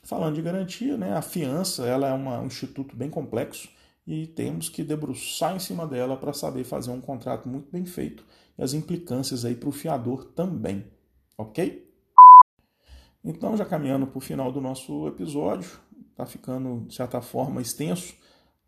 Falando 0.03 0.35
de 0.35 0.43
garantia, 0.43 0.99
né, 0.99 1.15
a 1.15 1.23
fiança 1.23 1.87
ela 1.87 2.09
é 2.09 2.13
uma, 2.13 2.41
um 2.41 2.47
instituto 2.47 2.95
bem 2.95 3.09
complexo 3.09 3.71
e 4.07 4.27
temos 4.27 4.69
que 4.69 4.83
debruçar 4.83 5.57
em 5.57 5.59
cima 5.59 5.87
dela 5.87 6.17
para 6.17 6.33
saber 6.33 6.65
fazer 6.65 6.91
um 6.91 7.01
contrato 7.01 7.49
muito 7.49 7.71
bem 7.71 7.87
feito 7.87 8.25
e 8.59 8.63
as 8.63 8.75
implicâncias 8.75 9.45
aí 9.45 9.55
para 9.55 9.69
o 9.69 9.73
fiador 9.73 10.25
também 10.25 10.85
ok? 11.41 11.89
Então, 13.25 13.57
já 13.57 13.65
caminhando 13.65 14.07
para 14.07 14.19
o 14.19 14.21
final 14.21 14.53
do 14.53 14.61
nosso 14.61 15.09
episódio, 15.09 15.71
está 16.11 16.27
ficando 16.27 16.87
de 16.87 16.95
certa 16.95 17.21
forma 17.21 17.61
extenso, 17.61 18.15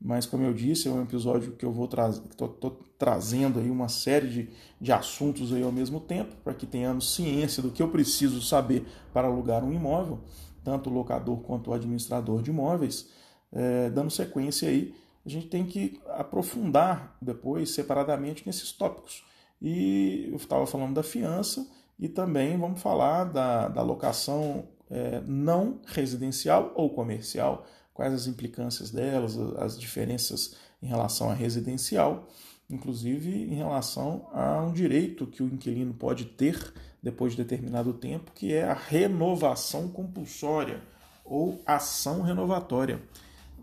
mas 0.05 0.27
como 0.27 0.43
eu 0.43 0.53
disse, 0.53 0.89
é 0.89 0.91
um 0.91 1.03
episódio 1.03 1.53
que 1.53 1.65
eu 1.65 1.71
vou 1.71 1.87
trazer, 1.87 2.23
estou 2.29 2.81
trazendo 2.99 3.61
aí 3.61 3.71
uma 3.71 3.89
série 3.89 4.29
de, 4.29 4.51
de 4.81 4.93
assuntos 4.93 5.53
aí 5.53 5.63
ao 5.63 5.71
mesmo 5.71 6.01
tempo, 6.01 6.35
para 6.43 6.53
que 6.53 6.67
tenhamos 6.67 7.15
ciência 7.15 7.63
do 7.63 7.71
que 7.71 7.81
eu 7.81 7.89
preciso 7.89 8.43
saber 8.43 8.85
para 9.13 9.29
alugar 9.29 9.63
um 9.63 9.73
imóvel, 9.73 10.19
tanto 10.65 10.91
o 10.91 10.93
locador 10.93 11.39
quanto 11.43 11.71
o 11.71 11.75
administrador 11.75 12.43
de 12.43 12.51
imóveis. 12.51 13.09
É, 13.53 13.91
dando 13.91 14.11
sequência 14.11 14.69
aí, 14.69 14.93
a 15.25 15.29
gente 15.29 15.47
tem 15.47 15.65
que 15.65 16.01
aprofundar 16.09 17.17
depois, 17.23 17.71
separadamente, 17.71 18.43
nesses 18.45 18.73
tópicos. 18.73 19.25
E 19.61 20.27
eu 20.31 20.37
estava 20.37 20.67
falando 20.67 20.95
da 20.95 21.03
fiança, 21.05 21.65
e 21.97 22.09
também 22.09 22.59
vamos 22.59 22.83
falar 22.83 23.25
da, 23.25 23.69
da 23.69 23.83
locação 23.83 24.65
é, 24.91 25.23
não 25.25 25.81
residencial 25.87 26.73
ou 26.75 26.91
comercial, 26.91 27.65
quais 27.93 28.13
as 28.13 28.27
implicâncias 28.27 28.91
delas, 28.91 29.39
as 29.59 29.79
diferenças 29.79 30.57
em 30.83 30.87
relação 30.87 31.31
à 31.31 31.35
residencial, 31.35 32.29
inclusive 32.69 33.31
em 33.31 33.55
relação 33.55 34.29
a 34.33 34.63
um 34.63 34.73
direito 34.73 35.27
que 35.27 35.43
o 35.43 35.47
inquilino 35.47 35.95
pode 35.95 36.25
ter 36.25 36.73
depois 37.03 37.33
de 37.33 37.43
determinado 37.43 37.93
tempo, 37.93 38.33
que 38.33 38.53
é 38.53 38.65
a 38.65 38.75
renovação 38.75 39.89
compulsória 39.89 40.83
ou 41.25 41.61
ação 41.67 42.23
renovatória. 42.23 43.03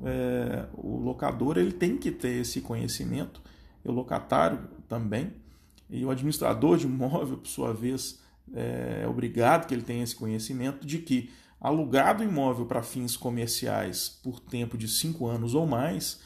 É, 0.03 0.65
o 0.73 0.97
locador 0.97 1.57
ele 1.57 1.71
tem 1.71 1.97
que 1.97 2.11
ter 2.11 2.41
esse 2.41 2.61
conhecimento, 2.61 3.41
o 3.83 3.91
locatário 3.91 4.59
também, 4.87 5.33
e 5.89 6.05
o 6.05 6.11
administrador 6.11 6.77
de 6.77 6.85
imóvel, 6.87 7.37
por 7.37 7.47
sua 7.47 7.73
vez, 7.73 8.19
é 8.53 9.05
obrigado 9.07 9.67
que 9.67 9.73
ele 9.73 9.83
tenha 9.83 10.03
esse 10.03 10.15
conhecimento 10.15 10.85
de 10.85 10.99
que 10.99 11.29
alugado 11.59 12.23
imóvel 12.23 12.65
para 12.65 12.81
fins 12.81 13.17
comerciais 13.17 14.09
por 14.23 14.39
tempo 14.39 14.77
de 14.77 14.87
cinco 14.87 15.27
anos 15.27 15.53
ou 15.53 15.65
mais 15.65 16.19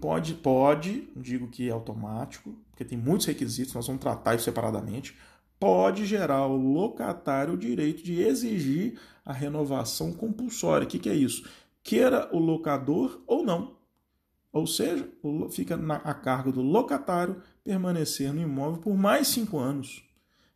pode, 0.00 0.34
pode, 0.34 1.08
digo 1.16 1.48
que 1.48 1.68
é 1.68 1.72
automático, 1.72 2.54
porque 2.70 2.84
tem 2.84 2.98
muitos 2.98 3.26
requisitos, 3.26 3.74
nós 3.74 3.86
vamos 3.86 4.02
tratar 4.02 4.34
isso 4.34 4.44
separadamente, 4.44 5.16
pode 5.58 6.06
gerar 6.06 6.36
ao 6.36 6.56
locatário 6.56 7.54
o 7.54 7.58
direito 7.58 8.02
de 8.02 8.20
exigir 8.20 8.98
a 9.24 9.32
renovação 9.32 10.12
compulsória. 10.12 10.86
O 10.86 10.88
que, 10.88 10.98
que 10.98 11.08
é 11.08 11.14
isso? 11.14 11.48
Queira 11.82 12.28
o 12.32 12.38
locador 12.38 13.22
ou 13.26 13.44
não. 13.44 13.76
Ou 14.52 14.66
seja, 14.66 15.08
fica 15.50 15.76
na, 15.76 15.96
a 15.96 16.12
cargo 16.12 16.50
do 16.50 16.60
locatário 16.60 17.40
permanecer 17.62 18.32
no 18.32 18.40
imóvel 18.40 18.80
por 18.80 18.96
mais 18.96 19.28
cinco 19.28 19.58
anos. 19.58 20.02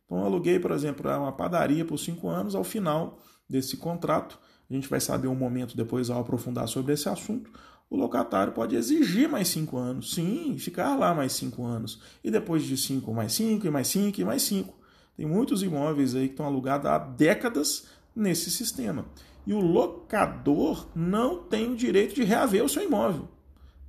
Então, 0.05 0.19
eu 0.19 0.25
aluguei, 0.25 0.59
por 0.59 0.71
exemplo, 0.71 1.09
uma 1.09 1.31
padaria 1.31 1.85
por 1.85 1.97
cinco 1.97 2.27
anos. 2.27 2.55
Ao 2.55 2.63
final 2.63 3.19
desse 3.49 3.77
contrato, 3.77 4.39
a 4.69 4.73
gente 4.73 4.89
vai 4.89 4.99
saber 4.99 5.27
um 5.27 5.35
momento 5.35 5.77
depois 5.77 6.09
ao 6.09 6.21
aprofundar 6.21 6.67
sobre 6.67 6.93
esse 6.93 7.07
assunto. 7.07 7.51
O 7.89 7.95
locatário 7.95 8.51
pode 8.51 8.75
exigir 8.75 9.29
mais 9.29 9.47
cinco 9.47 9.77
anos, 9.77 10.13
sim, 10.13 10.57
ficar 10.57 10.95
lá 10.95 11.13
mais 11.13 11.33
cinco 11.33 11.63
anos. 11.63 12.01
E 12.23 12.31
depois 12.31 12.63
de 12.63 12.75
cinco, 12.75 13.13
mais 13.13 13.33
cinco, 13.33 13.67
e 13.67 13.69
mais 13.69 13.87
cinco, 13.87 14.19
e 14.19 14.25
mais 14.25 14.41
cinco. 14.41 14.75
Tem 15.15 15.25
muitos 15.25 15.63
imóveis 15.63 16.15
aí 16.15 16.27
que 16.27 16.33
estão 16.33 16.45
alugados 16.45 16.87
há 16.87 16.97
décadas 16.97 17.87
nesse 18.15 18.49
sistema. 18.49 19.05
E 19.45 19.53
o 19.53 19.59
locador 19.59 20.87
não 20.95 21.43
tem 21.43 21.71
o 21.71 21.75
direito 21.75 22.15
de 22.15 22.23
reaver 22.23 22.65
o 22.65 22.69
seu 22.69 22.83
imóvel. 22.83 23.29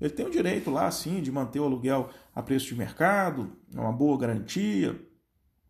Ele 0.01 0.11
tem 0.11 0.27
o 0.27 0.31
direito 0.31 0.71
lá, 0.71 0.91
sim, 0.91 1.23
de 1.23 1.33
manter 1.33 1.59
o 1.59 1.65
aluguel 1.65 2.11
a 2.35 2.43
preço 2.43 2.67
de 2.67 2.75
mercado, 2.75 3.51
uma 3.75 3.93
boa 3.93 4.19
garantia, 4.19 5.01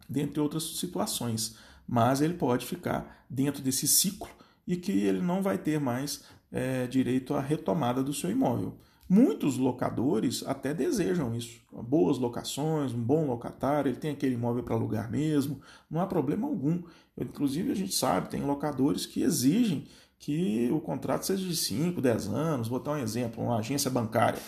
dentre 0.09 0.41
outras 0.41 0.65
situações. 0.79 1.57
Mas 1.87 2.21
ele 2.21 2.35
pode 2.35 2.67
ficar 2.67 3.25
dentro 3.29 3.63
desse 3.63 3.87
ciclo 3.87 4.29
e 4.67 4.77
que 4.77 4.93
ele 4.93 5.21
não 5.21 5.43
vai 5.43 5.59
ter 5.59 5.79
mais 5.79 6.25
é, 6.51 6.87
direito 6.87 7.35
à 7.35 7.41
retomada 7.41 8.03
do 8.03 8.13
seu 8.13 8.31
imóvel. 8.31 8.77
Muitos 9.09 9.57
locadores 9.57 10.43
até 10.45 10.75
desejam 10.75 11.33
isso. 11.35 11.61
Boas 11.71 12.19
locações, 12.19 12.93
um 12.93 13.01
bom 13.01 13.27
locatário, 13.27 13.89
ele 13.89 13.99
tem 13.99 14.11
aquele 14.11 14.35
imóvel 14.35 14.65
para 14.65 14.75
alugar 14.75 15.09
mesmo, 15.09 15.61
não 15.89 16.01
há 16.01 16.07
problema 16.07 16.49
algum. 16.49 16.83
Inclusive, 17.17 17.71
a 17.71 17.75
gente 17.75 17.95
sabe, 17.95 18.31
tem 18.31 18.43
locadores 18.43 19.07
que 19.07 19.23
exigem 19.23 19.87
que 20.19 20.69
o 20.73 20.81
contrato 20.81 21.25
seja 21.25 21.47
de 21.47 21.55
5, 21.55 22.01
10 22.01 22.29
anos. 22.29 22.69
Vou 22.69 22.81
dar 22.81 22.93
um 22.93 22.99
exemplo: 22.99 23.45
uma 23.45 23.59
agência 23.59 23.91
bancária. 23.91 24.41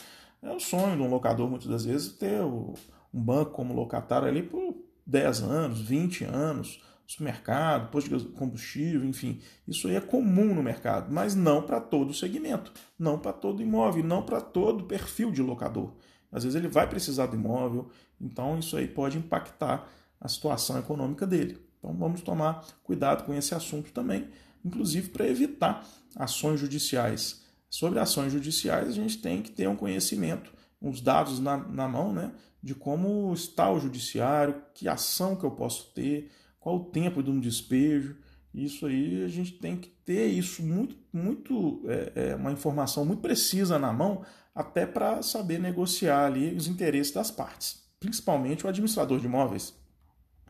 É 0.43 0.51
o 0.51 0.59
sonho 0.59 0.97
de 0.97 1.03
um 1.03 1.11
locador, 1.11 1.49
muitas 1.49 1.68
das 1.68 1.84
vezes, 1.84 2.12
ter 2.12 2.43
um 2.43 2.74
banco 3.12 3.53
como 3.53 3.74
locatário 3.74 4.26
ali 4.26 4.43
por 4.43 4.74
10 5.07 5.43
anos, 5.43 5.80
20 5.80 6.24
anos, 6.24 6.82
supermercado, 7.09 7.91
posto 7.91 8.17
de 8.17 8.25
combustível, 8.27 9.03
enfim. 9.03 9.41
Isso 9.67 9.89
aí 9.89 9.97
é 9.97 10.01
comum 10.01 10.55
no 10.55 10.63
mercado, 10.63 11.11
mas 11.11 11.35
não 11.35 11.63
para 11.63 11.81
todo 11.81 12.13
segmento, 12.13 12.71
não 12.99 13.19
para 13.19 13.33
todo 13.33 13.63
imóvel, 13.63 14.05
não 14.05 14.23
para 14.23 14.43
todo 14.43 14.85
perfil 14.85 15.33
de 15.33 15.41
locador. 15.41 15.95
Às 16.31 16.45
vezes 16.45 16.55
ele 16.55 16.69
vai 16.69 16.87
precisar 16.87 17.27
do 17.27 17.35
imóvel, 17.35 17.91
então 18.21 18.59
isso 18.59 18.77
aí 18.77 18.87
pode 18.87 19.17
impactar 19.17 19.89
a 20.21 20.29
situação 20.29 20.79
econômica 20.79 21.27
dele. 21.27 21.59
Então 21.79 21.95
vamos 21.95 22.21
tomar 22.21 22.67
cuidado 22.85 23.25
com 23.25 23.33
esse 23.33 23.55
assunto 23.55 23.91
também, 23.91 24.29
inclusive 24.63 25.09
para 25.09 25.27
evitar 25.27 25.89
ações 26.15 26.61
judiciais. 26.61 27.43
Sobre 27.71 27.99
ações 27.99 28.33
judiciais, 28.33 28.87
a 28.87 28.93
gente 28.93 29.19
tem 29.19 29.41
que 29.41 29.51
ter 29.51 29.67
um 29.67 29.77
conhecimento, 29.77 30.53
uns 30.81 31.01
dados 31.01 31.41
na, 31.41 31.57
na 31.57 31.89
mão, 31.89 32.13
né? 32.13 32.33
de 32.63 32.75
como 32.75 33.33
está 33.33 33.71
o 33.71 33.79
judiciário, 33.79 34.63
que 34.75 34.89
ação 34.89 35.37
que 35.37 35.45
eu 35.45 35.51
posso 35.51 35.93
ter, 35.95 36.31
qual 36.61 36.77
o 36.77 36.85
tempo 36.85 37.23
de 37.23 37.31
um 37.31 37.41
despejo. 37.41 38.17
Isso 38.55 38.87
aí 38.87 39.25
a 39.25 39.29
gente 39.29 39.53
tem 39.53 39.77
que 39.77 39.89
ter 39.89 40.27
isso 40.27 40.63
muito, 40.63 40.97
muito 41.13 41.83
é, 41.87 42.31
é 42.31 42.35
uma 42.35 42.51
informação 42.51 43.05
muito 43.05 43.21
precisa 43.21 43.79
na 43.79 43.93
mão, 43.93 44.25
até 44.55 44.87
para 44.87 45.23
saber 45.23 45.59
negociar 45.59 46.27
ali 46.27 46.55
os 46.55 46.67
interesses 46.67 47.13
das 47.13 47.31
partes, 47.31 47.83
principalmente 48.01 48.65
o 48.65 48.69
administrador 48.69 49.21
de 49.21 49.27
imóveis. 49.27 49.75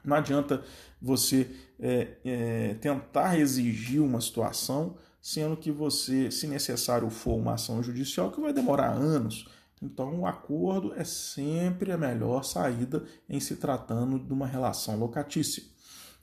Não 0.04 0.16
adianta 0.16 0.62
você 1.02 1.50
é, 1.78 2.08
é, 2.24 2.74
tentar 2.74 3.38
exigir 3.38 4.00
uma 4.00 4.20
situação, 4.20 4.96
sendo 5.20 5.56
que 5.56 5.70
você, 5.70 6.30
se 6.30 6.46
necessário 6.46 7.10
for 7.10 7.34
uma 7.34 7.54
ação 7.54 7.82
judicial, 7.82 8.30
que 8.30 8.40
vai 8.40 8.52
demorar 8.52 8.92
anos 8.92 9.46
então, 9.80 10.20
o 10.20 10.26
acordo 10.26 10.92
é 10.94 11.04
sempre 11.04 11.92
a 11.92 11.98
melhor 11.98 12.44
saída 12.44 13.04
em 13.28 13.38
se 13.38 13.56
tratando 13.56 14.18
de 14.18 14.32
uma 14.32 14.46
relação 14.46 14.98
locatícia. 14.98 15.62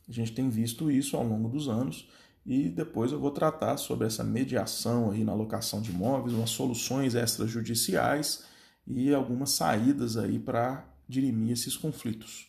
A 0.07 0.11
gente 0.11 0.33
tem 0.33 0.49
visto 0.49 0.91
isso 0.91 1.17
ao 1.17 1.23
longo 1.25 1.49
dos 1.49 1.67
anos 1.67 2.07
e 2.45 2.69
depois 2.69 3.11
eu 3.11 3.19
vou 3.19 3.31
tratar 3.31 3.77
sobre 3.77 4.05
essa 4.05 4.23
mediação 4.23 5.11
aí 5.11 5.23
na 5.23 5.33
locação 5.33 5.81
de 5.81 5.91
imóveis, 5.91 6.35
umas 6.35 6.51
soluções 6.51 7.15
extrajudiciais 7.15 8.45
e 8.87 9.13
algumas 9.13 9.51
saídas 9.51 10.15
aí 10.15 10.37
para 10.37 10.85
dirimir 11.07 11.53
esses 11.53 11.75
conflitos. 11.75 12.47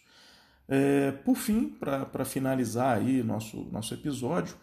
É, 0.69 1.13
por 1.13 1.37
fim, 1.37 1.69
para 1.69 2.25
finalizar 2.25 2.99
aí 2.99 3.23
nosso, 3.23 3.69
nosso 3.73 3.95
episódio, 3.95 4.55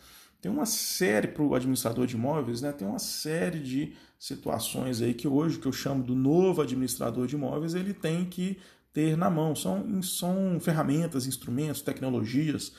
tem 0.42 0.52
uma 0.52 0.66
série 0.66 1.30
para 1.30 1.42
o 1.42 1.56
administrador 1.56 2.06
de 2.06 2.16
imóveis, 2.16 2.62
né? 2.62 2.74
Tem 2.74 2.86
uma 2.86 3.00
série 3.00 3.60
de 3.60 3.94
situações 4.20 5.02
aí 5.02 5.14
que 5.14 5.28
hoje 5.28 5.58
que 5.58 5.66
eu 5.66 5.72
chamo 5.72 6.04
do 6.04 6.14
novo 6.14 6.62
administrador 6.62 7.26
de 7.26 7.36
imóveis, 7.36 7.74
ele 7.74 7.94
tem 7.94 8.26
que 8.26 8.58
ter 8.94 9.18
na 9.18 9.30
mão. 9.30 9.56
São, 9.56 10.02
são 10.02 10.60
ferramentas, 10.62 11.26
instrumentos, 11.26 11.82
tecnologias 11.82 12.74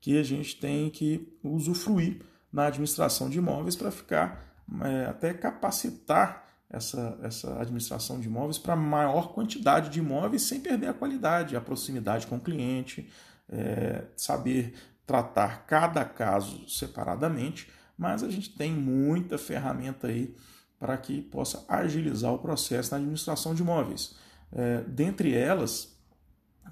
que 0.00 0.18
a 0.18 0.22
gente 0.22 0.56
tem 0.56 0.90
que 0.90 1.36
usufruir 1.42 2.22
na 2.52 2.66
administração 2.66 3.28
de 3.28 3.38
imóveis 3.38 3.76
para 3.76 3.90
ficar 3.90 4.48
é, 4.82 5.06
até 5.06 5.34
capacitar 5.34 6.46
essa, 6.70 7.18
essa 7.22 7.60
administração 7.60 8.20
de 8.20 8.26
imóveis 8.26 8.58
para 8.58 8.76
maior 8.76 9.32
quantidade 9.32 9.90
de 9.90 9.98
imóveis 9.98 10.42
sem 10.42 10.60
perder 10.60 10.88
a 10.88 10.94
qualidade, 10.94 11.56
a 11.56 11.60
proximidade 11.60 12.26
com 12.26 12.36
o 12.36 12.40
cliente, 12.40 13.08
é, 13.48 14.04
saber 14.16 14.74
tratar 15.06 15.66
cada 15.66 16.04
caso 16.04 16.68
separadamente, 16.68 17.70
mas 17.96 18.22
a 18.22 18.30
gente 18.30 18.50
tem 18.50 18.72
muita 18.72 19.38
ferramenta 19.38 20.08
aí 20.08 20.34
para 20.78 20.96
que 20.96 21.22
possa 21.22 21.64
agilizar 21.66 22.32
o 22.32 22.38
processo 22.38 22.92
na 22.92 22.98
administração 22.98 23.54
de 23.54 23.62
imóveis. 23.62 24.14
É, 24.52 24.82
dentre 24.82 25.34
elas, 25.34 25.96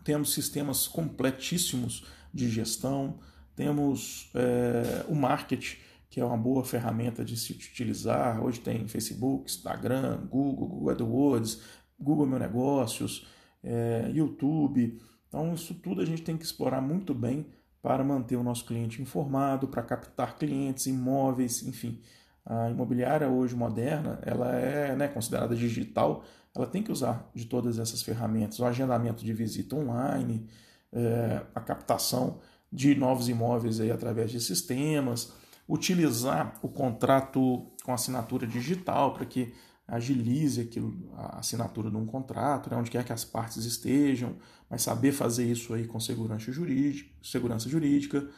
temos 0.05 0.33
sistemas 0.33 0.87
completíssimos 0.87 2.07
de 2.33 2.49
gestão, 2.49 3.18
temos 3.55 4.31
é, 4.35 5.05
o 5.09 5.14
marketing, 5.14 5.77
que 6.09 6.20
é 6.20 6.24
uma 6.24 6.37
boa 6.37 6.64
ferramenta 6.64 7.24
de 7.24 7.37
se 7.37 7.53
utilizar. 7.53 8.43
Hoje 8.43 8.61
tem 8.61 8.87
Facebook, 8.87 9.51
Instagram, 9.51 10.18
Google, 10.29 10.68
Google 10.68 10.91
AdWords, 10.91 11.61
Google 11.99 12.27
Meu 12.27 12.39
Negócios, 12.39 13.27
é, 13.62 14.11
YouTube. 14.14 15.01
Então, 15.29 15.55
isso 15.55 15.74
tudo 15.74 16.01
a 16.01 16.05
gente 16.05 16.22
tem 16.22 16.37
que 16.37 16.45
explorar 16.45 16.81
muito 16.81 17.14
bem 17.14 17.47
para 17.83 18.03
manter 18.03 18.37
o 18.37 18.43
nosso 18.43 18.64
cliente 18.64 19.01
informado, 19.01 19.68
para 19.68 19.83
captar 19.83 20.37
clientes, 20.37 20.87
imóveis, 20.87 21.62
enfim. 21.62 22.01
A 22.45 22.70
imobiliária 22.70 23.29
hoje 23.29 23.55
moderna, 23.55 24.18
ela 24.22 24.55
é 24.57 24.95
né, 24.95 25.09
considerada 25.09 25.55
digital, 25.55 26.24
ela 26.57 26.66
tem 26.66 26.82
que 26.82 26.92
usar 26.92 27.30
de 27.34 27.44
todas 27.44 27.78
essas 27.78 28.02
ferramentas, 28.02 28.59
o 28.59 28.64
agendamento 28.64 29.24
de 29.24 29.32
visita 29.32 29.76
online, 29.76 30.46
é, 30.92 31.42
a 31.54 31.61
captação 31.61 32.40
de 32.72 32.94
novos 32.94 33.28
imóveis 33.28 33.80
aí 33.80 33.90
através 33.90 34.30
de 34.30 34.40
sistemas, 34.40 35.32
utilizar 35.68 36.59
o 36.62 36.68
contrato 36.68 37.66
com 37.84 37.92
assinatura 37.92 38.46
digital 38.46 39.14
para 39.14 39.24
que 39.24 39.52
agilize 39.86 40.61
aquilo, 40.61 41.12
a 41.14 41.38
assinatura 41.38 41.90
de 41.90 41.96
um 41.96 42.07
contrato, 42.07 42.70
né, 42.70 42.76
onde 42.76 42.90
quer 42.90 43.04
que 43.04 43.12
as 43.12 43.24
partes 43.24 43.64
estejam, 43.64 44.36
mas 44.68 44.82
saber 44.82 45.12
fazer 45.12 45.44
isso 45.44 45.72
aí 45.74 45.86
com 45.86 46.00
segurança 46.00 46.50
jurídica, 46.50 47.11
segurança 47.22 47.68
jurídica 47.68 48.28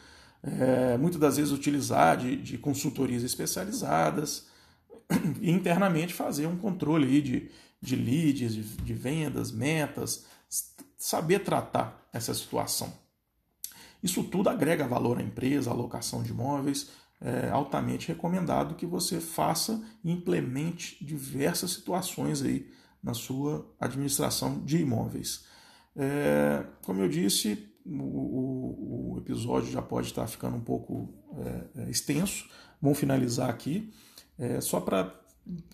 é, 0.43 0.97
muitas 0.97 1.21
das 1.21 1.37
vezes 1.37 1.53
utilizar 1.53 2.17
de, 2.17 2.37
de 2.37 2.59
consultorias 2.59 3.23
especializadas 3.23 4.47
e 5.41 5.51
internamente 5.51 6.15
fazer 6.15 6.47
um 6.47 6.57
controle 6.57 7.07
aí 7.07 7.23
de, 7.23 7.51
de 7.81 7.97
leads, 7.97 8.55
de, 8.55 8.63
de 8.63 8.95
vendas, 8.95 9.51
metas, 9.53 10.27
saber 10.97 11.41
tratar 11.41 12.09
essa 12.13 12.35
situação. 12.35 12.93
Isso 14.03 14.23
tudo 14.25 14.49
agrega 14.49 14.87
valor 14.87 15.19
à 15.19 15.23
empresa, 15.23 15.71
alocação 15.71 16.23
de 16.23 16.31
imóveis. 16.31 16.91
É 17.21 17.51
altamente 17.51 18.09
recomendado 18.09 18.77
que 18.77 18.87
você 18.87 19.21
faça 19.21 19.83
e 20.05 20.13
implemente 20.13 21.05
diversas 21.05 21.73
situações 21.73 22.43
aí 22.43 22.71
na 23.03 23.13
sua 23.13 23.69
administração 23.81 24.61
de 24.61 24.79
imóveis. 24.79 25.45
É, 25.97 26.65
como 26.83 27.01
eu 27.01 27.09
disse, 27.09 27.69
o, 27.85 29.15
o, 29.15 29.19
episódio 29.19 29.71
já 29.71 29.83
pode 29.83 30.07
estar 30.07 30.27
ficando 30.29 30.57
um 30.57 30.61
pouco 30.61 31.13
é, 31.77 31.83
é 31.83 31.91
extenso. 31.91 32.49
Vamos 32.81 32.99
finalizar 32.99 33.51
aqui. 33.51 33.93
É, 34.39 34.61
só 34.61 34.81
para, 34.81 35.13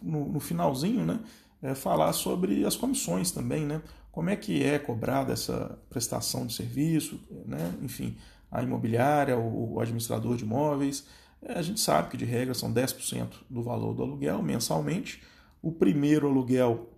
no, 0.03 0.33
no, 0.33 0.41
finalzinho, 0.41 1.05
né, 1.05 1.21
é, 1.65 1.75
falar 1.75 2.13
sobre 2.13 2.65
as 2.67 2.77
comissões 2.77 3.31
também, 3.31 3.65
né? 3.65 3.81
Como 4.13 4.29
é 4.29 4.37
que 4.37 4.63
é 4.63 4.79
cobrada 4.79 5.33
essa 5.33 5.79
prestação 5.89 6.47
de 6.47 6.53
serviço, 6.53 7.19
né? 7.47 7.75
Enfim, 7.83 8.17
a 8.53 8.63
imobiliária, 8.63 9.37
o, 9.39 9.75
o 9.75 9.81
administrador 9.81 10.37
de 10.37 10.45
imóveis. 10.45 11.07
É, 11.43 11.55
a 11.55 11.63
gente 11.63 11.81
sabe 11.81 12.11
que, 12.11 12.17
de 12.19 12.27
regra, 12.27 12.53
são 12.53 12.73
10% 12.73 13.29
do 13.49 13.63
valor 13.63 13.95
do 13.95 14.03
aluguel 14.03 14.43
mensalmente. 14.43 15.23
O 15.63 15.73
primeiro 15.73 16.29
aluguel 16.29 16.91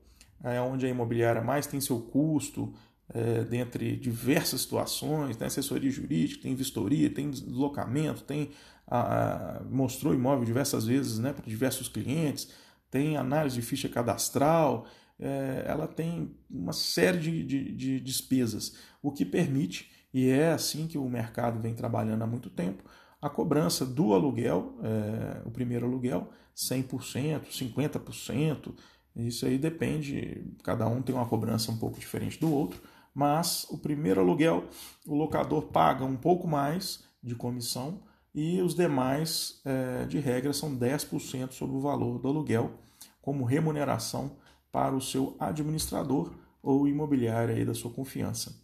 é 0.42 0.60
onde 0.60 0.84
a 0.84 0.88
imobiliária 0.88 1.40
mais 1.40 1.68
tem 1.68 1.80
seu 1.80 2.00
custo, 2.00 2.74
é, 3.14 3.44
dentre 3.44 3.96
diversas 3.96 4.62
situações, 4.62 5.36
tem 5.36 5.46
assessoria 5.46 5.90
jurídica, 5.90 6.42
tem 6.42 6.56
vistoria, 6.56 7.08
tem 7.08 7.30
deslocamento, 7.30 8.24
tem 8.24 8.50
a, 8.86 9.58
a, 9.58 9.62
mostrou 9.62 10.12
imóvel 10.12 10.44
diversas 10.44 10.86
vezes 10.86 11.20
né, 11.20 11.32
para 11.32 11.44
diversos 11.46 11.88
clientes, 11.88 12.50
tem 12.96 13.16
análise 13.18 13.56
de 13.56 13.62
ficha 13.62 13.90
cadastral, 13.90 14.86
é, 15.20 15.64
ela 15.66 15.86
tem 15.86 16.34
uma 16.50 16.72
série 16.72 17.18
de, 17.18 17.44
de, 17.44 17.72
de 17.72 18.00
despesas, 18.00 18.74
o 19.02 19.12
que 19.12 19.24
permite, 19.24 19.90
e 20.14 20.30
é 20.30 20.52
assim 20.52 20.86
que 20.86 20.96
o 20.96 21.06
mercado 21.06 21.60
vem 21.60 21.74
trabalhando 21.74 22.22
há 22.22 22.26
muito 22.26 22.48
tempo, 22.48 22.82
a 23.20 23.28
cobrança 23.28 23.84
do 23.84 24.14
aluguel, 24.14 24.78
é, 24.82 25.42
o 25.46 25.50
primeiro 25.50 25.84
aluguel, 25.84 26.30
100%, 26.56 27.48
50%, 27.50 28.74
isso 29.16 29.44
aí 29.44 29.58
depende, 29.58 30.54
cada 30.62 30.86
um 30.86 31.02
tem 31.02 31.14
uma 31.14 31.26
cobrança 31.26 31.70
um 31.70 31.76
pouco 31.76 32.00
diferente 32.00 32.40
do 32.40 32.50
outro, 32.50 32.80
mas 33.14 33.66
o 33.68 33.76
primeiro 33.76 34.20
aluguel 34.20 34.64
o 35.06 35.14
locador 35.14 35.66
paga 35.66 36.04
um 36.04 36.16
pouco 36.16 36.48
mais 36.48 37.04
de 37.22 37.34
comissão 37.34 38.02
e 38.34 38.60
os 38.62 38.74
demais, 38.74 39.60
é, 39.64 40.04
de 40.06 40.18
regra, 40.18 40.52
são 40.52 40.74
10% 40.76 41.52
sobre 41.52 41.76
o 41.76 41.80
valor 41.80 42.18
do 42.18 42.28
aluguel 42.28 42.85
como 43.26 43.44
remuneração 43.44 44.36
para 44.70 44.94
o 44.94 45.00
seu 45.00 45.34
administrador 45.40 46.32
ou 46.62 46.86
imobiliário 46.86 47.66
da 47.66 47.74
sua 47.74 47.90
confiança. 47.90 48.56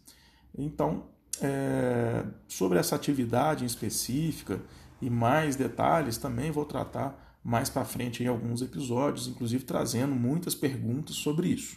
Então, 0.57 1.03
é, 1.41 2.23
sobre 2.47 2.79
essa 2.79 2.95
atividade 2.95 3.65
em 3.65 3.67
específica 3.67 4.61
e 5.01 5.09
mais 5.09 5.57
detalhes 5.57 6.17
também 6.17 6.49
vou 6.49 6.63
tratar 6.63 7.41
mais 7.43 7.69
para 7.69 7.83
frente 7.83 8.23
em 8.23 8.27
alguns 8.27 8.61
episódios, 8.61 9.27
inclusive 9.27 9.65
trazendo 9.65 10.15
muitas 10.15 10.55
perguntas 10.55 11.17
sobre 11.17 11.49
isso. 11.49 11.75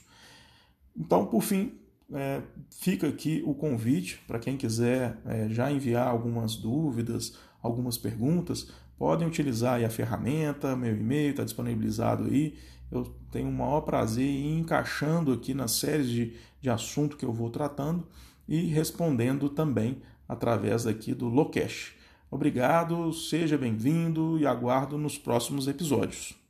Então, 0.96 1.26
por 1.26 1.42
fim, 1.42 1.80
é, 2.12 2.40
fica 2.70 3.08
aqui 3.08 3.42
o 3.44 3.52
convite 3.52 4.22
para 4.28 4.38
quem 4.38 4.56
quiser 4.56 5.18
é, 5.26 5.48
já 5.48 5.72
enviar 5.72 6.06
algumas 6.06 6.54
dúvidas, 6.54 7.36
algumas 7.60 7.98
perguntas, 7.98 8.70
podem 8.96 9.26
utilizar 9.26 9.84
a 9.84 9.90
ferramenta, 9.90 10.76
meu 10.76 10.96
e-mail 10.96 11.30
está 11.30 11.42
disponibilizado 11.42 12.24
aí. 12.24 12.54
Eu 12.90 13.04
tenho 13.30 13.48
o 13.48 13.52
maior 13.52 13.80
prazer 13.80 14.28
em 14.28 14.58
encaixando 14.58 15.32
aqui 15.32 15.54
nas 15.54 15.72
séries 15.72 16.08
de, 16.08 16.34
de 16.60 16.70
assunto 16.70 17.16
que 17.16 17.24
eu 17.24 17.32
vou 17.32 17.50
tratando 17.50 18.06
e 18.48 18.66
respondendo 18.66 19.48
também 19.48 20.00
através 20.28 20.86
aqui 20.86 21.14
do 21.14 21.28
Locash. 21.28 21.94
Obrigado, 22.30 23.12
seja 23.12 23.56
bem-vindo 23.56 24.38
e 24.38 24.46
aguardo 24.46 24.98
nos 24.98 25.18
próximos 25.18 25.68
episódios. 25.68 26.45